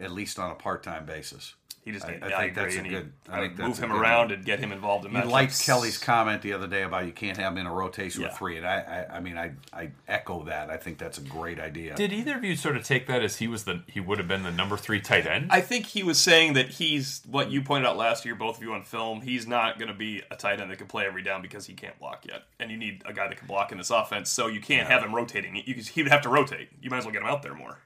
at 0.00 0.10
least 0.10 0.38
on 0.40 0.50
a 0.50 0.56
part-time 0.56 1.06
basis. 1.06 1.54
He 1.86 1.92
just, 1.92 2.04
I- 2.04 2.18
I, 2.20 2.26
I 2.26 2.36
I 2.36 2.40
think 2.42 2.54
that's 2.56 2.74
a 2.74 2.82
good- 2.82 3.12
I 3.30 3.36
I 3.36 3.40
think 3.40 3.52
would 3.52 3.56
that's 3.68 3.80
move 3.80 3.90
him 3.90 3.96
around 3.96 4.26
one. 4.26 4.32
and 4.32 4.44
get 4.44 4.58
him 4.58 4.72
involved 4.72 5.06
in 5.06 5.12
You 5.12 5.18
matchups. 5.20 5.30
liked 5.30 5.64
Kelly's 5.64 5.98
comment 5.98 6.42
the 6.42 6.52
other 6.52 6.66
day 6.66 6.82
about 6.82 7.06
you 7.06 7.12
can't 7.12 7.36
have 7.38 7.52
him 7.52 7.58
in 7.58 7.66
a 7.66 7.72
rotation 7.72 8.22
with 8.24 8.32
three, 8.36 8.56
and 8.56 8.66
I, 8.66 9.06
I, 9.08 9.16
I 9.16 9.20
mean, 9.20 9.38
I, 9.38 9.52
I 9.72 9.90
echo 10.08 10.42
that. 10.44 10.68
I 10.68 10.76
think 10.78 10.98
that's 10.98 11.16
a 11.18 11.20
great 11.20 11.60
idea. 11.60 11.94
Did 11.94 12.12
either 12.12 12.34
of 12.36 12.42
you 12.44 12.56
sort 12.56 12.76
of 12.76 12.82
take 12.84 13.06
that 13.06 13.22
as 13.22 13.36
he 13.36 13.46
was 13.46 13.62
the 13.64 13.82
he 13.86 14.00
would 14.00 14.18
have 14.18 14.26
been 14.26 14.42
the 14.42 14.50
number 14.50 14.76
three 14.76 15.00
tight 15.00 15.26
end? 15.26 15.46
I 15.50 15.60
think 15.60 15.86
he 15.86 16.02
was 16.02 16.18
saying 16.18 16.54
that 16.54 16.70
he's 16.70 17.22
what 17.30 17.50
you 17.52 17.62
pointed 17.62 17.86
out 17.88 17.96
last 17.96 18.24
year, 18.24 18.34
both 18.34 18.56
of 18.56 18.62
you 18.64 18.72
on 18.72 18.82
film. 18.82 19.20
He's 19.20 19.46
not 19.46 19.78
going 19.78 19.88
to 19.88 19.94
be 19.96 20.22
a 20.30 20.34
tight 20.36 20.60
end 20.60 20.70
that 20.72 20.78
can 20.78 20.88
play 20.88 21.06
every 21.06 21.22
down 21.22 21.40
because 21.40 21.66
he 21.66 21.74
can't 21.74 21.96
block 22.00 22.26
yet, 22.26 22.42
and 22.58 22.68
you 22.68 22.76
need 22.76 23.02
a 23.06 23.12
guy 23.12 23.28
that 23.28 23.38
can 23.38 23.46
block 23.46 23.70
in 23.70 23.78
this 23.78 23.90
offense. 23.90 24.28
So 24.28 24.48
you 24.48 24.60
can't 24.60 24.88
have 24.88 25.04
him 25.04 25.14
rotating. 25.14 25.54
You, 25.54 25.74
he 25.74 26.02
would 26.02 26.10
have 26.10 26.22
to 26.22 26.28
rotate. 26.28 26.68
You 26.82 26.90
might 26.90 26.98
as 26.98 27.04
well 27.04 27.12
get 27.12 27.22
him 27.22 27.28
out 27.28 27.42
there 27.44 27.54
more, 27.54 27.78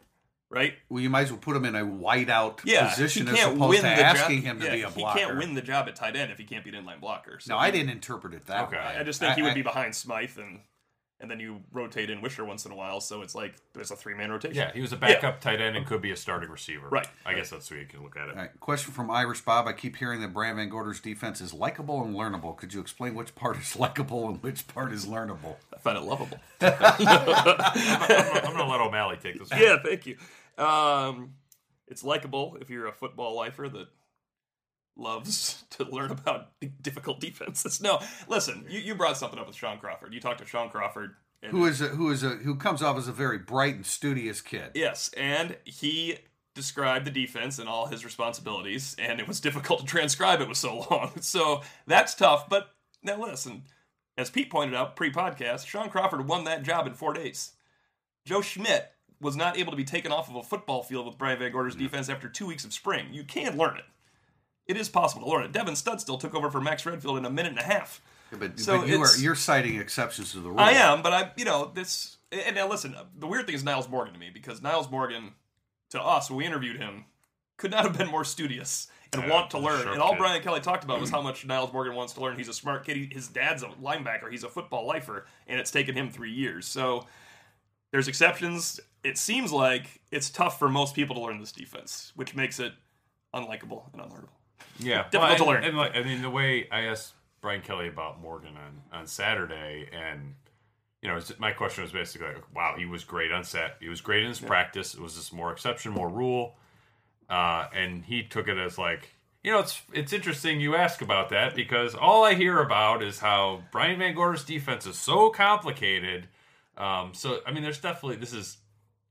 right? 0.50 0.74
well, 0.88 1.02
you 1.02 1.08
might 1.08 1.22
as 1.22 1.30
well 1.32 1.40
put 1.40 1.56
him 1.56 1.64
in 1.64 1.74
a 1.74 1.84
whiteout 1.84 2.60
Yeah, 2.64 2.88
position 2.90 3.28
as 3.28 3.42
opposed 3.44 3.80
to 3.80 3.86
asking 3.88 4.38
job. 4.42 4.44
him 4.44 4.60
to 4.60 4.66
yeah, 4.66 4.72
be 4.72 4.82
a 4.82 4.90
blocker. 4.90 5.18
He 5.18 5.24
can't 5.24 5.38
win 5.38 5.54
the 5.54 5.62
job 5.62 5.88
at 5.88 5.96
tight 5.96 6.16
end 6.16 6.30
if 6.32 6.38
he 6.38 6.44
can't 6.44 6.64
be 6.64 6.70
an 6.76 6.84
inline 6.84 7.00
blocker. 7.00 7.38
So 7.40 7.54
No, 7.54 7.58
I 7.58 7.70
didn't 7.70 7.90
interpret 7.90 8.34
it 8.34 8.46
that 8.46 8.64
Okay. 8.64 8.76
way. 8.76 8.96
I 8.98 9.02
just 9.04 9.20
think 9.20 9.34
he 9.36 9.42
would 9.42 9.52
I- 9.52 9.54
be 9.54 9.62
behind 9.62 9.94
Smythe 9.94 10.36
and 10.38 10.60
and 11.20 11.30
then 11.30 11.38
you 11.38 11.61
rotate 11.72 12.09
in 12.11 12.20
Weishar 12.20 12.46
once 12.46 12.64
in 12.64 12.72
a 12.72 12.74
while. 12.74 13.00
So 13.00 13.22
it's 13.22 13.35
like 13.35 13.54
there's 13.74 13.90
a 13.90 13.96
three 13.96 14.14
man 14.14 14.30
rotation. 14.30 14.56
yeah, 14.56 14.72
he 14.72 14.80
was 14.80 14.92
a 14.92 14.96
backup 14.96 15.40
tight 15.40 15.61
end 15.61 15.76
and 15.76 15.87
could 15.87 16.00
be 16.00 16.11
a 16.11 16.16
starting 16.16 16.48
receiver. 16.50 16.88
Right. 16.88 17.06
I 17.26 17.35
guess 17.35 17.50
that's 17.50 17.68
the 17.68 17.76
way 17.76 17.80
you 17.83 17.87
can 17.87 18.02
look 18.02 18.16
at 18.16 18.28
it. 18.28 18.33
All 18.33 18.42
right, 18.42 18.61
question 18.61 18.92
from 18.92 19.11
Irish 19.11 19.42
Bob. 19.42 19.66
I 19.66 19.72
keep 19.72 19.96
hearing 19.96 20.20
that 20.22 20.33
Brian 20.33 20.56
Van 20.56 20.68
Gorder's 20.68 21.00
defense 21.00 21.40
is 21.40 21.52
likable 21.52 22.02
and 22.02 22.14
learnable. 22.14 22.56
Could 22.56 22.72
you 22.72 22.80
explain 22.80 23.14
which 23.14 23.35
part 23.35 23.59
is 23.59 23.76
likable 23.76 24.28
and 24.28 24.42
which 24.42 24.66
part 24.66 24.92
is 24.92 25.06
learnable? 25.06 25.56
I 25.74 25.78
find 25.78 25.98
it 25.98 26.04
lovable. 26.04 26.38
I'm 26.61 28.52
gonna 28.54 28.68
let 28.68 28.80
O'Malley 28.80 29.18
take 29.22 29.38
this. 29.38 29.50
One. 29.50 29.61
yeah, 29.61 29.76
thank 29.85 30.06
you. 30.06 30.16
Um, 30.56 31.35
it's 31.87 32.04
likable 32.04 32.56
if 32.61 32.70
you're 32.70 32.87
a 32.87 32.92
football 32.92 33.37
lifer 33.37 33.68
that 33.68 33.88
loves 35.00 35.64
to 35.70 35.84
learn 35.84 36.10
about 36.10 36.58
d- 36.60 36.72
difficult 36.80 37.20
defenses. 37.20 37.80
No, 37.80 38.00
listen, 38.28 38.66
you, 38.68 38.78
you 38.80 38.94
brought 38.94 39.16
something 39.16 39.38
up 39.38 39.46
with 39.46 39.56
Shaun 39.56 39.78
Crawford. 39.78 40.12
You 40.14 40.20
talked 40.20 40.40
to 40.40 40.46
Shaun 40.46 40.68
Crawford. 40.70 41.14
And 41.42 41.52
Who 41.52 41.64
is 41.64 41.80
a, 41.80 41.88
who 41.88 42.10
is 42.10 42.22
a, 42.22 42.30
who 42.30 42.54
comes 42.56 42.82
off 42.82 42.98
as 42.98 43.08
a 43.08 43.12
very 43.12 43.38
bright 43.38 43.74
and 43.74 43.86
studious 43.86 44.42
kid? 44.42 44.72
Yes, 44.74 45.10
and 45.16 45.56
he 45.64 46.18
described 46.54 47.06
the 47.06 47.10
defense 47.10 47.58
and 47.58 47.68
all 47.68 47.86
his 47.86 48.04
responsibilities, 48.04 48.94
and 48.98 49.20
it 49.20 49.26
was 49.26 49.40
difficult 49.40 49.80
to 49.80 49.86
transcribe 49.86 50.40
it 50.40 50.48
was 50.48 50.58
so 50.58 50.86
long. 50.90 51.12
So 51.22 51.62
that's 51.86 52.14
tough. 52.14 52.48
But 52.48 52.68
now 53.02 53.20
listen, 53.20 53.62
as 54.18 54.28
Pete 54.28 54.50
pointed 54.50 54.74
out 54.74 54.96
pre-podcast, 54.96 55.66
Shaun 55.66 55.88
Crawford 55.88 56.28
won 56.28 56.44
that 56.44 56.62
job 56.62 56.86
in 56.86 56.92
four 56.92 57.14
days. 57.14 57.52
Joe 58.26 58.42
Schmidt 58.42 58.92
was 59.20 59.36
not 59.36 59.58
able 59.58 59.70
to 59.70 59.76
be 59.76 59.84
taken 59.84 60.12
off 60.12 60.28
of 60.28 60.36
a 60.36 60.42
football 60.42 60.82
field 60.82 61.06
with 61.06 61.18
Brian 61.18 61.38
Van 61.38 61.52
Gorder's 61.52 61.76
defense 61.76 62.08
after 62.08 62.28
two 62.28 62.46
weeks 62.46 62.64
of 62.64 62.72
spring. 62.72 63.06
You 63.12 63.24
can 63.24 63.56
learn 63.56 63.76
it. 63.76 63.84
It 64.70 64.76
is 64.76 64.88
possible 64.88 65.24
to 65.24 65.30
learn 65.33 65.44
it. 65.44 65.50
Devin 65.52 65.74
Studstill 65.74 66.20
took 66.20 66.33
over 66.35 66.48
for 66.48 66.61
Max 66.61 66.87
Redfield 66.87 67.18
in 67.18 67.24
a 67.24 67.30
minute 67.30 67.50
and 67.50 67.59
a 67.59 67.64
half. 67.64 68.00
Yeah, 68.30 68.38
but, 68.38 68.61
So 68.61 68.78
but 68.78 68.88
you 68.88 69.00
are 69.00 69.16
you're 69.18 69.35
citing 69.35 69.80
exceptions 69.80 70.30
to 70.33 70.38
the 70.38 70.48
rule. 70.48 70.61
I 70.61 70.70
am, 70.70 71.02
but 71.02 71.12
I, 71.12 71.33
you 71.37 71.44
know, 71.44 71.72
this. 71.74 72.18
And 72.30 72.54
now 72.54 72.68
listen, 72.68 72.94
the 73.18 73.26
weird 73.26 73.46
thing 73.46 73.56
is 73.56 73.64
Nyles 73.64 73.90
Morgan 73.90 74.14
to 74.14 74.20
me 74.20 74.30
because 74.33 74.61
Nyles 74.61 74.88
Morgan, 74.88 75.33
to 75.90 76.00
us 76.00 76.30
when 76.30 76.37
we 76.37 76.46
interviewed 76.46 76.76
him, 76.76 77.06
could 77.56 77.72
not 77.72 77.83
have 77.83 77.98
been 77.98 78.06
more 78.06 78.24
studious 78.24 78.87
and 79.12 79.22
Yeah, 79.22 79.30
want 79.30 79.50
to 79.50 79.59
learn. 79.59 79.83
sharp 79.83 79.94
And 79.94 80.00
all 80.00 80.11
kid. 80.12 80.18
Brian 80.18 80.40
Kelly 80.42 80.61
talked 80.61 80.85
about 80.85 81.00
was 81.00 81.11
how 81.16 81.20
much 81.20 81.44
Nyles 81.48 81.72
Morgan 81.72 81.96
wants 81.96 82.12
to 82.12 82.20
learn. 82.20 82.38
He's 82.38 82.48
a 82.48 82.52
smart 82.54 82.85
kid. 82.87 82.96
He, 82.96 83.11
his 83.12 83.26
dad's 83.26 83.64
a 83.64 83.66
linebacker. 83.83 84.30
He's 84.30 84.44
a 84.44 84.48
football 84.48 84.87
lifer, 84.87 85.26
and 85.48 85.59
it's 85.59 85.72
taken 85.72 85.96
him 85.96 86.11
three 86.11 86.33
years. 86.33 86.66
So 86.68 87.06
there's 87.90 88.06
exceptions. 88.06 88.78
It 89.02 89.18
seems 89.18 89.50
like 89.50 90.00
it's 90.12 90.30
tough 90.30 90.61
for 90.61 90.68
most 90.68 90.94
people 90.94 91.16
to 91.16 91.22
learn 91.22 91.40
this 91.40 91.50
defense, 91.50 92.12
which 92.14 92.37
makes 92.37 92.61
it 92.61 92.72
unlikable 93.35 93.92
and 93.92 94.00
unlearnable. 94.02 94.28
Yeah, 94.80 95.04
Difficult 95.10 95.22
well, 95.22 95.36
to 95.36 95.44
learn. 95.44 95.64
And 95.64 95.76
like, 95.76 95.96
I 95.96 96.02
mean, 96.02 96.22
the 96.22 96.30
way 96.30 96.68
I 96.70 96.82
asked 96.82 97.14
Brian 97.40 97.62
Kelly 97.62 97.88
about 97.88 98.20
Morgan 98.20 98.56
on, 98.56 99.00
on 99.00 99.06
Saturday, 99.06 99.88
and 99.92 100.34
you 101.02 101.08
know, 101.08 101.18
my 101.38 101.52
question 101.52 101.82
was 101.82 101.92
basically, 101.92 102.28
like, 102.28 102.54
wow, 102.54 102.74
he 102.76 102.84
was 102.84 103.04
great 103.04 103.32
on 103.32 103.44
set. 103.44 103.76
He 103.80 103.88
was 103.88 104.00
great 104.00 104.22
in 104.22 104.28
his 104.28 104.40
practice. 104.40 104.94
It 104.94 105.00
was 105.00 105.14
just 105.14 105.32
more 105.32 105.50
exception, 105.50 105.92
more 105.92 106.08
rule, 106.08 106.56
uh, 107.28 107.66
and 107.74 108.04
he 108.04 108.22
took 108.22 108.48
it 108.48 108.58
as 108.58 108.76
like, 108.76 109.10
you 109.42 109.50
know, 109.50 109.60
it's 109.60 109.80
it's 109.92 110.12
interesting 110.12 110.60
you 110.60 110.74
ask 110.74 111.00
about 111.00 111.30
that 111.30 111.54
because 111.54 111.94
all 111.94 112.24
I 112.24 112.34
hear 112.34 112.60
about 112.60 113.02
is 113.02 113.18
how 113.20 113.62
Brian 113.72 113.98
Van 113.98 114.14
Gorder's 114.14 114.44
defense 114.44 114.86
is 114.86 114.98
so 114.98 115.30
complicated. 115.30 116.28
Um, 116.76 117.12
so 117.14 117.40
I 117.46 117.52
mean, 117.52 117.62
there's 117.62 117.80
definitely 117.80 118.16
this 118.16 118.34
is 118.34 118.58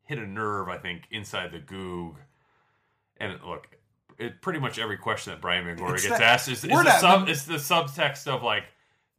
hit 0.05 0.19
a 0.19 0.27
nerve 0.27 0.69
I 0.69 0.77
think 0.77 1.07
inside 1.09 1.51
the 1.51 1.59
Gug, 1.59 2.19
and 3.17 3.39
look, 3.43 3.67
it 4.19 4.41
pretty 4.41 4.59
much 4.59 4.77
every 4.77 4.97
question 4.97 5.31
that 5.33 5.41
Brian 5.41 5.65
Van 5.65 5.77
gets 5.77 6.07
that- 6.09 6.21
asked 6.21 6.47
is, 6.47 6.57
is 6.57 6.61
the 6.63 6.67
not- 6.83 6.99
sub 6.99 7.29
is 7.29 7.45
the 7.45 7.55
subtext 7.55 8.27
of 8.27 8.43
like 8.43 8.65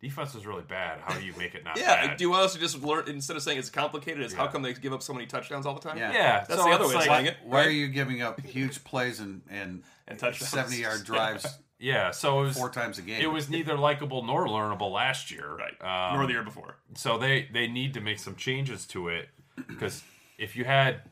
defense 0.01 0.35
is 0.35 0.47
really 0.47 0.63
bad. 0.63 0.99
How 1.01 1.15
do 1.19 1.25
you 1.25 1.35
make 1.37 1.55
it 1.55 1.65
not 1.65 1.77
Yeah. 1.79 2.07
bad? 2.09 2.17
Do 2.17 2.25
you 2.25 2.31
want 2.31 2.45
us 2.45 2.53
to 2.55 2.59
just 2.59 2.83
learn 2.83 3.09
instead 3.09 3.37
of 3.37 3.43
saying 3.43 3.59
it's 3.59 3.69
complicated? 3.71 4.23
Is 4.25 4.33
how 4.33 4.47
come 4.47 4.63
they 4.63 4.73
give 4.75 4.93
up 4.93 5.03
so 5.03 5.13
many 5.13 5.27
touchdowns 5.27 5.67
all 5.67 5.75
the 5.75 5.81
time? 5.81 5.99
Yeah. 5.99 6.13
yeah, 6.13 6.45
That's 6.49 6.61
so 6.61 6.69
the 6.69 6.75
other 6.75 6.85
way 6.87 6.91
of 6.95 7.01
like- 7.01 7.05
saying 7.09 7.27
it. 7.27 7.37
Why 7.45 7.65
are 7.65 7.71
you 7.71 7.89
giving 7.89 8.23
up 8.23 8.41
huge 8.41 8.83
plays 8.85 9.21
and 9.21 9.43
and, 9.51 9.83
And 10.09 10.19
touchdowns. 10.19 10.51
seventy 10.51 10.79
yard 10.83 11.05
drives 11.05 11.47
Yeah, 11.83 12.11
so 12.11 12.41
it 12.41 12.45
was 12.49 12.57
four 12.59 12.69
times 12.69 12.99
a 12.99 13.03
game? 13.03 13.23
it 13.23 13.27
was 13.27 13.49
neither 13.49 13.75
likable 13.79 14.23
nor 14.23 14.47
learnable 14.47 14.93
last 14.93 15.31
year. 15.31 15.57
Right. 15.57 15.81
Um, 15.81 16.17
Nor 16.19 16.27
the 16.27 16.33
year 16.35 16.43
before. 16.43 16.77
so 16.95 17.17
they 17.17 17.49
they 17.53 17.67
need 17.69 17.95
to 17.95 18.01
make 18.03 18.19
some 18.19 18.37
changes 18.37 18.87
to 18.89 19.09
it 19.09 19.31
because 19.67 20.03
if 20.39 20.57
you 20.57 20.65
had 20.67 20.97
if 20.97 21.03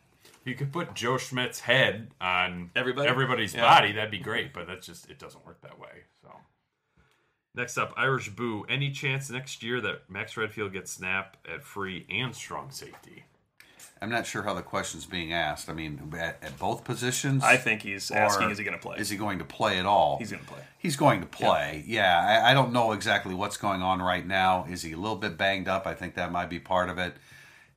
you 0.45 0.55
could 0.55 0.73
put 0.73 0.95
Joe 0.95 1.17
Schmidt's 1.19 1.61
head 1.61 2.11
on 2.21 2.71
Everybody? 2.77 3.09
everybody's 3.09 3.55
Yeah. 3.55 3.63
body, 3.63 3.93
that'd 3.93 4.11
be 4.11 4.19
great. 4.19 4.53
But 4.53 4.67
that's 4.67 4.87
just 4.87 5.11
it 5.11 5.19
doesn't 5.19 5.45
work 5.47 5.61
that 5.63 5.79
way. 5.79 6.05
So 6.23 6.31
next 7.55 7.77
up, 7.79 7.93
Irish 7.97 8.31
Boo. 8.31 8.65
Any 8.69 8.91
chance 8.91 9.31
next 9.31 9.63
year 9.63 9.81
that 9.81 10.09
Max 10.09 10.37
Redfield 10.37 10.73
gets 10.73 10.91
snap 10.93 11.37
at 11.51 11.65
free 11.65 12.07
and 12.11 12.35
strong 12.35 12.71
safety? 12.71 13.25
I'm 14.01 14.11
not 14.11 14.27
sure 14.27 14.43
how 14.45 14.55
the 14.55 14.63
question's 14.63 15.07
being 15.07 15.33
asked. 15.33 15.69
I 15.69 15.73
mean, 15.73 16.15
at, 16.17 16.39
at 16.41 16.57
both 16.57 16.85
positions. 16.85 17.43
I 17.43 17.57
think 17.57 17.83
he's 17.83 18.13
asking, 18.13 18.51
is 18.51 18.59
he 18.59 18.63
going 18.63 18.77
to 18.77 18.81
play? 18.83 18.97
Is 18.99 19.11
he 19.11 19.17
going 19.17 19.39
to 19.41 19.45
play 19.45 19.79
at 19.79 19.87
all? 19.87 20.19
He's 20.19 20.31
going 20.31 20.43
to 20.45 20.49
play. 20.49 20.61
He's 20.79 20.97
going 20.97 21.21
to 21.21 21.27
play. 21.27 21.83
Yeah, 21.85 22.43
I, 22.45 22.53
I 22.53 22.55
don't 22.55 22.73
know 22.73 22.93
exactly 22.93 23.35
what's 23.35 23.57
going 23.57 23.83
on 23.83 24.01
right 24.01 24.25
now. 24.25 24.67
Is 24.71 24.83
he 24.83 24.93
a 24.93 24.97
little 24.97 25.17
bit 25.17 25.37
banged 25.37 25.67
up? 25.67 25.85
I 25.85 25.95
think 25.95 26.15
that 26.15 26.31
might 26.31 26.49
be 26.49 26.61
part 26.61 26.89
of 26.89 26.99
it. 26.99 27.15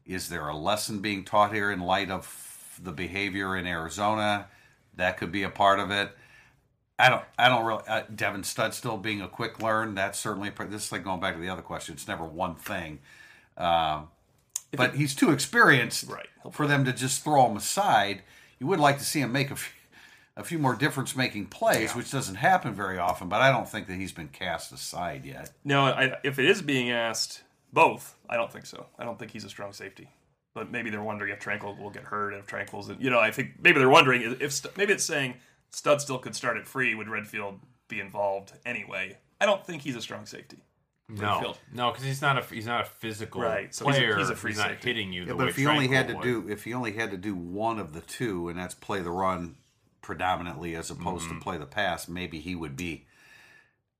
Is 0.05 0.29
there 0.29 0.47
a 0.47 0.55
lesson 0.55 0.99
being 0.99 1.23
taught 1.23 1.53
here 1.53 1.71
in 1.71 1.79
light 1.79 2.11
of 2.11 2.23
the 2.81 2.91
behavior 2.91 3.55
in 3.57 3.65
Arizona? 3.67 4.47
That 4.95 5.17
could 5.17 5.31
be 5.31 5.43
a 5.43 5.49
part 5.49 5.79
of 5.79 5.91
it. 5.91 6.11
I 6.99 7.09
don't. 7.09 7.23
I 7.39 7.49
don't 7.49 7.65
really. 7.65 7.83
Uh, 7.87 8.03
Devin 8.13 8.41
Studstill 8.43 9.01
being 9.01 9.21
a 9.21 9.27
quick 9.27 9.61
learn. 9.61 9.95
That's 9.95 10.19
certainly. 10.19 10.51
This 10.69 10.85
is 10.85 10.91
like 10.91 11.03
going 11.03 11.19
back 11.19 11.35
to 11.35 11.41
the 11.41 11.49
other 11.49 11.61
question. 11.61 11.93
It's 11.95 12.07
never 12.07 12.23
one 12.25 12.55
thing. 12.55 12.99
Um, 13.57 14.09
but 14.71 14.95
he's 14.95 15.15
too 15.15 15.31
experienced 15.31 16.09
Right. 16.09 16.27
for 16.51 16.67
them 16.67 16.85
to 16.85 16.93
just 16.93 17.23
throw 17.23 17.47
him 17.49 17.57
aside. 17.57 18.21
You 18.59 18.67
would 18.67 18.79
like 18.79 18.99
to 18.99 19.03
see 19.03 19.19
him 19.19 19.31
make 19.31 19.49
a 19.51 19.55
few, 19.55 19.73
a 20.37 20.43
few 20.43 20.59
more 20.59 20.75
difference 20.75 21.15
making 21.15 21.47
plays, 21.47 21.95
which 21.95 22.11
doesn't 22.11 22.35
happen 22.35 22.73
very 22.73 22.97
often. 22.99 23.27
But 23.27 23.41
I 23.41 23.51
don't 23.51 23.67
think 23.67 23.87
that 23.87 23.95
he's 23.95 24.11
been 24.11 24.29
cast 24.29 24.71
aside 24.71 25.25
yet. 25.25 25.51
No, 25.65 25.85
I, 25.85 26.17
if 26.23 26.37
it 26.39 26.45
is 26.45 26.61
being 26.61 26.89
asked, 26.91 27.41
both, 27.73 28.15
I 28.29 28.37
don't 28.37 28.51
think 28.51 28.65
so. 28.65 28.85
I 28.99 29.03
don't 29.03 29.17
think 29.17 29.31
he's 29.31 29.43
a 29.43 29.49
strong 29.49 29.73
safety. 29.73 30.09
But 30.53 30.69
maybe 30.69 30.89
they're 30.89 31.01
wondering 31.01 31.31
if 31.31 31.39
Tranquill 31.39 31.79
will 31.79 31.89
get 31.91 32.03
hurt, 32.03 32.33
if 32.33 32.45
Tranquill's, 32.45 32.91
you 32.99 33.09
know, 33.09 33.19
I 33.19 33.31
think 33.31 33.51
maybe 33.61 33.79
they're 33.79 33.89
wondering 33.89 34.37
if 34.41 34.51
St- 34.51 34.75
maybe 34.77 34.91
it's 34.93 35.03
saying 35.05 35.35
Studstill 35.71 36.21
could 36.21 36.35
start 36.35 36.57
it 36.57 36.67
free. 36.67 36.93
Would 36.93 37.07
Redfield 37.07 37.59
be 37.87 37.99
involved 38.01 38.51
anyway? 38.65 39.17
I 39.39 39.45
don't 39.45 39.65
think 39.65 39.81
he's 39.83 39.95
a 39.95 40.01
strong 40.01 40.25
safety. 40.25 40.57
No, 41.07 41.33
Redfield. 41.35 41.57
no, 41.73 41.91
because 41.91 42.05
he's 42.05 42.21
not 42.21 42.37
a 42.37 42.41
he's 42.53 42.65
not 42.65 42.81
a 42.81 42.85
physical 42.85 43.41
Right, 43.41 43.73
so 43.73 43.85
he's 43.87 43.95
a- 43.95 43.99
player. 43.99 44.17
he's 44.17 44.29
a 44.29 44.35
free 44.35 44.53
not 44.53 44.67
safety. 44.67 44.87
hitting 44.89 45.13
you. 45.13 45.21
Yeah, 45.21 45.27
the 45.29 45.35
but 45.35 45.43
way 45.45 45.49
if 45.49 45.55
he 45.55 45.67
only 45.67 45.87
had 45.87 46.07
to 46.09 46.15
would. 46.15 46.23
do 46.23 46.45
if 46.49 46.63
he 46.65 46.73
only 46.73 46.91
had 46.93 47.11
to 47.11 47.17
do 47.17 47.33
one 47.35 47.79
of 47.79 47.93
the 47.93 48.01
two, 48.01 48.49
and 48.49 48.57
that's 48.59 48.73
play 48.75 48.99
the 49.01 49.11
run 49.11 49.55
predominantly 50.01 50.75
as 50.75 50.89
opposed 50.91 51.25
Mm-hmm. 51.25 51.37
to 51.39 51.43
play 51.43 51.57
the 51.57 51.65
pass, 51.65 52.07
maybe 52.07 52.39
he 52.39 52.55
would 52.55 52.75
be. 52.75 53.05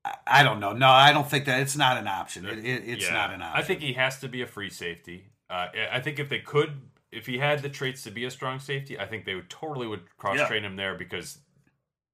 I, 0.04 0.14
I 0.26 0.42
don't 0.42 0.60
know. 0.60 0.72
No, 0.72 0.88
I 0.88 1.12
don't 1.12 1.28
think 1.28 1.44
that 1.46 1.60
it's 1.60 1.76
not 1.76 1.96
an 1.96 2.08
option. 2.08 2.44
It, 2.46 2.58
it, 2.58 2.82
it's 2.86 3.04
Yeah. 3.06 3.12
not 3.14 3.32
an 3.32 3.42
option. 3.42 3.62
I 3.62 3.66
think 3.66 3.80
he 3.80 3.92
has 3.94 4.18
to 4.20 4.28
be 4.28 4.42
a 4.42 4.46
free 4.46 4.70
safety. 4.70 5.26
Uh, 5.52 5.68
I 5.92 6.00
think 6.00 6.18
if 6.18 6.30
they 6.30 6.38
could, 6.38 6.80
if 7.10 7.26
he 7.26 7.36
had 7.36 7.60
the 7.60 7.68
traits 7.68 8.02
to 8.04 8.10
be 8.10 8.24
a 8.24 8.30
strong 8.30 8.58
safety, 8.58 8.98
I 8.98 9.04
think 9.04 9.26
they 9.26 9.34
would 9.34 9.50
totally 9.50 9.86
would 9.86 10.00
cross 10.16 10.38
train 10.48 10.64
him 10.64 10.76
there 10.76 10.94
because 10.94 11.38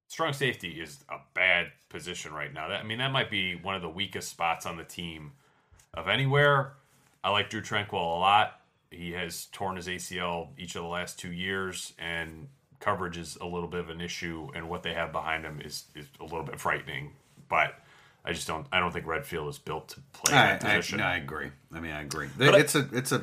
strong 0.08 0.32
safety 0.32 0.80
is 0.80 1.04
a 1.08 1.18
bad 1.34 1.68
position 1.88 2.32
right 2.32 2.52
now. 2.52 2.66
That, 2.68 2.80
I 2.80 2.82
mean, 2.82 2.98
that 2.98 3.12
might 3.12 3.30
be 3.30 3.54
one 3.54 3.76
of 3.76 3.82
the 3.82 3.88
weakest 3.88 4.28
spots 4.28 4.66
on 4.66 4.76
the 4.76 4.82
team 4.82 5.32
of 5.94 6.08
anywhere. 6.08 6.72
I 7.22 7.30
like 7.30 7.48
Drew 7.48 7.60
Tranquill 7.60 7.92
a 7.92 8.18
lot. 8.18 8.60
He 8.90 9.12
has 9.12 9.46
torn 9.52 9.76
his 9.76 9.86
ACL 9.86 10.48
each 10.58 10.74
of 10.74 10.82
the 10.82 10.88
last 10.88 11.16
two 11.16 11.30
years, 11.30 11.92
and 11.96 12.48
coverage 12.80 13.18
is 13.18 13.36
a 13.40 13.46
little 13.46 13.68
bit 13.68 13.80
of 13.80 13.90
an 13.90 14.00
issue. 14.00 14.48
And 14.52 14.68
what 14.68 14.82
they 14.82 14.94
have 14.94 15.12
behind 15.12 15.44
him 15.44 15.60
is 15.64 15.84
is 15.94 16.06
a 16.18 16.24
little 16.24 16.42
bit 16.42 16.58
frightening. 16.58 17.12
But 17.48 17.74
I 18.28 18.32
just 18.32 18.46
don't. 18.46 18.66
I 18.72 18.78
don't 18.80 18.92
think 18.92 19.06
Redfield 19.06 19.48
is 19.48 19.58
built 19.58 19.88
to 19.88 20.00
play 20.12 20.34
I, 20.36 20.46
that 20.58 20.64
I, 20.64 20.76
position. 20.76 20.98
no, 20.98 21.04
I 21.04 21.16
agree. 21.16 21.50
I 21.72 21.80
mean, 21.80 21.92
I 21.92 22.02
agree. 22.02 22.28
it's 22.38 22.74
a 22.74 22.86
it's 22.92 23.10
a 23.12 23.22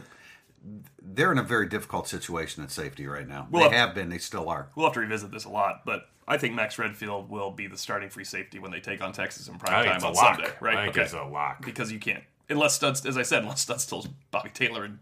they're 1.01 1.31
in 1.31 1.37
a 1.37 1.43
very 1.43 1.67
difficult 1.67 2.07
situation 2.07 2.63
at 2.63 2.71
safety 2.71 3.05
right 3.05 3.27
now. 3.27 3.47
Well, 3.51 3.69
they 3.69 3.77
have 3.77 3.93
been. 3.93 4.09
They 4.09 4.17
still 4.17 4.49
are. 4.49 4.69
We'll 4.75 4.87
have 4.87 4.93
to 4.95 4.99
revisit 5.01 5.31
this 5.31 5.45
a 5.45 5.49
lot, 5.49 5.83
but 5.85 6.09
I 6.27 6.37
think 6.37 6.55
Max 6.55 6.79
Redfield 6.79 7.29
will 7.29 7.51
be 7.51 7.67
the 7.67 7.77
starting 7.77 8.09
free 8.09 8.23
safety 8.23 8.57
when 8.57 8.71
they 8.71 8.79
take 8.79 9.01
on 9.03 9.13
Texas 9.13 9.47
in 9.47 9.55
I 9.55 9.57
prime 9.59 9.85
time 9.99 10.03
on. 10.03 10.15
Sunday, 10.15 10.49
right? 10.59 10.77
I 10.77 10.83
think 10.85 10.97
it's 10.97 11.13
a 11.13 11.23
lock. 11.23 11.63
because 11.63 11.91
you 11.91 11.99
can't 11.99 12.23
unless 12.49 12.73
Studs, 12.75 13.05
as 13.05 13.17
I 13.17 13.21
said, 13.23 13.43
unless 13.43 13.61
Studs 13.61 13.85
tells 13.85 14.07
Bobby 14.31 14.49
Taylor 14.49 14.85
and 14.85 14.97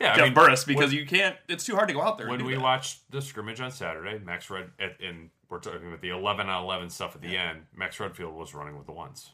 Yeah, 0.00 0.12
I 0.12 0.16
Jeff 0.16 0.24
mean, 0.24 0.34
Burris, 0.34 0.64
because 0.64 0.90
when- 0.90 0.98
you 0.98 1.06
can't. 1.06 1.36
It's 1.48 1.64
too 1.64 1.76
hard 1.76 1.88
to 1.88 1.94
go 1.94 2.02
out 2.02 2.18
there. 2.18 2.28
when 2.28 2.44
we 2.44 2.54
that. 2.54 2.60
watched 2.60 3.08
the 3.12 3.22
scrimmage 3.22 3.60
on 3.60 3.70
Saturday, 3.70 4.18
Max 4.24 4.50
Red 4.50 4.70
at, 4.80 4.96
and 5.00 5.30
we're 5.48 5.60
talking 5.60 5.86
about 5.86 6.00
the 6.00 6.08
eleven 6.10 6.48
on 6.48 6.64
eleven 6.64 6.90
stuff 6.90 7.14
at 7.14 7.22
the 7.22 7.36
end. 7.36 7.60
Max 7.76 8.00
Redfield 8.00 8.34
was 8.34 8.52
running 8.54 8.76
with 8.76 8.86
the 8.86 8.92
ones. 8.92 9.30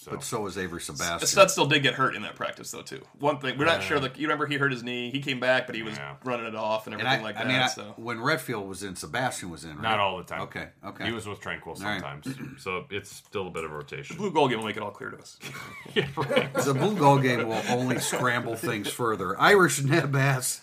So 0.00 0.12
But 0.12 0.24
so 0.24 0.46
is 0.46 0.56
Avery 0.56 0.80
Sebastian. 0.80 1.28
Studstill 1.28 1.68
did 1.68 1.82
get 1.82 1.92
hurt 1.92 2.16
in 2.16 2.22
that 2.22 2.34
practice 2.34 2.70
though 2.70 2.80
too. 2.80 3.02
One 3.18 3.38
thing 3.38 3.58
we're 3.58 3.66
not 3.66 3.82
sure. 3.82 4.00
Like 4.00 4.16
you 4.18 4.26
remember, 4.28 4.46
he 4.46 4.56
hurt 4.56 4.72
his 4.72 4.82
knee. 4.82 5.10
He 5.10 5.20
came 5.20 5.40
back, 5.40 5.66
but 5.66 5.76
he 5.76 5.82
was 5.82 5.94
Yeah. 5.94 6.14
running 6.24 6.46
it 6.46 6.54
off 6.54 6.86
and 6.86 6.94
and 6.94 7.02
everything 7.02 7.20
I, 7.20 7.28
like 7.28 7.36
I 7.36 7.40
that. 7.40 7.48
mean, 7.48 7.60
I, 7.60 7.66
so 7.66 7.92
when 7.98 8.18
Redfield 8.18 8.66
was 8.66 8.82
in, 8.82 8.96
Sebastian 8.96 9.50
was 9.50 9.64
in. 9.64 9.72
Right? 9.72 9.82
not 9.82 10.00
all 10.00 10.16
the 10.16 10.24
time. 10.24 10.40
Okay. 10.42 10.68
Okay. 10.82 11.04
He 11.04 11.12
was 11.12 11.26
with 11.26 11.42
Tranquill 11.42 11.78
right. 11.82 12.00
sometimes, 12.00 12.34
so 12.56 12.86
it's 12.88 13.14
still 13.14 13.48
a 13.48 13.50
bit 13.50 13.64
of 13.64 13.72
a 13.72 13.74
rotation. 13.74 14.16
Blue 14.16 14.30
Gold 14.32 14.48
game 14.48 14.60
will 14.60 14.66
make 14.68 14.78
it 14.78 14.82
all 14.82 14.90
clear 14.90 15.10
to 15.10 15.18
us. 15.18 15.38
the 15.94 16.74
Blue 16.74 16.96
Gold 16.96 17.20
game 17.22 17.46
will 17.46 17.62
only 17.68 17.98
scramble 17.98 18.56
things 18.56 18.88
further. 18.88 19.38
Irish 19.38 19.80
Nebass. 19.80 20.60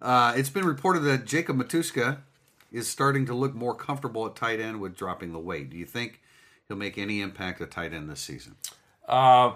Uh, 0.00 0.32
it's 0.36 0.48
been 0.48 0.64
reported 0.64 1.00
that 1.00 1.24
Jacob 1.24 1.56
Matuska 1.56 2.18
is 2.70 2.86
starting 2.86 3.26
to 3.26 3.34
look 3.34 3.52
more 3.52 3.74
comfortable 3.74 4.26
at 4.26 4.36
tight 4.36 4.60
end 4.60 4.80
with 4.80 4.96
dropping 4.96 5.32
the 5.32 5.40
weight. 5.40 5.70
Do 5.70 5.76
you 5.76 5.86
think 5.86 6.20
he'll 6.70 6.76
make 6.78 6.96
any 6.98 7.20
impact 7.20 7.60
at 7.60 7.68
tight 7.72 7.92
end 7.92 8.08
this 8.08 8.20
season? 8.20 8.54
Uh, 9.08 9.54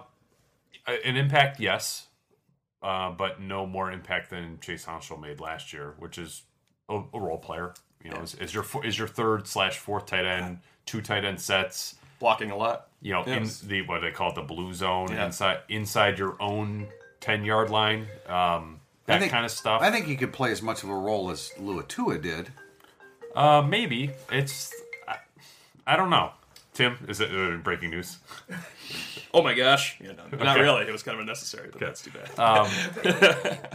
an 1.04 1.16
impact, 1.16 1.60
yes, 1.60 2.08
uh, 2.82 3.12
but 3.12 3.40
no 3.40 3.66
more 3.66 3.92
impact 3.92 4.30
than 4.30 4.58
Chase 4.60 4.84
Hounshell 4.84 5.16
made 5.18 5.38
last 5.38 5.72
year, 5.72 5.94
which 6.00 6.18
is 6.18 6.42
a, 6.88 6.96
a 7.14 7.20
role 7.20 7.38
player. 7.38 7.72
You 8.02 8.10
know, 8.10 8.20
is, 8.20 8.34
is 8.34 8.52
your 8.52 8.66
is 8.82 8.98
your 8.98 9.06
third 9.08 9.46
slash 9.46 9.78
fourth 9.78 10.06
tight 10.06 10.26
end, 10.26 10.58
two 10.86 11.00
tight 11.00 11.24
end 11.24 11.40
sets. 11.40 11.94
Blocking 12.18 12.50
a 12.50 12.56
lot. 12.56 12.88
You 13.00 13.12
know, 13.12 13.22
Yes. 13.26 13.62
in 13.62 13.68
the 13.68 13.82
what 13.82 14.00
they 14.00 14.10
call 14.10 14.30
it, 14.30 14.34
the 14.34 14.42
blue 14.42 14.74
zone 14.74 15.08
Yeah. 15.12 15.26
inside 15.26 15.58
inside 15.68 16.18
your 16.18 16.36
own 16.42 16.88
ten 17.20 17.44
yard 17.44 17.70
line. 17.70 18.08
Um, 18.26 18.80
that 19.06 19.20
think- 19.20 19.30
kind 19.32 19.44
of 19.44 19.50
stuff. 19.52 19.82
I 19.82 19.90
think 19.92 20.06
he 20.06 20.16
could 20.16 20.32
play 20.32 20.50
as 20.50 20.62
much 20.62 20.82
of 20.82 20.88
a 20.90 20.94
role 20.94 21.30
as 21.30 21.52
Luatua 21.60 22.20
did. 22.20 22.50
uh, 23.36 23.62
maybe 23.62 24.10
it's. 24.32 24.72
I, 25.08 25.16
I 25.86 25.96
don't 25.96 26.10
know. 26.10 26.32
Tim, 26.74 26.98
is 27.08 27.20
it 27.20 27.30
uh, 27.30 27.56
breaking 27.58 27.90
news? 27.90 28.18
Oh 29.32 29.42
my 29.42 29.54
gosh! 29.54 29.96
Yeah, 30.00 30.08
no, 30.12 30.24
not 30.36 30.56
Okay. 30.56 30.60
really. 30.60 30.82
It 30.86 30.92
was 30.92 31.02
kind 31.02 31.14
of 31.14 31.20
unnecessary, 31.20 31.68
but 31.72 31.80
that's 31.80 32.02
too 32.02 32.10
bad. 32.10 32.38
Um, 32.38 32.68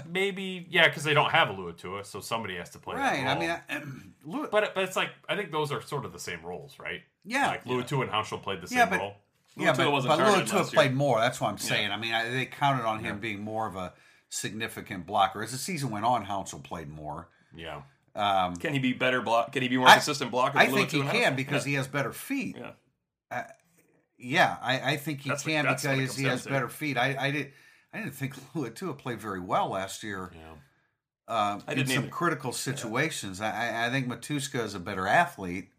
maybe, 0.09 0.67
yeah, 0.69 0.87
because 0.87 1.03
they 1.03 1.13
don't 1.13 1.31
have 1.31 1.49
a 1.49 1.53
Luatua, 1.53 2.05
so 2.05 2.19
somebody 2.19 2.55
has 2.57 2.69
to 2.71 2.79
play. 2.79 2.95
that 2.95 3.01
Right. 3.01 3.23
I 3.25 3.31
role. 3.31 3.39
mean, 3.39 3.49
I, 3.69 3.75
um, 3.75 4.13
Lua, 4.25 4.47
But 4.51 4.75
but 4.75 4.83
it's 4.83 4.95
like 4.95 5.09
I 5.27 5.35
think 5.35 5.51
those 5.51 5.71
are 5.71 5.81
sort 5.81 6.05
of 6.05 6.13
the 6.13 6.19
same 6.19 6.41
roles, 6.43 6.77
right? 6.79 7.01
Yeah. 7.25 7.47
like 7.47 7.65
Luatua 7.65 8.01
and 8.03 8.11
Hounshell 8.11 8.39
played 8.39 8.61
the 8.61 8.67
same 8.67 8.77
Yeah, 8.79 8.85
but- 8.89 8.99
role. 8.99 9.13
yeah, 9.55 9.71
Luatua 9.73 9.77
but, 9.77 9.91
wasn't 9.91 10.11
but 10.11 10.17
targeted 10.17 10.47
Luatua 10.49 10.53
last 10.59 10.73
year. 10.73 10.81
played 10.81 10.93
more. 10.93 11.19
That's 11.19 11.39
what 11.41 11.49
I'm 11.51 11.57
saying. 11.57 11.91
I 11.91 11.97
mean, 11.97 12.13
I, 12.13 12.29
they 12.29 12.45
counted 12.45 12.85
on 12.85 13.03
him 13.03 13.19
being 13.19 13.41
more 13.41 13.67
of 13.67 13.75
a 13.75 13.93
significant 14.29 15.05
blocker. 15.05 15.41
As 15.41 15.51
the 15.51 15.57
season 15.57 15.89
went 15.89 16.05
on, 16.05 16.25
Hounshell 16.25 16.59
played 16.59 16.89
more. 16.89 17.29
Yeah, 17.55 17.81
um, 18.15 18.55
Can 18.57 18.73
he 18.73 18.79
be 18.79 18.93
better 18.93 19.21
block? 19.21 19.51
Can 19.53 19.61
he 19.61 19.67
be 19.67 19.77
more 19.77 19.87
I- 19.87 19.93
consistent 19.93 20.31
blocker? 20.31 20.57
I 20.57 20.65
than 20.67 20.75
think 20.75 20.89
Luatua 20.89 20.93
he 20.93 20.99
and 21.01 21.09
can 21.11 21.23
House? 21.23 21.35
because 21.35 21.65
yeah. 21.65 21.69
he 21.71 21.75
has 21.75 21.87
better 21.87 22.11
feet. 22.13 22.57
Yeah. 22.59 22.71
Yeah, 24.17 24.57
I, 24.61 24.93
I 24.93 24.97
think 24.97 25.21
he 25.21 25.29
That's 25.29 25.43
can 25.43 25.65
what 25.65 25.81
because 25.81 26.15
he 26.17 26.25
has 26.25 26.45
better 26.45 26.67
feet. 26.67 26.97
I, 26.97 27.15
I 27.17 27.31
did 27.31 27.53
I 27.93 27.99
didn't 27.99 28.13
think 28.15 28.35
Luatua 28.55 28.97
played 28.97 29.19
very 29.21 29.39
well 29.39 29.69
last 29.69 30.03
year. 30.03 30.31
yeah. 30.33 30.39
Uh, 31.27 31.59
I 31.67 31.73
in 31.73 31.85
some 31.85 31.97
either. 32.05 32.07
critical 32.07 32.51
situations. 32.51 33.39
I 33.39 33.51
I, 33.51 33.87
I 33.87 33.89
think 33.91 34.07
Matuska 34.07 34.63
is 34.65 34.73
a 34.73 34.79
better 34.79 35.05
athlete, 35.07 35.69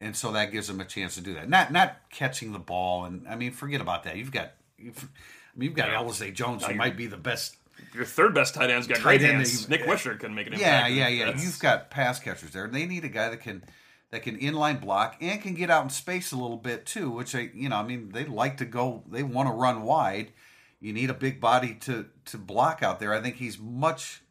and 0.00 0.16
so 0.16 0.32
that 0.32 0.50
gives 0.50 0.68
him 0.68 0.80
a 0.80 0.84
chance 0.84 1.14
to 1.14 1.20
do 1.20 1.34
that. 1.34 1.48
Not 1.48 1.72
not 1.72 1.96
catching 2.10 2.52
the 2.52 2.58
ball, 2.58 3.04
and 3.04 3.26
I 3.28 3.36
mean, 3.36 3.52
forget 3.52 3.80
about 3.80 4.02
that. 4.04 4.16
You've 4.16 4.32
got 4.32 4.50
you've, 4.76 4.98
I 5.04 5.58
mean, 5.58 5.68
you've 5.68 5.76
got 5.76 5.88
Yeah. 5.90 6.02
Alizé 6.02 6.34
Jones, 6.34 6.64
who 6.66 6.74
might 6.74 6.96
be 6.96 7.06
the 7.06 7.16
best. 7.16 7.56
Your 7.94 8.04
third 8.04 8.34
best 8.34 8.54
tight 8.54 8.70
end's 8.70 8.86
got 8.88 8.96
Tight 8.96 9.02
great 9.04 9.22
end 9.22 9.36
hands. 9.36 9.68
Nic 9.68 9.82
Weishar 9.84 10.18
couldn't 10.18 10.34
make 10.34 10.48
an 10.48 10.54
Yeah, 10.54 10.86
yeah, 10.88 11.06
yeah. 11.08 11.26
That's- 11.26 11.44
You've 11.44 11.58
got 11.60 11.90
pass 11.90 12.18
catchers 12.18 12.50
there. 12.50 12.66
They 12.68 12.84
need 12.86 13.04
a 13.04 13.08
guy 13.08 13.30
that 13.30 13.40
can 13.40 13.62
that 14.10 14.22
can 14.22 14.38
inline 14.38 14.80
block 14.80 15.16
and 15.20 15.40
can 15.40 15.54
get 15.54 15.70
out 15.70 15.84
in 15.84 15.90
space 15.90 16.32
a 16.32 16.36
little 16.36 16.56
bit 16.56 16.86
too. 16.86 17.10
Which 17.10 17.34
I, 17.34 17.50
you 17.54 17.68
know, 17.68 17.76
I 17.76 17.82
mean, 17.84 18.10
they 18.10 18.24
like 18.24 18.56
to 18.58 18.64
go. 18.64 19.02
They 19.10 19.22
want 19.22 19.48
to 19.48 19.52
run 19.52 19.82
wide. 19.82 20.32
You 20.80 20.92
need 20.92 21.10
a 21.10 21.14
big 21.14 21.40
body 21.40 21.74
to 21.82 22.06
to 22.26 22.38
block 22.38 22.82
out 22.82 23.00
there. 23.00 23.12
I 23.14 23.20
think 23.20 23.36
he's 23.36 23.58
much. 23.58 24.22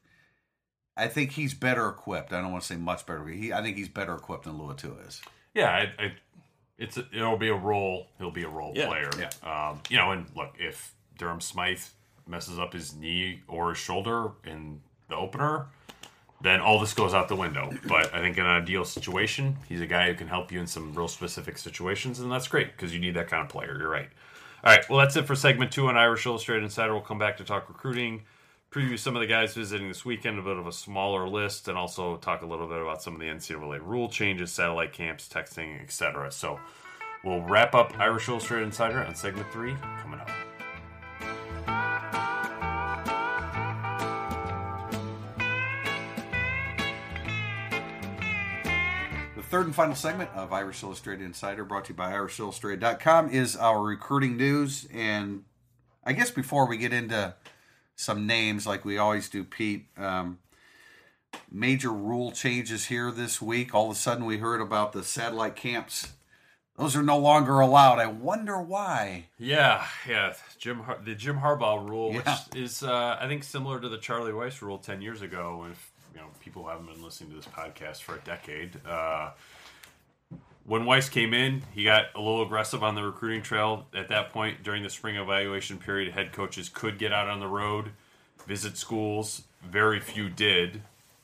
I 0.98 1.08
think 1.08 1.32
he's 1.32 1.54
better 1.54 1.88
equipped. 1.88 2.34
I 2.34 2.42
don't 2.42 2.52
want 2.52 2.64
to 2.64 2.68
say 2.68 2.76
much 2.76 3.06
better. 3.06 3.26
He, 3.28 3.54
I 3.54 3.62
think 3.62 3.78
he's 3.78 3.88
better 3.88 4.16
equipped 4.16 4.44
than 4.44 4.56
Luatua 4.60 5.08
is. 5.08 5.22
yeah. 5.54 5.70
I, 5.70 6.04
I, 6.04 6.14
it's 6.78 6.98
a, 6.98 7.06
it'll 7.14 7.38
be 7.38 7.48
a 7.50 7.56
role. 7.56 8.08
He'll 8.18 8.32
be 8.32 8.44
a 8.44 8.50
role 8.50 8.74
Yeah, 8.76 8.88
player. 8.88 9.10
yeah. 9.18 9.30
Um, 9.44 9.82
you 9.90 9.96
know, 9.98 10.12
and 10.12 10.26
look, 10.36 10.56
if 10.60 10.94
Durham 11.18 11.40
Smythe 11.42 11.82
messes 12.28 12.58
up 12.60 12.74
his 12.74 12.94
knee 12.96 13.42
or 13.48 13.70
his 13.70 13.78
shoulder 13.78 14.32
in 14.46 14.82
the 15.10 15.16
opener, 15.16 15.68
then 16.42 16.62
all 16.62 16.80
this 16.80 16.94
goes 16.94 17.14
out 17.14 17.28
the 17.28 17.36
window. 17.36 17.72
But 17.88 18.14
I 18.14 18.20
think 18.20 18.38
in 18.38 18.46
an 18.46 18.62
ideal 18.62 18.86
situation, 18.86 19.58
he's 19.68 19.82
a 19.82 19.88
guy 19.88 20.08
who 20.08 20.16
can 20.16 20.28
help 20.28 20.52
you 20.52 20.60
in 20.60 20.68
some 20.68 20.94
real 20.94 21.08
specific 21.08 21.58
situations, 21.58 22.20
and 22.20 22.32
that's 22.32 22.48
great 22.48 22.72
because 22.72 22.94
you 22.94 23.00
need 23.00 23.16
that 23.16 23.28
kind 23.28 23.44
of 23.44 23.50
player. 23.50 23.78
You're 23.78 23.90
right. 23.90 24.10
All 24.64 24.74
right, 24.74 24.90
well, 24.90 25.00
that's 25.00 25.16
it 25.16 25.26
for 25.26 25.36
segment 25.36 25.72
two 25.72 25.88
on 25.88 25.98
Irish 25.98 26.26
Illustrated 26.26 26.64
Insider. 26.64 26.94
We'll 26.94 27.02
come 27.02 27.20
back 27.20 27.38
to 27.38 27.46
talk 27.46 27.70
recruiting, 27.70 28.24
preview 28.72 29.00
some 29.00 29.16
of 29.16 29.22
the 29.22 29.28
guys 29.28 29.54
visiting 29.54 29.88
this 29.88 30.04
weekend, 30.04 30.38
a 30.38 30.42
bit 30.42 30.58
of 30.58 30.68
a 30.68 30.72
smaller 30.72 31.28
list, 31.28 31.70
and 31.70 31.78
also 31.78 32.18
talk 32.18 32.42
a 32.42 32.46
little 32.46 32.68
bit 32.68 32.82
about 32.82 33.02
some 33.02 33.14
of 33.14 33.22
the 33.22 33.28
NCAA 33.28 33.80
rule 33.82 34.10
changes, 34.10 34.52
satellite 34.52 34.92
camps, 34.92 35.30
texting, 35.30 35.82
etc. 35.82 36.30
So 36.32 36.60
we'll 37.24 37.42
wrap 37.44 37.74
up 37.74 37.98
Irish 38.00 38.28
Illustrated 38.28 38.66
Insider 38.66 39.02
on 39.04 39.16
segment 39.16 39.50
three 39.52 39.76
coming 40.02 40.20
up. 40.20 40.30
Third 49.50 49.66
and 49.66 49.74
final 49.76 49.96
segment 49.96 50.30
of 50.36 50.54
Irish 50.54 50.84
Illustrated 50.84 51.26
Insider, 51.26 51.66
brought 51.66 51.86
to 51.86 51.90
you 51.94 51.96
by 51.98 52.12
IrishIllustrated.com, 52.12 53.32
is 53.32 53.56
our 53.56 53.82
recruiting 53.82 54.38
news. 54.38 54.88
And 54.94 55.44
I 56.04 56.14
guess 56.14 56.30
before 56.30 56.68
we 56.68 56.78
get 56.78 56.94
into 56.94 57.34
some 57.96 58.28
names, 58.28 58.68
like 58.68 58.86
we 58.86 59.00
always 59.00 59.28
do, 59.28 59.44
Pete, 59.44 59.88
um, 59.98 60.38
major 61.52 61.92
rule 61.92 62.32
changes 62.32 62.86
here 62.86 63.10
this 63.10 63.42
week. 63.42 63.74
All 63.74 63.90
of 63.90 63.96
a 63.98 64.00
sudden, 64.00 64.26
we 64.26 64.38
heard 64.38 64.62
about 64.62 64.94
the 64.94 65.04
satellite 65.04 65.56
camps. 65.56 66.14
Those 66.78 66.96
are 66.96 67.04
no 67.04 67.18
longer 67.18 67.60
allowed. 67.60 67.98
I 67.98 68.06
wonder 68.06 68.62
why. 68.62 69.26
Yeah, 69.40 69.86
yeah. 70.08 70.36
Jim, 70.60 70.82
Har- 70.82 71.02
the 71.04 71.16
Jim 71.16 71.40
Harbaugh 71.40 71.90
rule, 71.90 72.14
Yeah. 72.14 72.38
which 72.54 72.56
is, 72.64 72.84
uh, 72.84 73.18
I 73.20 73.28
think, 73.28 73.44
similar 73.44 73.80
to 73.82 73.90
the 73.90 73.98
Charlie 73.98 74.32
Weis 74.32 74.62
rule 74.62 74.78
ten 74.78 75.02
years 75.02 75.22
ago. 75.24 75.66
If 75.72 75.92
you 76.14 76.20
know 76.20 76.28
people 76.40 76.68
haven't 76.68 76.88
been 76.92 77.04
listening 77.04 77.30
to 77.32 77.36
this 77.36 77.46
podcast 77.46 78.02
for 78.02 78.16
a 78.16 78.20
decade, 78.20 78.86
uh, 78.86 79.32
when 80.66 80.84
Weis 80.84 81.10
came 81.10 81.34
in, 81.34 81.64
he 81.74 81.84
got 81.84 82.06
a 82.14 82.20
little 82.20 82.44
aggressive 82.44 82.84
on 82.84 82.94
the 82.94 83.02
recruiting 83.02 83.42
trail. 83.42 83.88
At 83.94 84.08
that 84.10 84.30
point, 84.30 84.62
during 84.64 84.84
the 84.84 84.90
spring 84.90 85.16
evaluation 85.16 85.80
period, 85.80 86.14
head 86.14 86.32
coaches 86.32 86.70
could 86.70 87.00
get 87.00 87.12
out 87.12 87.28
on 87.28 87.40
the 87.40 87.48
road, 87.48 87.90
visit 88.46 88.78
schools. 88.78 89.44
Very 89.68 90.00
few 90.00 90.30
did. 90.30 90.84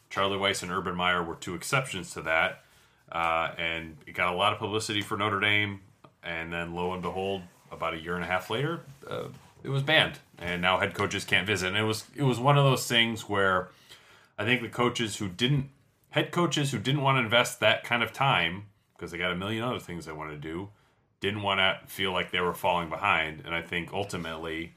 Charlie 0.10 0.38
Weis 0.38 0.64
and 0.64 0.72
Urban 0.72 0.96
Meyer 0.96 1.24
were 1.24 1.36
two 1.36 1.54
exceptions 1.54 2.12
to 2.14 2.22
that. 2.24 2.64
Uh, 3.12 3.52
and 3.58 3.98
it 4.08 4.14
got 4.14 4.34
a 4.34 4.36
lot 4.36 4.52
of 4.52 4.58
publicity 4.58 5.02
for 5.02 5.16
Notre 5.16 5.40
Dame. 5.40 5.82
And 6.24 6.52
then, 6.52 6.74
lo 6.74 6.94
and 6.94 7.04
behold, 7.04 7.44
about 7.72 7.94
a 7.94 8.00
year 8.00 8.16
and 8.16 8.24
a 8.24 8.28
half 8.28 8.50
later, 8.50 8.82
uh, 9.08 9.26
it 9.64 9.70
was 9.70 9.84
banned, 9.84 10.20
and 10.40 10.62
now 10.62 10.80
head 10.80 10.96
coaches 10.96 11.24
can't 11.24 11.46
visit. 11.46 11.68
And 11.68 11.78
it 11.78 11.84
was 11.84 12.06
it 12.16 12.24
was 12.24 12.40
one 12.40 12.58
of 12.58 12.64
those 12.64 12.88
things 12.88 13.30
where 13.30 13.70
I 14.38 14.46
think 14.46 14.62
the 14.62 14.70
coaches 14.70 15.18
who 15.18 15.30
didn't 15.30 15.70
head 16.10 16.32
coaches 16.32 16.72
who 16.72 16.80
didn't 16.80 17.02
want 17.02 17.18
to 17.18 17.24
invest 17.24 17.60
that 17.60 17.84
kind 17.84 18.02
of 18.02 18.14
time 18.14 18.68
because 18.96 19.12
they 19.12 19.18
got 19.18 19.32
a 19.32 19.36
million 19.36 19.64
other 19.64 19.80
things 19.80 20.06
they 20.06 20.14
want 20.14 20.32
to 20.32 20.38
do 20.38 20.70
didn't 21.20 21.42
want 21.42 21.60
to 21.60 21.80
feel 21.88 22.12
like 22.12 22.32
they 22.32 22.40
were 22.40 22.54
falling 22.54 22.90
behind. 22.90 23.42
And 23.46 23.54
I 23.54 23.62
think 23.62 23.92
ultimately, 23.92 24.74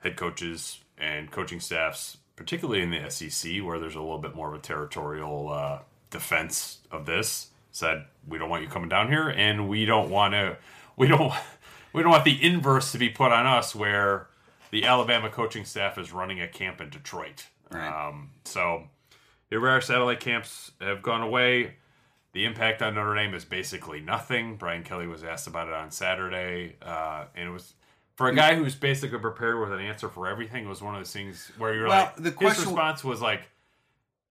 head 0.00 0.16
coaches 0.16 0.80
and 0.98 1.30
coaching 1.30 1.60
staffs, 1.60 2.18
particularly 2.36 2.82
in 2.82 2.90
the 2.90 3.10
SEC, 3.10 3.62
where 3.62 3.78
there's 3.78 3.94
a 3.94 4.00
little 4.00 4.18
bit 4.18 4.34
more 4.34 4.48
of 4.48 4.54
a 4.54 4.62
territorial 4.62 5.50
uh, 5.50 5.78
defense 6.10 6.78
of 6.90 7.06
this, 7.06 7.48
said 7.72 8.04
we 8.28 8.38
don't 8.38 8.50
want 8.50 8.62
you 8.62 8.68
coming 8.68 8.88
down 8.88 9.08
here, 9.08 9.28
and 9.28 9.68
we 9.68 9.84
don't 9.84 10.10
want 10.10 10.34
to, 10.34 10.56
we 10.96 11.08
don't, 11.08 11.32
we 11.92 12.02
don't 12.02 12.12
want 12.12 12.24
the 12.24 12.44
inverse 12.44 12.92
to 12.92 12.98
be 12.98 13.08
put 13.08 13.32
on 13.32 13.46
us, 13.46 13.74
where 13.74 14.28
the 14.70 14.84
Alabama 14.84 15.30
coaching 15.30 15.64
staff 15.64 15.98
is 15.98 16.12
running 16.12 16.40
a 16.40 16.48
camp 16.48 16.80
in 16.80 16.90
Detroit. 16.90 17.46
Right. 17.70 18.08
Um, 18.08 18.30
so 18.44 18.84
satellite 19.50 20.20
camps 20.20 20.72
have 20.80 21.02
gone 21.02 21.22
away. 21.22 21.76
The 22.32 22.44
impact 22.46 22.82
on 22.82 22.94
Notre 22.96 23.14
Dame 23.14 23.34
is 23.34 23.44
basically 23.44 24.00
nothing. 24.00 24.56
Brian 24.56 24.82
Kelly 24.82 25.06
was 25.06 25.22
asked 25.22 25.46
about 25.46 25.68
it 25.68 25.74
on 25.74 25.90
Saturday, 25.92 26.76
uh, 26.82 27.26
and 27.36 27.48
it 27.48 27.52
was 27.52 27.74
for 28.16 28.28
a 28.28 28.34
guy 28.34 28.54
who's 28.56 28.74
basically 28.74 29.18
prepared 29.18 29.60
with 29.60 29.72
an 29.72 29.80
answer 29.80 30.08
for 30.08 30.26
everything. 30.26 30.64
It 30.64 30.68
was 30.68 30.82
one 30.82 30.94
of 30.94 31.00
those 31.00 31.12
things 31.12 31.50
where 31.58 31.74
you're 31.74 31.86
Well, 31.88 32.04
like, 32.06 32.16
the 32.16 32.22
his 32.24 32.34
question- 32.34 32.64
response 32.64 33.04
was 33.04 33.20
like, 33.20 33.48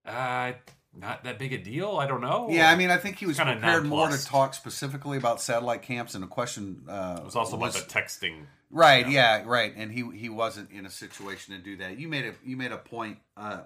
uh, 0.06 0.54
not 0.96 1.24
that 1.24 1.40
big 1.40 1.54
a 1.54 1.58
deal. 1.58 1.98
I 1.98 2.06
don't 2.06 2.22
know. 2.22 2.48
Yeah, 2.50 2.70
I 2.70 2.76
mean, 2.76 2.90
I 2.92 2.98
think 2.98 3.18
he 3.18 3.26
was 3.26 3.38
prepared 3.38 3.86
more 3.86 4.10
to 4.10 4.26
talk 4.26 4.54
specifically 4.54 5.18
about 5.18 5.42
satellite 5.42 5.82
camps, 5.82 6.14
and 6.14 6.22
the 6.24 6.28
question 6.28 6.84
uh, 6.88 7.18
it 7.20 7.26
was 7.26 7.36
also 7.36 7.56
about 7.58 7.74
the 7.74 7.80
texting. 7.80 8.46
Right. 8.76 9.08
Yeah. 9.08 9.44
Right. 9.46 9.74
And 9.76 9.92
he 9.92 10.04
he 10.18 10.30
wasn't 10.30 10.72
in 10.72 10.86
a 10.86 10.90
situation 10.90 11.56
to 11.56 11.62
do 11.62 11.78
that. 11.78 12.00
You 12.00 12.08
made 12.08 12.26
a 12.26 12.34
you 12.44 12.58
made 12.58 12.72
a 12.72 12.78
point 12.78 13.20
uh, 13.38 13.62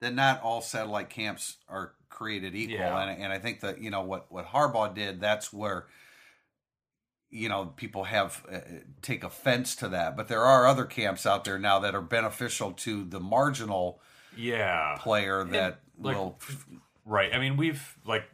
that 0.00 0.14
not 0.14 0.42
all 0.42 0.60
satellite 0.60 1.08
camps 1.08 1.56
are 1.68 1.94
created 2.10 2.54
equal, 2.54 2.76
Yeah. 2.76 3.00
and 3.08 3.22
and 3.22 3.32
I 3.32 3.38
think 3.38 3.60
that 3.60 3.80
you 3.80 3.90
know 3.90 4.02
what 4.02 4.30
what 4.30 4.46
Harbaugh 4.46 4.94
did. 4.94 5.20
That's 5.20 5.52
where 5.52 5.86
you 7.30 7.48
know 7.48 7.66
people 7.76 8.04
have 8.04 8.44
uh, 8.52 8.58
take 9.02 9.24
offense 9.24 9.76
to 9.76 9.88
that. 9.88 10.16
But 10.16 10.28
there 10.28 10.44
are 10.44 10.66
other 10.66 10.84
camps 10.84 11.24
out 11.24 11.44
there 11.44 11.58
now 11.58 11.78
that 11.78 11.94
are 11.94 12.02
beneficial 12.02 12.72
to 12.72 13.04
the 13.04 13.20
marginal 13.20 14.00
Yeah, 14.36 14.96
player 15.00 15.44
that 15.44 15.80
like- 15.98 16.16
will. 16.16 16.38
Right. 17.06 17.32
I 17.34 17.38
mean, 17.38 17.56
we've 17.56 17.96
like 18.04 18.24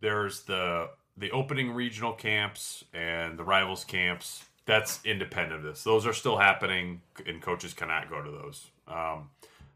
there's 0.00 0.42
the 0.44 0.88
the 1.16 1.30
opening 1.30 1.70
regional 1.72 2.12
camps 2.12 2.82
and 2.92 3.38
the 3.38 3.44
rivals 3.44 3.84
camps. 3.84 4.44
That's 4.66 5.00
independent 5.04 5.54
of 5.54 5.62
this. 5.62 5.84
Those 5.84 6.06
are 6.06 6.12
still 6.12 6.36
happening, 6.36 7.00
and 7.24 7.40
coaches 7.40 7.72
cannot 7.72 8.10
go 8.10 8.22
to 8.22 8.30
those. 8.30 8.66
Um, 8.88 9.30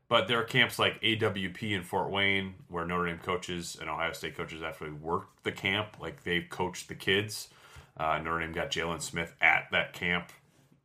but 0.08 0.26
there 0.26 0.40
are 0.40 0.44
camps 0.44 0.78
like 0.78 1.00
AWP 1.02 1.70
in 1.70 1.84
Fort 1.84 2.10
Wayne, 2.10 2.54
where 2.68 2.84
Notre 2.84 3.06
Dame 3.06 3.18
coaches 3.18 3.78
and 3.80 3.88
Ohio 3.88 4.12
State 4.12 4.36
coaches 4.36 4.60
actually 4.62 4.90
work 4.90 5.28
the 5.44 5.52
camp, 5.52 5.96
like 6.00 6.24
they've 6.24 6.48
coached 6.50 6.88
the 6.88 6.96
kids. 6.96 7.48
Uh, 7.96 8.18
Notre 8.18 8.40
Dame 8.40 8.52
got 8.52 8.70
Jaylon 8.72 9.00
Smith 9.00 9.32
at 9.40 9.68
that 9.70 9.92
camp 9.92 10.32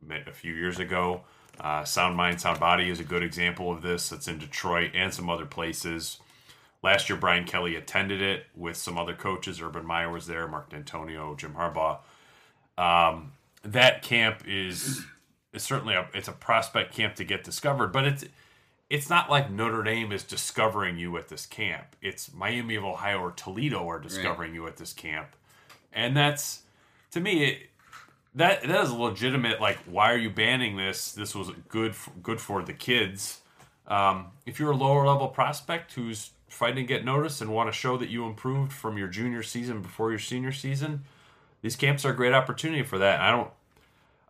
a 0.08 0.32
few 0.32 0.54
years 0.54 0.78
ago. 0.78 1.22
Uh, 1.58 1.82
Sound 1.82 2.16
Mind, 2.16 2.40
Sound 2.40 2.60
Body 2.60 2.88
is 2.88 3.00
a 3.00 3.04
good 3.04 3.24
example 3.24 3.72
of 3.72 3.82
this. 3.82 4.10
That's 4.10 4.28
in 4.28 4.38
Detroit 4.38 4.92
and 4.94 5.12
some 5.12 5.28
other 5.28 5.46
places. 5.46 6.18
Last 6.82 7.08
year, 7.08 7.18
Brian 7.18 7.44
Kelly 7.44 7.74
attended 7.74 8.22
it 8.22 8.44
with 8.54 8.76
some 8.76 8.96
other 8.96 9.14
coaches. 9.14 9.60
Urban 9.60 9.84
Meyer 9.84 10.10
was 10.10 10.26
there, 10.26 10.46
Mark 10.46 10.70
Dantonio, 10.70 11.36
Jim 11.36 11.54
Harbaugh. 11.54 11.98
Um, 12.78 13.32
that 13.72 14.02
camp 14.02 14.42
is 14.46 15.04
is 15.52 15.62
certainly 15.62 15.94
a 15.94 16.06
it's 16.14 16.28
a 16.28 16.32
prospect 16.32 16.94
camp 16.94 17.16
to 17.16 17.24
get 17.24 17.44
discovered, 17.44 17.88
but 17.88 18.04
it's 18.06 18.24
it's 18.88 19.10
not 19.10 19.28
like 19.28 19.50
Notre 19.50 19.82
Dame 19.82 20.12
is 20.12 20.22
discovering 20.22 20.96
you 20.96 21.16
at 21.16 21.28
this 21.28 21.44
camp. 21.44 21.96
It's 22.00 22.32
Miami 22.32 22.76
of 22.76 22.84
Ohio 22.84 23.18
or 23.18 23.32
Toledo 23.32 23.88
are 23.88 23.98
discovering 23.98 24.54
you 24.54 24.66
at 24.66 24.76
this 24.76 24.92
camp, 24.92 25.34
and 25.92 26.16
that's 26.16 26.62
to 27.10 27.20
me 27.20 27.44
it, 27.44 27.58
that 28.34 28.62
that 28.62 28.84
is 28.84 28.92
legitimate 28.92 29.60
like 29.60 29.78
why 29.86 30.12
are 30.12 30.18
you 30.18 30.30
banning 30.30 30.76
this? 30.76 31.12
This 31.12 31.34
was 31.34 31.50
good 31.68 31.96
for, 31.96 32.10
good 32.22 32.40
for 32.40 32.62
the 32.62 32.74
kids. 32.74 33.40
Um, 33.88 34.26
if 34.46 34.58
you're 34.58 34.72
a 34.72 34.76
lower 34.76 35.06
level 35.06 35.28
prospect 35.28 35.92
who's 35.94 36.30
fighting 36.48 36.86
to 36.86 36.94
get 36.94 37.04
noticed 37.04 37.40
and 37.40 37.52
want 37.52 37.68
to 37.68 37.72
show 37.72 37.96
that 37.96 38.08
you 38.08 38.26
improved 38.26 38.72
from 38.72 38.98
your 38.98 39.08
junior 39.08 39.42
season 39.42 39.80
before 39.80 40.10
your 40.10 40.18
senior 40.18 40.52
season, 40.52 41.04
these 41.62 41.76
camps 41.76 42.04
are 42.04 42.10
a 42.10 42.16
great 42.16 42.32
opportunity 42.32 42.82
for 42.82 42.98
that. 42.98 43.20
I 43.20 43.30
don't. 43.30 43.50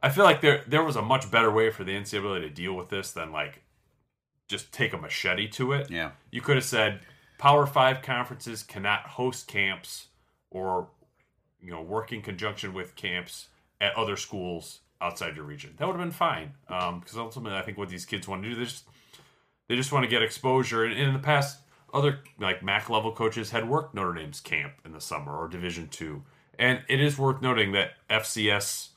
I 0.03 0.09
feel 0.11 0.25
like 0.25 0.41
there 0.41 0.63
there 0.67 0.85
was 0.85 0.97
a 0.97 1.03
much 1.03 1.31
better 1.31 1.51
way 1.51 1.71
for 1.71 1.85
the 1.85 1.93
NCAA 1.93 2.41
to 2.43 2.51
deal 2.51 2.75
with 2.75 2.89
this 2.89 3.13
than 3.13 3.33
like 3.33 3.63
just 4.49 4.73
take 4.73 4.93
a 4.93 4.99
machete 4.99 5.49
to 5.49 5.73
it. 5.73 5.91
Yeah. 5.91 6.13
You 6.31 6.41
could 6.41 6.57
have 6.57 6.65
said 6.65 7.01
Power 7.39 7.67
Five 7.67 8.03
conferences 8.03 8.63
cannot 8.63 9.07
host 9.07 9.49
camps 9.49 10.09
or 10.51 10.89
you 11.61 11.71
know 11.71 11.83
work 11.83 12.13
in 12.13 12.23
conjunction 12.23 12.73
with 12.73 12.95
camps 12.97 13.49
at 13.81 13.95
other 13.97 14.17
schools 14.17 14.81
outside 15.01 15.37
your 15.37 15.45
region. 15.45 15.75
That 15.77 15.87
would 15.87 15.97
have 15.97 16.03
been 16.03 16.11
fine 16.11 16.53
um, 16.69 17.01
because 17.01 17.17
ultimately 17.17 17.59
I 17.59 17.63
think 17.63 17.79
what 17.79 17.89
these 17.89 18.05
kids 18.05 18.27
want 18.27 18.43
to 18.43 18.49
do 18.49 18.55
they 18.55 18.65
just 18.65 18.85
they 19.69 19.77
just 19.77 19.93
want 19.93 20.05
to 20.05 20.09
get 20.09 20.23
exposure. 20.23 20.85
And 20.85 20.99
in 20.99 21.13
the 21.13 21.19
past, 21.19 21.61
other 21.93 22.21
like 22.39 22.63
MAC 22.63 22.89
level 22.89 23.13
coaches 23.13 23.51
had 23.51 23.69
worked 23.69 23.95
Notre 23.95 24.15
Dame's 24.15 24.41
camp 24.41 24.75
in 24.85 24.93
the 24.93 25.01
summer 25.01 25.37
or 25.37 25.49
Division 25.49 25.89
two, 25.89 26.23
and 26.59 26.83
it 26.89 27.01
is 27.01 27.19
worth 27.19 27.43
noting 27.43 27.73
that 27.73 27.93
FCS 28.09 28.89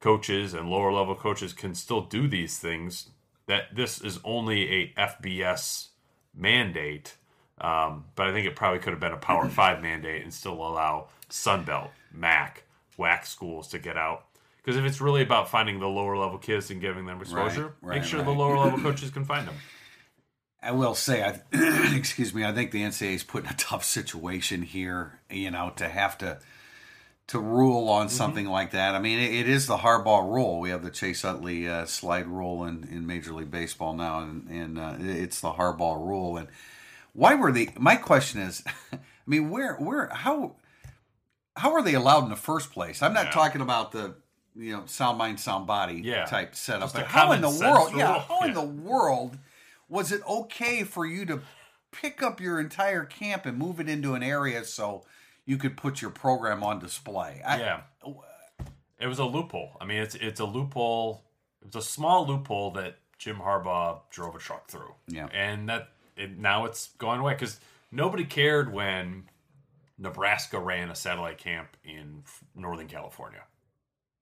coaches 0.00 0.54
and 0.54 0.68
lower 0.68 0.92
level 0.92 1.14
coaches 1.14 1.52
can 1.52 1.74
still 1.74 2.02
do 2.02 2.28
these 2.28 2.58
things. 2.58 3.10
That 3.46 3.74
this 3.74 4.00
is 4.00 4.18
only 4.24 4.70
a 4.72 4.92
FBS 4.98 5.88
mandate, 6.34 7.16
um, 7.60 8.06
but 8.16 8.26
I 8.26 8.32
think 8.32 8.46
it 8.46 8.56
probably 8.56 8.80
could 8.80 8.90
have 8.90 9.00
been 9.00 9.12
a 9.12 9.18
Power 9.18 9.48
Five 9.48 9.80
mandate 9.80 10.22
and 10.22 10.34
still 10.34 10.54
allow 10.54 11.08
Sunbelt, 11.30 11.90
MAC, 12.12 12.64
WAC 12.98 13.24
schools 13.24 13.68
to 13.68 13.78
get 13.78 13.96
out. 13.96 14.24
Because 14.56 14.76
if 14.76 14.84
it's 14.84 15.00
really 15.00 15.22
about 15.22 15.48
finding 15.48 15.78
the 15.78 15.86
lower 15.86 16.16
level 16.16 16.38
kids 16.38 16.72
and 16.72 16.80
giving 16.80 17.06
them 17.06 17.20
exposure, 17.20 17.74
right, 17.82 18.00
make 18.00 18.04
sure 18.04 18.18
right. 18.18 18.26
the 18.26 18.32
lower 18.32 18.58
level 18.58 18.78
coaches 18.82 19.10
can 19.10 19.24
find 19.24 19.46
them. 19.46 19.54
I 20.60 20.72
will 20.72 20.96
say, 20.96 21.22
I, 21.22 21.94
excuse 21.96 22.34
me, 22.34 22.44
I 22.44 22.52
think 22.52 22.72
the 22.72 22.82
NCAA 22.82 23.14
is 23.14 23.22
put 23.22 23.44
in 23.44 23.50
a 23.50 23.54
tough 23.54 23.84
situation 23.84 24.62
here. 24.62 25.20
You 25.30 25.52
know, 25.52 25.72
to 25.76 25.88
have 25.88 26.18
to 26.18 26.40
to 27.28 27.40
rule 27.40 27.88
on 27.88 28.08
something 28.08 28.46
like 28.46 28.70
that. 28.70 28.94
I 28.94 29.00
mean, 29.00 29.18
it, 29.18 29.32
it 29.34 29.48
is 29.48 29.66
the 29.66 29.78
Harbaugh 29.78 30.32
rule. 30.32 30.60
We 30.60 30.70
have 30.70 30.84
the 30.84 30.90
Chase 30.90 31.24
Utley 31.24 31.68
uh, 31.68 31.84
slide 31.86 32.28
rule 32.28 32.64
in, 32.64 32.84
in 32.90 33.04
Major 33.06 33.32
League 33.32 33.50
Baseball 33.50 33.94
now, 33.94 34.20
and, 34.20 34.48
and 34.48 34.78
uh, 34.78 34.94
it's 35.00 35.40
the 35.40 35.52
Harbaugh 35.52 35.96
rule. 36.06 36.36
And 36.36 36.46
why 37.14 37.34
were 37.34 37.50
they? 37.50 37.72
My 37.78 37.96
question 37.96 38.40
is, 38.40 38.62
I 38.92 38.98
mean, 39.26 39.50
where, 39.50 39.74
where, 39.74 40.06
how, 40.08 40.54
how 41.56 41.72
are 41.74 41.82
they 41.82 41.94
allowed 41.94 42.22
in 42.24 42.30
the 42.30 42.36
first 42.36 42.70
place? 42.70 43.02
I'm 43.02 43.12
not 43.12 43.26
Yeah. 43.26 43.30
talking 43.32 43.60
about 43.60 43.90
the 43.92 44.14
you 44.54 44.72
know 44.72 44.84
sound 44.86 45.18
mind, 45.18 45.40
sound 45.40 45.66
body 45.66 46.00
Yeah. 46.04 46.26
type 46.26 46.54
setup. 46.54 46.92
But 46.92 47.06
how 47.06 47.32
in 47.32 47.40
the 47.40 47.50
world? 47.50 47.90
Yeah, 47.96 48.12
rule. 48.12 48.20
how 48.20 48.42
in 48.42 48.54
the 48.54 48.62
world 48.62 49.36
was 49.88 50.12
it 50.12 50.22
okay 50.28 50.84
for 50.84 51.04
you 51.04 51.26
to 51.26 51.40
pick 51.90 52.22
up 52.22 52.40
your 52.40 52.60
entire 52.60 53.04
camp 53.04 53.46
and 53.46 53.58
move 53.58 53.80
it 53.80 53.88
into 53.88 54.14
an 54.14 54.22
area 54.22 54.64
so 54.64 55.04
you 55.46 55.56
could 55.56 55.76
put 55.76 56.02
your 56.02 56.10
program 56.10 56.62
on 56.62 56.78
display? 56.78 57.40
I, 57.44 57.58
Yeah. 57.58 57.80
It 58.98 59.06
was 59.06 59.18
a 59.18 59.24
loophole. 59.24 59.76
I 59.80 59.84
mean, 59.84 59.98
it's 59.98 60.14
it's 60.14 60.40
a 60.40 60.44
loophole. 60.44 61.24
It 61.60 61.74
was 61.74 61.84
a 61.84 61.88
small 61.88 62.26
loophole 62.26 62.70
that 62.72 62.96
Jim 63.18 63.36
Harbaugh 63.36 64.00
drove 64.10 64.34
a 64.34 64.38
truck 64.38 64.68
through. 64.68 64.94
Yeah. 65.08 65.28
and 65.32 65.68
that 65.68 65.88
it, 66.16 66.38
now 66.38 66.64
it's 66.64 66.88
going 66.98 67.20
away 67.20 67.34
because 67.34 67.60
nobody 67.90 68.24
cared 68.24 68.72
when 68.72 69.24
Nebraska 69.98 70.58
ran 70.58 70.90
a 70.90 70.94
satellite 70.94 71.38
camp 71.38 71.76
in 71.84 72.24
Northern 72.54 72.88
California. 72.88 73.42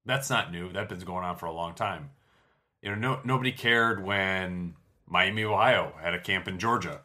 That's 0.07 0.29
not 0.29 0.53
new. 0.53 0.73
That's 0.73 0.89
been 0.89 1.01
going 1.01 1.25
on 1.25 1.37
for 1.37 1.47
a 1.47 1.53
long 1.53 1.75
time. 1.75 2.11
You 2.83 2.91
know, 2.91 2.97
no, 2.97 3.21
nobody 3.25 3.53
cared 3.53 4.05
when 4.05 4.75
Miami, 5.07 5.45
Ohio 5.45 5.95
had 6.01 6.15
a 6.15 6.21
camp 6.21 6.49
in 6.49 6.59
Georgia, 6.59 7.01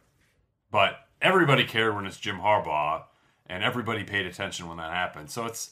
but 0.72 0.99
everybody 1.22 1.63
cared 1.63 1.95
when 1.95 2.05
it's 2.05 2.20
Jim 2.20 2.38
Harbaugh, 2.38 3.03
and 3.50 3.64
everybody 3.64 4.04
paid 4.04 4.26
attention 4.26 4.68
when 4.68 4.78
that 4.78 4.91
happened. 4.91 5.30
So 5.30 5.45
it's 5.45 5.72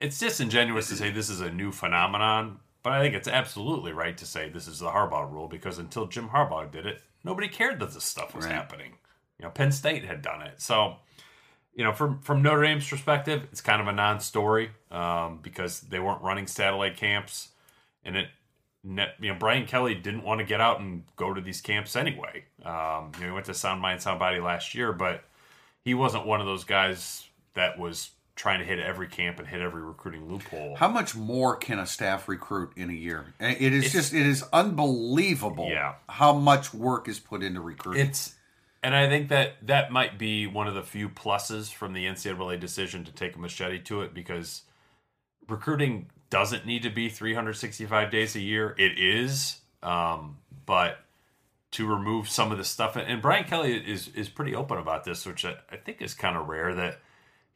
it's 0.00 0.18
disingenuous 0.18 0.88
to 0.88 0.96
say 0.96 1.10
this 1.10 1.28
is 1.30 1.40
a 1.40 1.50
new 1.50 1.70
phenomenon, 1.72 2.58
but 2.82 2.92
I 2.92 3.00
think 3.00 3.14
it's 3.14 3.28
absolutely 3.28 3.92
right 3.92 4.16
to 4.18 4.26
say 4.26 4.48
this 4.48 4.66
is 4.66 4.78
the 4.80 4.90
Harbaugh 4.90 5.30
rule 5.30 5.48
because 5.48 5.78
until 5.78 6.06
Jim 6.06 6.28
Harbaugh 6.30 6.70
did 6.70 6.86
it, 6.86 7.00
nobody 7.24 7.48
cared 7.48 7.78
that 7.80 7.92
this 7.92 8.04
stuff 8.04 8.34
was 8.34 8.44
Right. 8.46 8.54
happening. 8.54 8.94
You 9.38 9.44
know, 9.44 9.50
Penn 9.50 9.72
State 9.72 10.04
had 10.04 10.22
done 10.22 10.42
it. 10.42 10.60
So 10.60 10.96
you 11.74 11.84
know, 11.84 11.92
from 11.92 12.20
from 12.20 12.42
Notre 12.42 12.62
Dame's 12.62 12.88
perspective, 12.88 13.44
it's 13.50 13.60
kind 13.62 13.80
of 13.80 13.88
a 13.88 13.92
non-story 13.92 14.70
um, 14.90 15.38
because 15.42 15.80
they 15.80 15.98
weren't 16.00 16.20
running 16.22 16.46
satellite 16.46 16.96
camps, 16.98 17.48
and 18.04 18.14
it, 18.16 18.28
you 18.84 18.92
know, 19.32 19.36
Brian 19.38 19.64
Kelly 19.64 19.94
didn't 19.94 20.22
want 20.22 20.40
to 20.40 20.44
get 20.44 20.60
out 20.60 20.80
and 20.80 21.04
go 21.16 21.32
to 21.32 21.40
these 21.40 21.60
camps 21.62 21.96
anyway. 21.96 22.44
Um, 22.64 23.12
you 23.14 23.20
know, 23.22 23.26
he 23.28 23.30
went 23.30 23.46
to 23.46 23.54
Sound 23.54 23.80
Mind, 23.80 24.02
Sound 24.02 24.18
Body 24.18 24.38
last 24.38 24.74
year, 24.74 24.92
but 24.92 25.24
he 25.84 25.94
wasn't 25.94 26.26
one 26.26 26.40
of 26.40 26.46
those 26.46 26.64
guys 26.64 27.28
that 27.54 27.78
was 27.78 28.10
trying 28.34 28.60
to 28.60 28.64
hit 28.64 28.78
every 28.78 29.08
camp 29.08 29.38
and 29.38 29.46
hit 29.46 29.60
every 29.60 29.82
recruiting 29.82 30.28
loophole. 30.28 30.74
How 30.76 30.88
much 30.88 31.14
more 31.14 31.56
can 31.56 31.78
a 31.78 31.86
staff 31.86 32.28
recruit 32.28 32.72
in 32.76 32.90
a 32.90 32.94
year? 32.94 33.26
It 33.38 33.72
is 33.72 33.84
it's, 33.84 33.92
just 33.92 34.14
it 34.14 34.26
is 34.26 34.44
unbelievable. 34.52 35.68
Yeah. 35.70 35.94
how 36.08 36.32
much 36.32 36.72
work 36.72 37.08
is 37.08 37.18
put 37.18 37.42
into 37.42 37.60
recruiting. 37.60 38.06
It's 38.06 38.34
and 38.82 38.96
I 38.96 39.08
think 39.08 39.28
that 39.28 39.54
that 39.62 39.92
might 39.92 40.18
be 40.18 40.46
one 40.46 40.66
of 40.66 40.74
the 40.74 40.82
few 40.82 41.08
pluses 41.08 41.72
from 41.72 41.92
the 41.92 42.04
NCAA 42.06 42.58
decision 42.58 43.04
to 43.04 43.12
take 43.12 43.36
a 43.36 43.38
machete 43.38 43.78
to 43.80 44.02
it 44.02 44.12
because 44.12 44.62
recruiting 45.48 46.10
doesn't 46.30 46.66
need 46.66 46.82
to 46.82 46.90
be 46.90 47.08
365 47.08 48.10
days 48.10 48.34
a 48.34 48.40
year. 48.40 48.74
It 48.78 48.98
is, 48.98 49.60
um, 49.82 50.38
but 50.66 50.98
to 51.72 51.86
remove 51.86 52.28
some 52.28 52.52
of 52.52 52.58
the 52.58 52.64
stuff, 52.64 52.96
and 52.96 53.22
Brian 53.22 53.44
Kelly 53.44 53.74
is 53.74 54.08
is 54.08 54.28
pretty 54.28 54.54
open 54.54 54.78
about 54.78 55.04
this, 55.04 55.26
which 55.26 55.44
I, 55.44 55.56
I 55.70 55.76
think 55.76 56.00
is 56.00 56.14
kind 56.14 56.36
of 56.36 56.48
rare. 56.48 56.74
That 56.74 57.00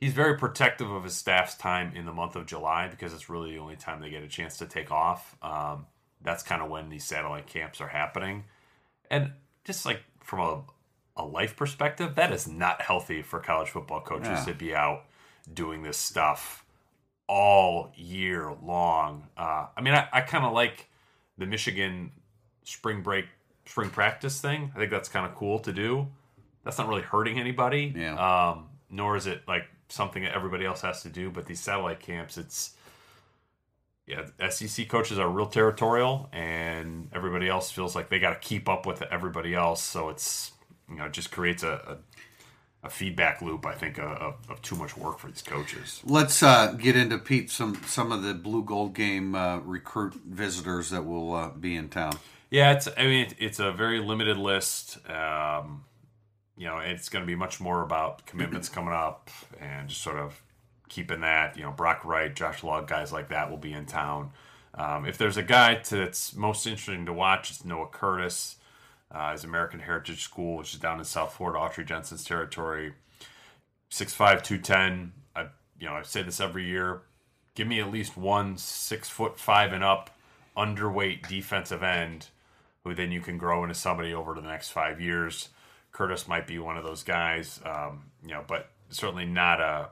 he's 0.01 0.13
very 0.13 0.37
protective 0.39 0.91
of 0.91 1.05
his 1.05 1.15
staff's 1.15 1.55
time 1.55 1.95
in 1.95 2.07
the 2.07 2.13
month 2.13 2.37
of 2.37 2.47
July 2.47 2.89
because 2.89 3.13
it's 3.13 3.29
really 3.29 3.53
the 3.53 3.59
only 3.59 3.77
time 3.77 4.01
they 4.01 4.11
get 4.11 4.23
a 4.23 4.29
chance 4.29 4.59
to 4.59 4.67
take 4.67 4.91
off. 4.91 5.37
Um, 5.43 5.87
that's 6.23 6.43
kind 6.43 6.63
of 6.63 6.71
when 6.71 6.89
these 6.89 7.05
satellite 7.05 7.47
camps 7.47 7.81
are 7.81 7.89
happening, 7.89 8.45
and 9.11 9.33
just 9.65 9.87
like 9.87 10.03
from 10.23 10.41
a 10.41 10.63
a 11.17 11.25
life 11.25 11.57
perspective, 11.57 12.15
that 12.17 12.33
is 12.33 12.47
not 12.47 12.83
healthy 12.83 13.23
for 13.23 13.41
college 13.41 13.71
football 13.71 14.01
coaches 14.01 14.29
yeah. 14.29 14.45
to 14.45 14.55
be 14.55 14.75
out 14.75 15.05
doing 15.53 15.83
this 15.83 15.97
stuff 15.97 16.65
all 17.27 17.91
year 17.95 18.55
long. 18.63 19.27
Uh, 19.37 19.67
I 19.77 19.81
mean, 19.81 19.95
I, 19.95 20.09
I 20.13 20.21
kind 20.21 20.45
of 20.45 20.53
like 20.53 20.89
the 21.39 21.47
Michigan 21.47 22.13
spring 22.65 23.03
break, 23.03 23.27
spring 23.67 23.91
practice 23.91 24.41
thing. 24.41 24.73
I 24.75 24.79
think 24.79 24.91
that's 24.91 25.09
kind 25.09 25.27
of 25.27 25.35
cool 25.35 25.59
to 25.61 25.73
do. 25.73 26.07
That's 26.65 26.79
not 26.79 26.89
really 26.89 27.03
hurting 27.03 27.39
anybody. 27.39 27.93
Yeah. 27.95 28.15
Um, 28.51 28.69
nor 28.91 29.17
is 29.17 29.27
it 29.27 29.43
like 29.47 29.67
something 29.89 30.23
that 30.23 30.35
everybody 30.35 30.65
else 30.65 30.81
has 30.83 31.03
to 31.03 31.09
do. 31.09 31.31
But 31.31 31.47
these 31.47 31.61
satellite 31.61 32.01
camps, 32.01 32.39
it's 32.39 32.73
yeah, 34.07 34.25
SEC 34.51 34.89
coaches 34.89 35.19
are 35.19 35.29
real 35.29 35.47
territorial, 35.47 36.29
and 36.33 37.09
everybody 37.13 37.49
else 37.49 37.71
feels 37.71 37.95
like 37.97 38.09
they 38.09 38.21
got 38.21 38.41
to 38.41 38.49
keep 38.49 38.69
up 38.69 38.87
with 38.87 39.03
everybody 39.03 39.55
else. 39.55 39.83
So 39.83 40.09
it's 40.09 40.53
you 40.89 40.97
know, 40.97 41.07
it 41.07 41.13
just 41.13 41.33
creates 41.33 41.65
a, 41.65 41.99
a, 42.83 42.87
a 42.87 42.91
feedback 42.91 43.43
loop. 43.43 43.67
I 43.67 43.75
think 43.75 43.99
of, 43.99 44.37
of, 44.49 44.63
too 44.63 44.77
much 44.77 44.97
work 44.97 45.19
for 45.19 45.27
these 45.27 45.43
coaches. 45.43 46.01
Let's 46.05 46.43
uh, 46.43 46.73
get 46.79 46.95
into 46.97 47.19
Pete 47.19 47.51
some 47.51 47.81
some 47.87 48.13
of 48.13 48.23
the 48.23 48.35
blue 48.35 48.63
gold 48.63 48.95
game 48.95 49.35
uh, 49.35 49.59
recruit 49.59 50.15
visitors 50.15 50.91
that 50.91 51.05
will 51.05 51.35
uh, 51.35 51.51
be 51.51 51.75
in 51.75 51.89
town. 51.89 52.17
Yeah, 52.51 52.73
it's 52.73 52.89
I 52.97 53.05
mean 53.07 53.29
it's 53.39 53.59
a 53.59 53.73
very 53.73 54.01
limited 54.01 54.37
list. 54.37 54.99
Um, 55.09 55.85
you 56.57 56.67
know, 56.67 56.79
it's 56.79 57.09
going 57.09 57.23
to 57.23 57.27
be 57.27 57.35
much 57.35 57.61
more 57.61 57.83
about 57.83 58.25
commitments 58.25 58.69
coming 58.69 58.95
up 58.95 59.31
and 59.61 59.89
just 59.89 60.01
sort 60.01 60.17
of 60.17 60.41
keeping 60.89 61.21
that. 61.21 61.57
You 61.57 61.65
know, 61.65 61.73
Brock 61.73 62.05
Wright, 62.05 62.35
Josh 62.35 62.63
Lugg, 62.63 62.87
guys 62.89 63.13
like 63.13 63.29
that 63.29 63.51
will 63.51 63.59
be 63.59 63.73
in 63.73 63.85
town. 63.87 64.31
Um, 64.75 65.07
if 65.07 65.19
there's 65.19 65.37
a 65.37 65.43
guy 65.43 65.81
that's 65.89 66.35
most 66.35 66.67
interesting 66.67 67.07
to 67.07 67.13
watch, 67.13 67.51
it's 67.51 67.65
Noah 67.65 67.89
Curtis 67.89 68.57
uh, 69.11 69.33
his 69.33 69.45
American 69.45 69.81
Heritage 69.81 70.23
School, 70.23 70.59
which 70.59 70.75
is 70.75 70.81
down 70.81 70.99
in 70.99 71.05
South 71.05 71.35
Florida, 71.35 71.59
Autry 71.59 71.87
Denson's 71.87 72.25
territory. 72.25 72.95
6'5", 73.91 74.43
210. 74.43 75.13
I 75.35 75.47
you 75.79 75.87
know 75.87 75.95
I 75.95 76.03
say 76.03 76.23
this 76.23 76.41
every 76.41 76.67
year. 76.67 77.03
Give 77.55 77.67
me 77.67 77.81
at 77.81 77.91
least 77.91 78.17
one 78.17 78.59
six 78.59 79.09
foot 79.09 79.39
five 79.39 79.73
and 79.73 79.85
up 79.85 80.11
underweight 80.57 81.29
defensive 81.29 81.83
end 81.83 82.29
who 82.87 82.95
then 82.95 83.11
you 83.11 83.21
can 83.21 83.37
grow 83.37 83.65
into 83.65 83.75
somebody 83.75 84.15
over 84.15 84.33
the 84.33 84.41
next 84.41 84.69
five 84.69 85.01
years. 85.01 85.49
Curtis 85.91 86.29
might 86.29 86.47
be 86.47 86.61
one 86.61 86.77
of 86.77 86.85
those 86.85 87.03
guys, 87.03 87.61
um, 87.65 88.05
you 88.23 88.31
know, 88.31 88.45
but 88.47 88.69
certainly 88.91 89.25
not 89.25 89.61
a 89.61 89.89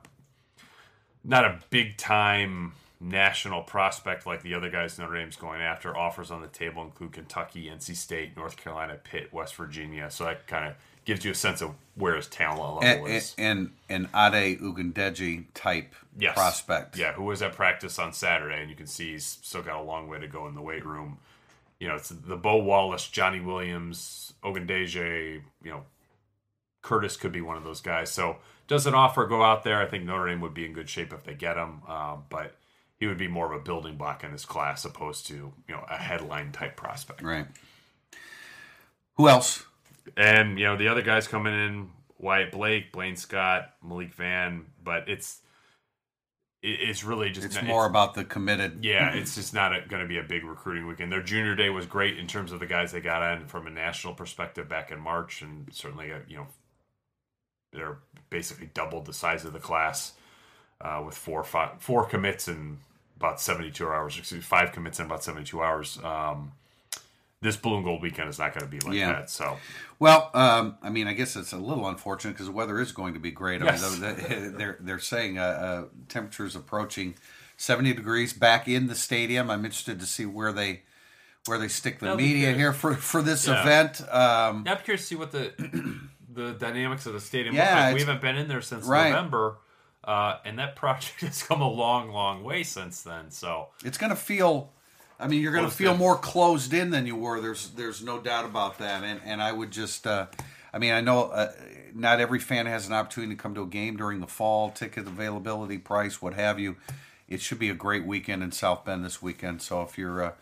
not 1.24 1.44
a 1.44 1.58
big 1.70 1.96
time 1.96 2.74
national 3.00 3.62
prospect 3.62 4.26
like 4.26 4.42
the 4.42 4.54
other 4.54 4.70
guys 4.70 4.96
Notre 4.96 5.16
Dame's 5.16 5.34
going 5.34 5.60
after. 5.60 5.96
Offers 5.96 6.30
on 6.30 6.40
the 6.40 6.46
table 6.46 6.84
include 6.84 7.12
Kentucky, 7.12 7.64
NC 7.64 7.96
State, 7.96 8.36
North 8.36 8.56
Carolina, 8.56 8.96
Pitt, 9.02 9.32
West 9.32 9.56
Virginia. 9.56 10.08
So 10.08 10.24
that 10.24 10.46
kind 10.46 10.68
of 10.68 10.74
gives 11.04 11.24
you 11.24 11.32
a 11.32 11.34
sense 11.34 11.62
of 11.62 11.74
where 11.96 12.14
his 12.14 12.28
talent 12.28 12.60
level 12.60 13.06
and, 13.06 13.08
is. 13.08 13.34
And 13.36 13.72
an 13.88 14.08
Ade 14.14 14.60
Ogundeji 14.60 15.46
type 15.52 15.92
yes. 16.16 16.34
prospect. 16.34 16.96
Yeah, 16.96 17.14
who 17.14 17.24
was 17.24 17.42
at 17.42 17.54
practice 17.54 17.98
on 17.98 18.12
Saturday, 18.12 18.60
and 18.60 18.70
you 18.70 18.76
can 18.76 18.86
see 18.86 19.12
he's 19.12 19.38
still 19.42 19.62
got 19.62 19.80
a 19.80 19.82
long 19.82 20.06
way 20.06 20.20
to 20.20 20.28
go 20.28 20.46
in 20.46 20.54
the 20.54 20.62
weight 20.62 20.86
room. 20.86 21.18
You 21.84 21.90
know, 21.90 21.96
it's 21.96 22.08
the 22.08 22.38
Bo 22.38 22.56
Wallace, 22.56 23.06
Johnny 23.10 23.40
Williams, 23.40 24.32
Ogundeji, 24.42 25.42
you 25.62 25.70
know, 25.70 25.82
Curtis 26.80 27.18
could 27.18 27.30
be 27.30 27.42
one 27.42 27.58
of 27.58 27.64
those 27.64 27.82
guys. 27.82 28.10
So 28.10 28.38
does 28.66 28.86
an 28.86 28.94
offer 28.94 29.26
go 29.26 29.42
out 29.42 29.64
there? 29.64 29.82
I 29.82 29.84
think 29.84 30.04
Notre 30.04 30.28
Dame 30.28 30.40
would 30.40 30.54
be 30.54 30.64
in 30.64 30.72
good 30.72 30.88
shape 30.88 31.12
if 31.12 31.24
they 31.24 31.34
get 31.34 31.58
him. 31.58 31.82
Um, 31.86 32.24
but 32.30 32.56
he 32.96 33.06
would 33.06 33.18
be 33.18 33.28
more 33.28 33.52
of 33.52 33.60
a 33.60 33.62
building 33.62 33.98
block 33.98 34.24
in 34.24 34.32
his 34.32 34.46
class 34.46 34.86
opposed 34.86 35.26
to 35.26 35.34
you 35.34 35.52
know 35.74 35.84
a 35.90 35.98
headline 35.98 36.52
type 36.52 36.74
prospect. 36.74 37.20
Right. 37.20 37.48
Who 39.16 39.28
else? 39.28 39.66
And 40.16 40.58
you 40.58 40.64
know 40.64 40.78
the 40.78 40.88
other 40.88 41.02
guys 41.02 41.28
coming 41.28 41.52
in: 41.52 41.90
Wyatt 42.18 42.50
Blake, 42.50 42.92
Blaine 42.92 43.16
Scott, 43.16 43.74
Malik 43.82 44.14
Van. 44.14 44.64
But 44.82 45.10
it's 45.10 45.42
it's 46.66 47.04
really 47.04 47.28
just 47.28 47.44
it's 47.44 47.56
not, 47.56 47.64
more 47.64 47.84
it's, 47.84 47.90
about 47.90 48.14
the 48.14 48.24
committed. 48.24 48.82
Yeah, 48.82 49.10
it's 49.14 49.34
just 49.34 49.52
not 49.52 49.88
going 49.88 50.02
to 50.02 50.08
be 50.08 50.18
a 50.18 50.22
big 50.22 50.44
recruiting 50.44 50.86
weekend. 50.86 51.12
Their 51.12 51.22
junior 51.22 51.54
day 51.54 51.68
was 51.68 51.84
great 51.84 52.18
in 52.18 52.26
terms 52.26 52.52
of 52.52 52.60
the 52.60 52.66
guys 52.66 52.90
they 52.90 53.00
got 53.00 53.36
in 53.36 53.46
from 53.46 53.66
a 53.66 53.70
national 53.70 54.14
perspective 54.14 54.68
back 54.68 54.90
in 54.90 54.98
March, 54.98 55.42
and 55.42 55.68
certainly 55.72 56.10
uh, 56.10 56.20
you 56.26 56.36
know 56.36 56.46
they're 57.72 57.98
basically 58.30 58.70
doubled 58.72 59.04
the 59.04 59.12
size 59.12 59.44
of 59.44 59.52
the 59.52 59.58
class 59.58 60.14
uh, 60.80 61.02
with 61.04 61.14
four 61.14 61.44
five, 61.44 61.80
four 61.80 62.06
commits 62.06 62.48
in 62.48 62.78
about 63.18 63.40
72 63.40 63.86
hours. 63.86 64.18
Excuse 64.18 64.38
me, 64.38 64.42
five 64.42 64.72
commits 64.72 64.98
in 64.98 65.06
about 65.06 65.22
72 65.22 65.62
hours. 65.62 65.98
Um, 66.02 66.52
this 67.44 67.56
blue 67.56 67.76
and 67.76 67.84
gold 67.84 68.00
weekend 68.00 68.28
is 68.30 68.38
not 68.38 68.54
going 68.54 68.64
to 68.64 68.70
be 68.70 68.80
like 68.80 68.96
yeah. 68.96 69.12
that. 69.12 69.30
So, 69.30 69.58
well, 69.98 70.30
um, 70.32 70.78
I 70.82 70.88
mean, 70.88 71.06
I 71.06 71.12
guess 71.12 71.36
it's 71.36 71.52
a 71.52 71.58
little 71.58 71.86
unfortunate 71.86 72.32
because 72.32 72.46
the 72.46 72.52
weather 72.52 72.80
is 72.80 72.90
going 72.90 73.12
to 73.14 73.20
be 73.20 73.30
great. 73.30 73.62
I 73.62 73.66
yes. 73.66 74.00
mean, 74.00 74.56
they're 74.56 74.78
they're 74.80 74.98
saying 74.98 75.38
uh, 75.38 75.42
uh, 75.42 75.84
temperatures 76.08 76.56
approaching 76.56 77.14
70 77.58 77.92
degrees 77.92 78.32
back 78.32 78.66
in 78.66 78.86
the 78.86 78.94
stadium. 78.94 79.50
I'm 79.50 79.64
interested 79.64 80.00
to 80.00 80.06
see 80.06 80.24
where 80.24 80.52
they 80.52 80.82
where 81.44 81.58
they 81.58 81.68
stick 81.68 82.00
the 82.00 82.16
media 82.16 82.54
here 82.54 82.72
for 82.72 82.94
for 82.94 83.20
this 83.20 83.46
yeah. 83.46 83.60
event. 83.60 84.00
Um, 84.00 84.64
yeah, 84.66 84.72
I'm 84.72 84.82
curious 84.82 85.02
to 85.02 85.06
see 85.06 85.16
what 85.16 85.30
the 85.30 85.52
the 86.32 86.52
dynamics 86.52 87.04
of 87.04 87.12
the 87.12 87.20
stadium 87.20 87.54
yeah, 87.54 87.86
like. 87.86 87.94
We 87.94 88.00
haven't 88.00 88.22
been 88.22 88.36
in 88.36 88.48
there 88.48 88.62
since 88.62 88.86
right. 88.86 89.10
November. 89.10 89.58
Uh, 90.02 90.38
and 90.44 90.58
that 90.58 90.76
project 90.76 91.22
has 91.22 91.42
come 91.42 91.62
a 91.62 91.68
long, 91.68 92.10
long 92.10 92.44
way 92.44 92.62
since 92.62 93.02
then. 93.02 93.30
So 93.30 93.68
it's 93.84 93.98
going 93.98 94.10
to 94.10 94.16
feel. 94.16 94.73
I 95.18 95.28
mean, 95.28 95.42
you're 95.42 95.52
going 95.52 95.64
to 95.64 95.70
feel 95.70 95.92
in. 95.92 95.98
more 95.98 96.16
closed 96.16 96.74
in 96.74 96.90
than 96.90 97.06
you 97.06 97.16
were. 97.16 97.40
There's 97.40 97.70
there's 97.70 98.02
no 98.02 98.20
doubt 98.20 98.44
about 98.44 98.78
that. 98.78 99.04
And 99.04 99.20
and 99.24 99.42
I 99.42 99.52
would 99.52 99.70
just. 99.70 100.06
Uh, 100.06 100.26
I 100.72 100.78
mean, 100.78 100.92
I 100.92 101.00
know 101.00 101.26
uh, 101.26 101.52
not 101.94 102.20
every 102.20 102.40
fan 102.40 102.66
has 102.66 102.88
an 102.88 102.92
opportunity 102.92 103.36
to 103.36 103.40
come 103.40 103.54
to 103.54 103.62
a 103.62 103.66
game 103.66 103.96
during 103.96 104.20
the 104.20 104.26
fall. 104.26 104.70
Ticket 104.70 105.06
availability, 105.06 105.78
price, 105.78 106.20
what 106.20 106.34
have 106.34 106.58
you. 106.58 106.76
It 107.28 107.40
should 107.40 107.60
be 107.60 107.70
a 107.70 107.74
great 107.74 108.04
weekend 108.04 108.42
in 108.42 108.50
South 108.50 108.84
Bend 108.84 109.04
this 109.04 109.22
weekend. 109.22 109.62
So 109.62 109.82
if 109.82 109.96
you're, 109.96 110.24
uh, 110.24 110.32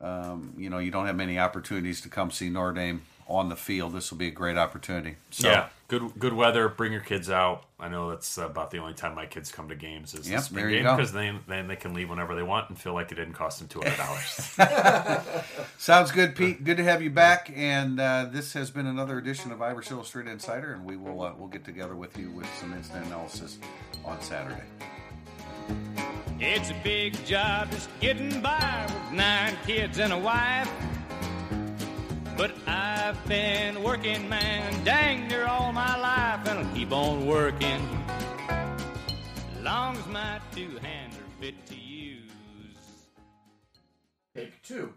um, 0.00 0.54
you 0.56 0.70
know, 0.70 0.78
you 0.78 0.90
don't 0.90 1.06
have 1.06 1.14
many 1.14 1.38
opportunities 1.38 2.00
to 2.00 2.08
come 2.08 2.30
see 2.30 2.48
Notre 2.48 2.72
Dame 2.72 3.02
on 3.28 3.48
the 3.48 3.56
field, 3.56 3.92
this 3.92 4.10
will 4.10 4.18
be 4.18 4.28
a 4.28 4.32
great 4.32 4.56
opportunity. 4.56 5.16
So, 5.30 5.48
yeah, 5.48 5.68
good 5.88 6.12
good 6.18 6.32
weather. 6.32 6.68
Bring 6.68 6.92
your 6.92 7.00
kids 7.00 7.30
out. 7.30 7.64
I 7.78 7.88
know 7.88 8.10
that's 8.10 8.38
about 8.38 8.70
the 8.70 8.78
only 8.78 8.94
time 8.94 9.14
my 9.14 9.26
kids 9.26 9.50
come 9.50 9.68
to 9.68 9.74
games 9.74 10.14
is 10.14 10.28
yep, 10.28 10.40
the 10.40 10.44
spring 10.44 10.68
game 10.68 10.82
because 10.84 11.12
then 11.12 11.40
then 11.48 11.66
they 11.66 11.76
can 11.76 11.92
leave 11.92 12.08
whenever 12.08 12.34
they 12.34 12.42
want 12.42 12.68
and 12.68 12.78
feel 12.78 12.94
like 12.94 13.10
it 13.12 13.16
didn't 13.16 13.34
cost 13.34 13.58
them 13.58 13.68
two 13.68 13.80
hundred 13.80 13.96
dollars. 13.96 15.26
Sounds 15.78 16.12
good, 16.12 16.36
Pete. 16.36 16.62
Good 16.64 16.76
to 16.76 16.84
have 16.84 17.02
you 17.02 17.10
back. 17.10 17.52
And 17.54 17.98
uh, 18.00 18.28
this 18.30 18.52
has 18.52 18.70
been 18.70 18.86
another 18.86 19.18
edition 19.18 19.52
of 19.52 19.60
Irish 19.60 19.90
Illustrated 19.90 20.30
Insider, 20.30 20.72
and 20.72 20.84
we 20.84 20.96
will 20.96 21.22
uh, 21.22 21.32
we'll 21.36 21.48
get 21.48 21.64
together 21.64 21.96
with 21.96 22.16
you 22.16 22.30
with 22.30 22.48
some 22.60 22.72
instant 22.72 23.06
analysis 23.06 23.58
on 24.04 24.20
Saturday. 24.20 24.62
It's 26.38 26.70
a 26.70 26.76
big 26.84 27.24
job 27.24 27.70
just 27.70 27.88
getting 27.98 28.40
by 28.40 28.84
with 28.86 29.12
nine 29.12 29.56
kids 29.66 29.98
and 29.98 30.12
a 30.12 30.18
wife. 30.18 30.70
But 32.36 32.52
I've 32.66 33.26
been 33.26 33.82
working, 33.82 34.28
man, 34.28 34.84
dang 34.84 35.26
near 35.28 35.46
all 35.46 35.72
my 35.72 35.98
life, 35.98 36.46
and 36.46 36.58
I'll 36.58 36.74
keep 36.74 36.92
on 36.92 37.26
working. 37.26 37.80
Long 39.62 39.96
as 39.96 40.06
my 40.06 40.38
two 40.54 40.76
hands 40.82 41.16
are 41.16 41.40
fit 41.40 41.66
to 41.68 41.74
use. 41.74 42.20
Take 44.34 44.62
two. 44.62 44.92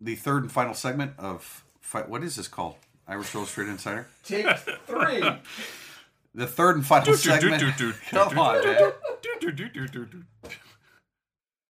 The 0.00 0.16
third 0.16 0.42
and 0.42 0.50
final 0.50 0.74
segment 0.74 1.12
of 1.18 1.64
what 2.08 2.24
is 2.24 2.34
this 2.34 2.48
called? 2.48 2.74
Irish 3.06 3.32
Illustrated 3.34 3.70
Insider. 3.70 4.08
Take 4.24 4.46
three. 4.86 5.22
the 6.34 6.46
third 6.48 6.76
and 6.76 6.84
final 6.86 7.06
segment. 7.50 7.62
Come 8.28 8.38
on, 8.38 8.54
man. 8.64 8.92